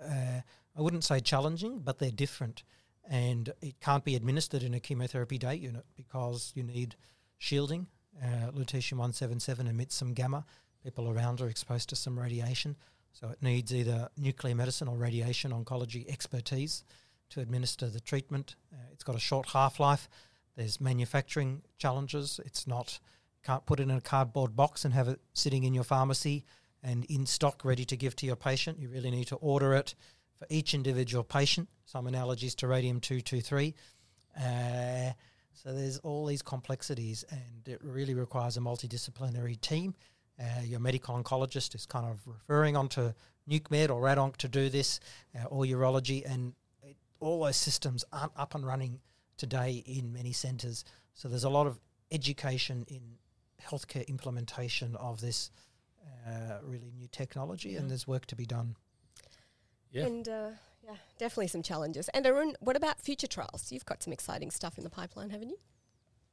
uh, 0.03 0.41
I 0.75 0.81
wouldn't 0.81 1.05
say 1.05 1.21
challenging, 1.21 1.79
but 1.79 1.97
they're 1.97 2.11
different, 2.11 2.63
and 3.09 3.51
it 3.61 3.79
can't 3.79 4.03
be 4.03 4.15
administered 4.15 4.63
in 4.63 4.73
a 4.73 4.79
chemotherapy 4.79 5.37
day 5.37 5.55
unit 5.55 5.85
because 5.95 6.51
you 6.55 6.63
need 6.63 6.95
shielding. 7.37 7.87
Uh, 8.21 8.51
lutetium 8.51 8.93
177 8.93 9.67
emits 9.67 9.95
some 9.95 10.13
gamma. 10.13 10.45
People 10.83 11.09
around 11.09 11.41
are 11.41 11.47
exposed 11.47 11.89
to 11.89 11.95
some 11.95 12.19
radiation. 12.19 12.75
So 13.11 13.29
it 13.29 13.41
needs 13.41 13.73
either 13.73 14.09
nuclear 14.17 14.55
medicine 14.55 14.87
or 14.87 14.97
radiation 14.97 15.51
oncology 15.51 16.07
expertise 16.07 16.83
to 17.29 17.41
administer 17.41 17.87
the 17.87 17.99
treatment. 17.99 18.55
Uh, 18.71 18.77
it's 18.91 19.03
got 19.03 19.15
a 19.15 19.19
short 19.19 19.49
half 19.49 19.79
life. 19.79 20.07
There's 20.55 20.81
manufacturing 20.81 21.61
challenges. 21.77 22.39
It's 22.45 22.67
not 22.67 22.99
can't 23.43 23.65
put 23.65 23.79
it 23.79 23.83
in 23.83 23.91
a 23.91 24.01
cardboard 24.01 24.55
box 24.57 24.83
and 24.83 24.93
have 24.93 25.07
it 25.07 25.21
sitting 25.33 25.63
in 25.63 25.73
your 25.73 25.85
pharmacy 25.85 26.43
and 26.83 27.05
in 27.05 27.25
stock 27.25 27.63
ready 27.63 27.85
to 27.85 27.95
give 27.95 28.15
to 28.17 28.25
your 28.25 28.35
patient. 28.35 28.77
You 28.79 28.89
really 28.89 29.09
need 29.09 29.27
to 29.27 29.35
order 29.37 29.73
it 29.73 29.95
for 30.37 30.45
each 30.49 30.73
individual 30.73 31.23
patient. 31.23 31.67
Some 31.85 32.07
analogies 32.07 32.55
to 32.55 32.67
radium 32.67 32.99
two 32.99 33.21
two 33.21 33.41
three. 33.41 33.73
Uh, 34.37 35.11
so 35.53 35.73
there's 35.73 35.97
all 35.99 36.25
these 36.25 36.43
complexities, 36.43 37.25
and 37.31 37.67
it 37.67 37.79
really 37.83 38.13
requires 38.13 38.57
a 38.57 38.59
multidisciplinary 38.59 39.59
team. 39.59 39.95
Uh, 40.39 40.61
your 40.63 40.79
medical 40.79 41.15
oncologist 41.15 41.73
is 41.73 41.87
kind 41.87 42.05
of 42.05 42.19
referring 42.27 42.77
on 42.77 42.87
to 42.89 43.15
NucMed 43.49 43.89
or 43.89 44.01
RadOnc 44.01 44.37
to 44.37 44.47
do 44.47 44.69
this, 44.69 44.99
uh, 45.35 45.45
or 45.45 45.63
urology, 45.65 46.23
and 46.31 46.53
it, 46.83 46.95
all 47.19 47.43
those 47.43 47.55
systems 47.57 48.05
aren't 48.13 48.33
up 48.37 48.53
and 48.53 48.65
running 48.65 48.99
today 49.37 49.83
in 49.87 50.13
many 50.13 50.31
centres. 50.31 50.85
So 51.15 51.27
there's 51.27 51.43
a 51.43 51.49
lot 51.49 51.65
of 51.65 51.79
education 52.11 52.85
in 52.87 53.01
healthcare 53.59 54.07
implementation 54.07 54.95
of 54.97 55.19
this 55.19 55.49
uh, 56.27 56.59
really 56.63 56.91
new 56.95 57.07
technology, 57.07 57.75
and 57.75 57.89
there's 57.89 58.05
work 58.07 58.27
to 58.27 58.35
be 58.35 58.45
done. 58.45 58.75
Yeah. 59.97 60.05
And 60.05 60.29
uh, 60.29 60.49
yeah, 60.83 60.95
definitely 61.17 61.47
some 61.47 61.63
challenges. 61.63 62.09
And 62.09 62.25
Arun, 62.25 62.55
what 62.59 62.75
about 62.75 63.01
future 63.01 63.27
trials? 63.27 63.71
You've 63.71 63.85
got 63.85 64.03
some 64.03 64.13
exciting 64.13 64.51
stuff 64.51 64.77
in 64.77 64.83
the 64.83 64.89
pipeline, 64.89 65.29
haven't 65.31 65.49
you? 65.49 65.57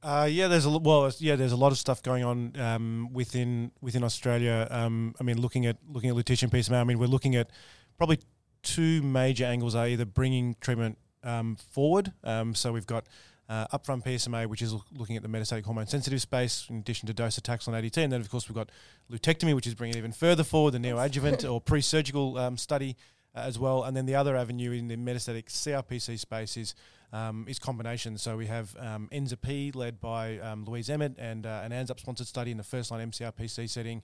Uh, 0.03 0.29
yeah, 0.31 0.49
there's 0.49 0.67
a 0.67 0.71
well, 0.71 1.11
yeah, 1.19 1.35
there's 1.35 1.53
a 1.53 1.57
lot 1.57 1.73
of 1.73 1.79
stuff 1.79 2.03
going 2.03 2.25
on 2.25 2.53
um, 2.61 3.09
within 3.13 3.73
within 3.81 4.05
Australia. 4.05 4.69
Um, 4.71 5.15
I 5.19 5.25
mean, 5.25 5.41
looking 5.41 5.65
at 5.65 5.79
looking 5.89 6.11
at 6.11 6.17
lutetium 6.17 6.51
PSMA. 6.51 6.81
I 6.81 6.85
mean, 6.85 6.99
we're 6.99 7.07
looking 7.07 7.37
at 7.37 7.51
probably 7.97 8.19
two 8.63 9.03
major 9.03 9.47
angles 9.47 9.75
are 9.75 9.89
either 9.89 10.05
bringing 10.05 10.57
treatment 10.61 10.99
um, 11.23 11.57
forward. 11.57 12.13
Um, 12.23 12.55
so 12.55 12.73
we've 12.73 12.87
got 12.87 13.07
uh, 13.49 13.67
upfront 13.69 14.05
PSMA, 14.05 14.47
which 14.47 14.63
is 14.63 14.75
looking 14.93 15.17
at 15.17 15.23
the 15.23 15.29
metastatic 15.29 15.65
hormone 15.65 15.87
sensitive 15.87 16.21
space, 16.21 16.67
in 16.69 16.79
addition 16.79 17.07
to 17.07 17.15
dose 17.15 17.39
docetaxel 17.39 17.69
and 17.69 17.77
ADT, 17.77 17.97
and 17.99 18.13
then 18.13 18.21
of 18.21 18.31
course 18.31 18.49
we've 18.49 18.57
got 18.57 18.71
lutectomy, 19.11 19.55
which 19.55 19.67
is 19.67 19.75
bringing 19.75 19.97
it 19.97 19.99
even 19.99 20.13
further 20.13 20.45
forward, 20.45 20.73
the 20.73 20.79
neoadjuvant 20.79 21.51
or 21.53 21.61
pre-surgical 21.61 22.39
um, 22.39 22.57
study 22.57 22.91
uh, 22.91 23.14
as 23.35 23.59
well. 23.59 23.85
And 23.85 23.97
then 23.97 24.07
the 24.07 24.15
other 24.15 24.37
avenue 24.37 24.73
in 24.73 24.89
the 24.89 24.97
metastatic 24.97 25.47
CRPC 25.47 26.19
space 26.19 26.57
is 26.57 26.75
um, 27.13 27.47
is 27.49 27.59
combinations. 27.59 28.23
So 28.23 28.37
we 28.37 28.47
have 28.47 28.75
um, 28.79 29.09
ENZA-P 29.13 29.73
led 29.75 30.01
by 30.01 30.39
um, 30.41 30.65
Louise 30.65 30.91
Emmett 30.91 31.15
and 31.17 31.47
uh, 31.47 31.61
an 31.63 31.71
ANZUP 31.71 32.01
sponsored 32.01 32.27
study 32.27 32.51
in 32.51 32.57
the 32.57 32.65
first 32.65 32.91
line 32.91 33.09
MCRPC 33.09 33.71
setting. 33.71 34.03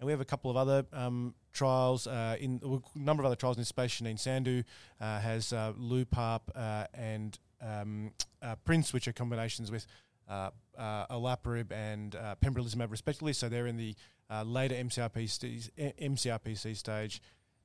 And 0.00 0.06
we 0.06 0.12
have 0.12 0.20
a 0.20 0.24
couple 0.24 0.50
of 0.50 0.56
other 0.56 0.84
um, 0.92 1.34
trials 1.52 2.06
uh, 2.06 2.36
in 2.38 2.60
a 2.64 2.98
number 2.98 3.22
of 3.22 3.26
other 3.26 3.36
trials 3.36 3.56
in 3.56 3.60
this 3.60 3.68
space. 3.68 4.00
Shahneen 4.00 4.16
Sandhu 4.16 4.64
uh, 5.00 5.20
has 5.20 5.52
uh, 5.52 5.72
LuPARP 5.78 6.40
uh, 6.54 6.86
and 6.94 7.38
um, 7.60 8.12
uh, 8.42 8.54
Prince, 8.64 8.92
which 8.92 9.08
are 9.08 9.12
combinations 9.12 9.70
with 9.70 9.86
uh, 10.28 10.50
uh, 10.76 11.06
olaparib 11.06 11.72
and 11.72 12.12
pembrolizumab, 12.42 12.90
respectively. 12.90 13.32
So 13.32 13.48
they're 13.48 13.66
in 13.66 13.76
the 13.76 13.96
later 14.44 14.74
MCRP 14.74 15.28
st- 15.28 15.72
MCRPC 16.00 16.76
stage. 16.76 17.20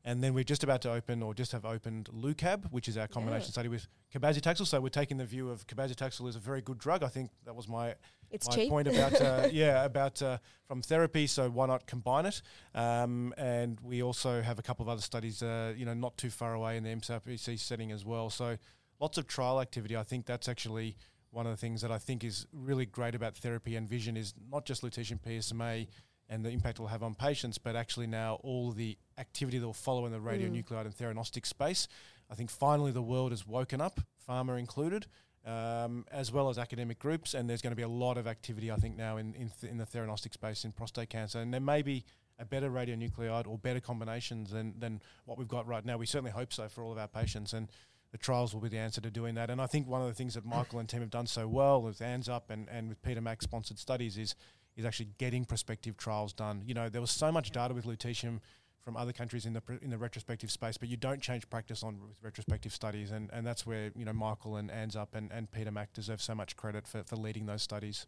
And 0.05 0.21
then 0.21 0.33
we're 0.33 0.43
just 0.43 0.63
about 0.63 0.81
to 0.81 0.91
open, 0.91 1.23
or 1.23 1.33
just 1.33 1.53
have 1.53 1.63
opened, 1.63 2.09
LuCab, 2.13 2.71
which 2.71 2.89
is 2.89 2.97
our 2.97 3.07
combination 3.07 3.47
yeah. 3.47 3.51
study 3.51 3.69
with 3.69 3.87
cabazitaxel. 4.13 4.67
So 4.67 4.81
we're 4.81 4.89
taking 4.89 5.15
the 5.17 5.25
view 5.25 5.49
of 5.49 5.65
cabazitaxel 5.65 6.27
is 6.27 6.35
a 6.35 6.39
very 6.39 6.61
good 6.61 6.77
drug. 6.77 7.03
I 7.03 7.07
think 7.07 7.29
that 7.45 7.55
was 7.55 7.69
my 7.69 7.95
it's 8.29 8.47
my 8.49 8.55
cheap. 8.55 8.69
point 8.69 8.89
about 8.89 9.21
uh, 9.21 9.47
yeah 9.51 9.85
about 9.85 10.21
uh, 10.21 10.39
from 10.67 10.81
TheraP. 10.81 11.29
So 11.29 11.49
why 11.49 11.67
not 11.67 11.87
combine 11.87 12.25
it? 12.25 12.41
Um, 12.75 13.33
and 13.37 13.79
we 13.79 14.03
also 14.03 14.41
have 14.41 14.59
a 14.59 14.61
couple 14.61 14.83
of 14.83 14.89
other 14.89 15.01
studies, 15.01 15.41
uh, 15.41 15.73
you 15.77 15.85
know, 15.85 15.93
not 15.93 16.17
too 16.17 16.29
far 16.29 16.53
away 16.53 16.75
in 16.75 16.83
the 16.83 16.89
MCRPC 16.89 17.57
setting 17.57 17.93
as 17.93 18.03
well. 18.03 18.29
So 18.29 18.57
lots 18.99 19.17
of 19.17 19.27
trial 19.27 19.61
activity. 19.61 19.95
I 19.95 20.03
think 20.03 20.25
that's 20.25 20.49
actually 20.49 20.97
one 21.31 21.47
of 21.47 21.51
the 21.51 21.57
things 21.57 21.81
that 21.81 21.91
I 21.91 21.97
think 21.97 22.23
is 22.23 22.45
really 22.51 22.85
great 22.85 23.15
about 23.15 23.35
TheraP 23.35 23.75
and 23.75 23.87
vision 23.87 24.17
is 24.17 24.33
not 24.51 24.65
just 24.65 24.83
lutetium 24.83 25.19
PSMA 25.19 25.87
and 26.29 26.43
the 26.43 26.49
impact 26.49 26.79
it 26.79 26.81
will 26.81 26.89
have 26.89 27.03
on 27.03 27.15
patients, 27.15 27.57
but 27.57 27.75
actually 27.75 28.07
now 28.07 28.39
all 28.43 28.71
the 28.71 28.97
activity 29.17 29.57
that 29.59 29.65
will 29.65 29.73
follow 29.73 30.05
in 30.05 30.11
the 30.11 30.19
radionuclide 30.19 30.85
and 30.85 30.95
theranostic 30.95 31.45
space. 31.45 31.87
I 32.29 32.35
think 32.35 32.49
finally 32.49 32.91
the 32.91 33.01
world 33.01 33.31
has 33.31 33.45
woken 33.45 33.81
up, 33.81 33.99
pharma 34.27 34.57
included, 34.57 35.05
um, 35.45 36.05
as 36.11 36.31
well 36.31 36.49
as 36.49 36.57
academic 36.57 36.99
groups, 36.99 37.33
and 37.33 37.49
there's 37.49 37.61
going 37.61 37.71
to 37.71 37.75
be 37.75 37.83
a 37.83 37.87
lot 37.87 38.17
of 38.17 38.27
activity, 38.27 38.71
I 38.71 38.77
think, 38.77 38.97
now 38.97 39.17
in 39.17 39.33
in, 39.35 39.51
th- 39.59 39.71
in 39.71 39.77
the 39.77 39.85
theranostic 39.85 40.33
space 40.33 40.63
in 40.63 40.71
prostate 40.71 41.09
cancer, 41.09 41.39
and 41.39 41.53
there 41.53 41.61
may 41.61 41.81
be 41.81 42.05
a 42.39 42.45
better 42.45 42.69
radionuclide 42.69 43.45
or 43.45 43.57
better 43.57 43.81
combinations 43.81 44.51
than 44.51 44.79
than 44.79 45.01
what 45.25 45.37
we've 45.37 45.47
got 45.47 45.67
right 45.67 45.85
now. 45.85 45.97
We 45.97 46.05
certainly 46.05 46.31
hope 46.31 46.53
so 46.53 46.69
for 46.69 46.83
all 46.83 46.93
of 46.93 46.97
our 46.97 47.09
patients, 47.09 47.53
and 47.53 47.69
the 48.13 48.17
trials 48.17 48.53
will 48.53 48.61
be 48.61 48.69
the 48.69 48.77
answer 48.77 49.01
to 49.01 49.11
doing 49.11 49.35
that. 49.35 49.49
And 49.49 49.59
I 49.59 49.67
think 49.67 49.87
one 49.87 50.01
of 50.01 50.07
the 50.07 50.13
things 50.13 50.35
that 50.35 50.45
Michael 50.45 50.79
and 50.79 50.87
team 50.87 51.01
have 51.01 51.09
done 51.09 51.27
so 51.27 51.47
well 51.47 51.81
with 51.81 51.99
ANZUP 51.99 52.43
and, 52.49 52.69
and 52.69 52.89
with 52.89 53.01
Peter 53.01 53.21
Mac 53.21 53.41
sponsored 53.41 53.79
studies 53.79 54.17
is 54.17 54.35
is 54.75 54.85
actually 54.85 55.09
getting 55.17 55.45
prospective 55.45 55.97
trials 55.97 56.33
done. 56.33 56.63
You 56.65 56.73
know, 56.73 56.89
there 56.89 57.01
was 57.01 57.11
so 57.11 57.31
much 57.31 57.51
data 57.51 57.73
with 57.73 57.85
lutetium 57.85 58.39
from 58.83 58.97
other 58.97 59.13
countries 59.13 59.45
in 59.45 59.53
the 59.53 59.61
in 59.81 59.89
the 59.89 59.97
retrospective 59.97 60.51
space, 60.51 60.77
but 60.77 60.89
you 60.89 60.97
don't 60.97 61.21
change 61.21 61.49
practice 61.49 61.83
on 61.83 61.99
with 62.07 62.21
retrospective 62.21 62.73
studies, 62.73 63.11
and, 63.11 63.29
and 63.31 63.47
that's 63.47 63.65
where 63.65 63.91
you 63.95 64.05
know 64.05 64.13
Michael 64.13 64.57
and 64.57 64.69
ANZUP 64.69 65.07
and, 65.13 65.31
and 65.31 65.49
Peter 65.51 65.71
Mac 65.71 65.93
deserve 65.93 66.21
so 66.21 66.35
much 66.35 66.55
credit 66.57 66.87
for, 66.87 67.03
for 67.03 67.15
leading 67.15 67.45
those 67.45 67.61
studies. 67.61 68.07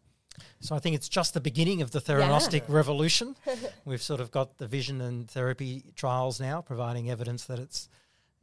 So 0.60 0.76
I 0.76 0.80
think 0.80 0.94
it's 0.94 1.08
just 1.08 1.32
the 1.32 1.40
beginning 1.40 1.80
of 1.80 1.92
the 1.92 2.00
theranostic 2.00 2.68
yeah. 2.68 2.74
revolution. 2.74 3.36
We've 3.86 4.02
sort 4.02 4.20
of 4.20 4.30
got 4.30 4.58
the 4.58 4.66
vision 4.66 5.00
and 5.00 5.26
TheraP 5.26 5.94
trials 5.94 6.40
now, 6.40 6.60
providing 6.60 7.10
evidence 7.10 7.44
that 7.46 7.58
it's 7.58 7.88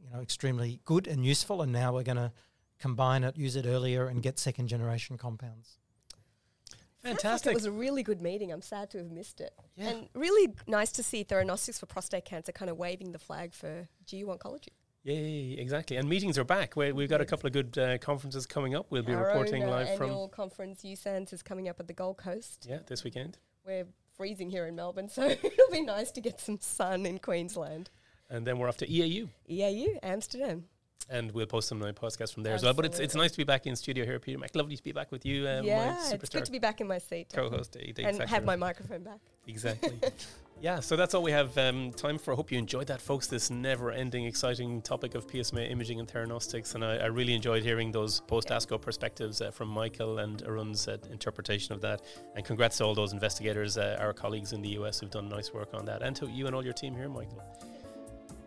you 0.03 0.09
know 0.11 0.21
extremely 0.21 0.79
good 0.85 1.07
and 1.07 1.23
useful, 1.23 1.61
and 1.61 1.71
now 1.71 1.93
we're 1.93 2.03
going 2.03 2.17
to 2.17 2.31
combine 2.79 3.23
it, 3.23 3.37
use 3.37 3.55
it 3.55 3.65
earlier, 3.65 4.07
and 4.07 4.23
get 4.23 4.39
second 4.39 4.67
generation 4.67 5.17
compounds. 5.17 5.77
Fantastic. 7.03 7.47
Like 7.47 7.53
it 7.53 7.55
was 7.55 7.65
a 7.65 7.71
really 7.71 8.03
good 8.03 8.21
meeting. 8.21 8.51
I'm 8.51 8.61
sad 8.61 8.89
to 8.91 8.97
have 8.99 9.11
missed 9.11 9.41
it. 9.41 9.53
Yeah. 9.75 9.89
And 9.89 10.09
really 10.13 10.53
nice 10.67 10.91
to 10.93 11.03
see 11.03 11.23
Theranostics 11.23 11.79
for 11.79 11.85
prostate 11.85 12.25
cancer 12.25 12.51
kind 12.51 12.71
of 12.71 12.77
waving 12.77 13.11
the 13.11 13.19
flag 13.19 13.53
for 13.53 13.87
GU 14.09 14.25
oncology. 14.27 14.69
Yeah, 15.03 15.15
exactly. 15.61 15.97
And 15.97 16.07
meetings 16.07 16.37
are 16.37 16.45
back. 16.45 16.77
we 16.77 16.85
have 16.87 17.09
got 17.09 17.19
a 17.19 17.25
couple 17.25 17.47
of 17.47 17.53
good 17.53 17.77
uh, 17.77 17.97
conferences 17.97 18.45
coming 18.45 18.73
up. 18.73 18.85
We'll 18.89 19.03
be 19.03 19.13
Our 19.13 19.27
reporting 19.27 19.63
own, 19.63 19.69
uh, 19.69 19.73
live 19.73 19.97
from. 19.97 20.07
annual 20.07 20.29
conference 20.29 20.83
USANZ 20.83 21.33
is 21.33 21.43
coming 21.43 21.67
up 21.67 21.79
at 21.81 21.87
the 21.87 21.93
Gold 21.93 22.17
Coast. 22.17 22.65
Yeah, 22.69 22.79
this 22.87 23.03
weekend. 23.03 23.37
We're 23.65 23.87
freezing 24.15 24.49
here 24.49 24.65
in 24.65 24.75
Melbourne, 24.75 25.09
so 25.09 25.23
it'll 25.23 25.71
be 25.71 25.81
nice 25.81 26.11
to 26.11 26.21
get 26.21 26.39
some 26.39 26.57
sun 26.61 27.05
in 27.05 27.19
Queensland. 27.19 27.89
And 28.29 28.47
then 28.47 28.57
we're 28.57 28.69
off 28.69 28.77
to 28.77 28.87
EAU. 28.87 29.27
EAU, 29.49 29.99
Amsterdam 30.01 30.65
and 31.09 31.31
we'll 31.31 31.45
post 31.45 31.67
some 31.67 31.81
of 31.81 31.85
my 31.85 31.91
podcasts 31.91 32.33
from 32.33 32.43
there 32.43 32.53
Absolutely. 32.53 32.55
as 32.55 32.63
well. 32.63 32.73
But 32.73 32.85
it's 32.85 32.99
it's 32.99 33.15
nice 33.15 33.31
to 33.31 33.37
be 33.37 33.43
back 33.43 33.67
in 33.67 33.75
studio 33.75 34.05
here, 34.05 34.19
Peter 34.19 34.39
Mac. 34.39 34.55
Lovely 34.55 34.75
to 34.75 34.83
be 34.83 34.91
back 34.91 35.11
with 35.11 35.25
you. 35.25 35.47
Uh, 35.47 35.61
yeah, 35.63 35.97
it's 36.11 36.29
good 36.29 36.45
to 36.45 36.51
be 36.51 36.59
back 36.59 36.81
in 36.81 36.87
my 36.87 36.97
seat. 36.97 37.31
Co-host, 37.33 37.75
and 37.75 37.97
exactly 37.97 38.27
have 38.27 38.45
my 38.45 38.55
microphone 38.55 39.03
back. 39.03 39.19
Exactly. 39.47 39.99
yeah, 40.61 40.79
so 40.79 40.95
that's 40.95 41.13
all 41.13 41.21
we 41.21 41.31
have 41.31 41.57
um, 41.57 41.91
time 41.91 42.17
for. 42.17 42.33
I 42.33 42.35
hope 42.35 42.51
you 42.51 42.57
enjoyed 42.57 42.87
that, 42.87 43.01
folks. 43.01 43.27
This 43.27 43.49
never-ending, 43.49 44.25
exciting 44.25 44.81
topic 44.81 45.15
of 45.15 45.27
PSMA 45.27 45.69
imaging 45.69 45.99
and 45.99 46.07
theranostics, 46.07 46.75
and 46.75 46.85
I, 46.85 46.97
I 46.97 47.05
really 47.07 47.33
enjoyed 47.33 47.63
hearing 47.63 47.91
those 47.91 48.21
post-ASCO 48.21 48.79
perspectives 48.81 49.41
uh, 49.41 49.51
from 49.51 49.67
Michael 49.67 50.19
and 50.19 50.41
Arun's 50.43 50.87
uh, 50.87 50.97
interpretation 51.11 51.73
of 51.73 51.81
that. 51.81 52.01
And 52.35 52.45
congrats 52.45 52.77
to 52.77 52.85
all 52.85 52.95
those 52.95 53.11
investigators, 53.11 53.77
uh, 53.77 53.97
our 53.99 54.13
colleagues 54.13 54.53
in 54.53 54.61
the 54.61 54.69
US, 54.69 54.99
who've 54.99 55.11
done 55.11 55.27
nice 55.27 55.53
work 55.53 55.73
on 55.73 55.85
that, 55.85 56.01
and 56.01 56.15
to 56.15 56.27
you 56.27 56.47
and 56.47 56.55
all 56.55 56.63
your 56.63 56.73
team 56.73 56.95
here, 56.95 57.09
Michael. 57.09 57.43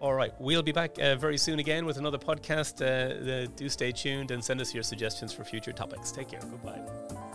All 0.01 0.13
right, 0.15 0.33
we'll 0.39 0.63
be 0.63 0.73
back 0.73 0.99
uh, 1.01 1.17
very 1.17 1.39
soon 1.39 1.59
again 1.59 1.87
with 1.87 1.97
another 1.97 2.19
podcast. 2.19 2.83
Uh, 2.85 3.51
do 3.57 3.69
stay 3.69 3.93
tuned 3.93 4.31
and 4.31 4.45
send 4.45 4.61
us 4.61 4.75
your 4.75 4.83
suggestions 4.83 5.33
for 5.33 5.43
future 5.43 5.73
topics. 5.73 6.13
Take 6.13 6.29
care. 6.29 6.41
Goodbye. 6.41 7.26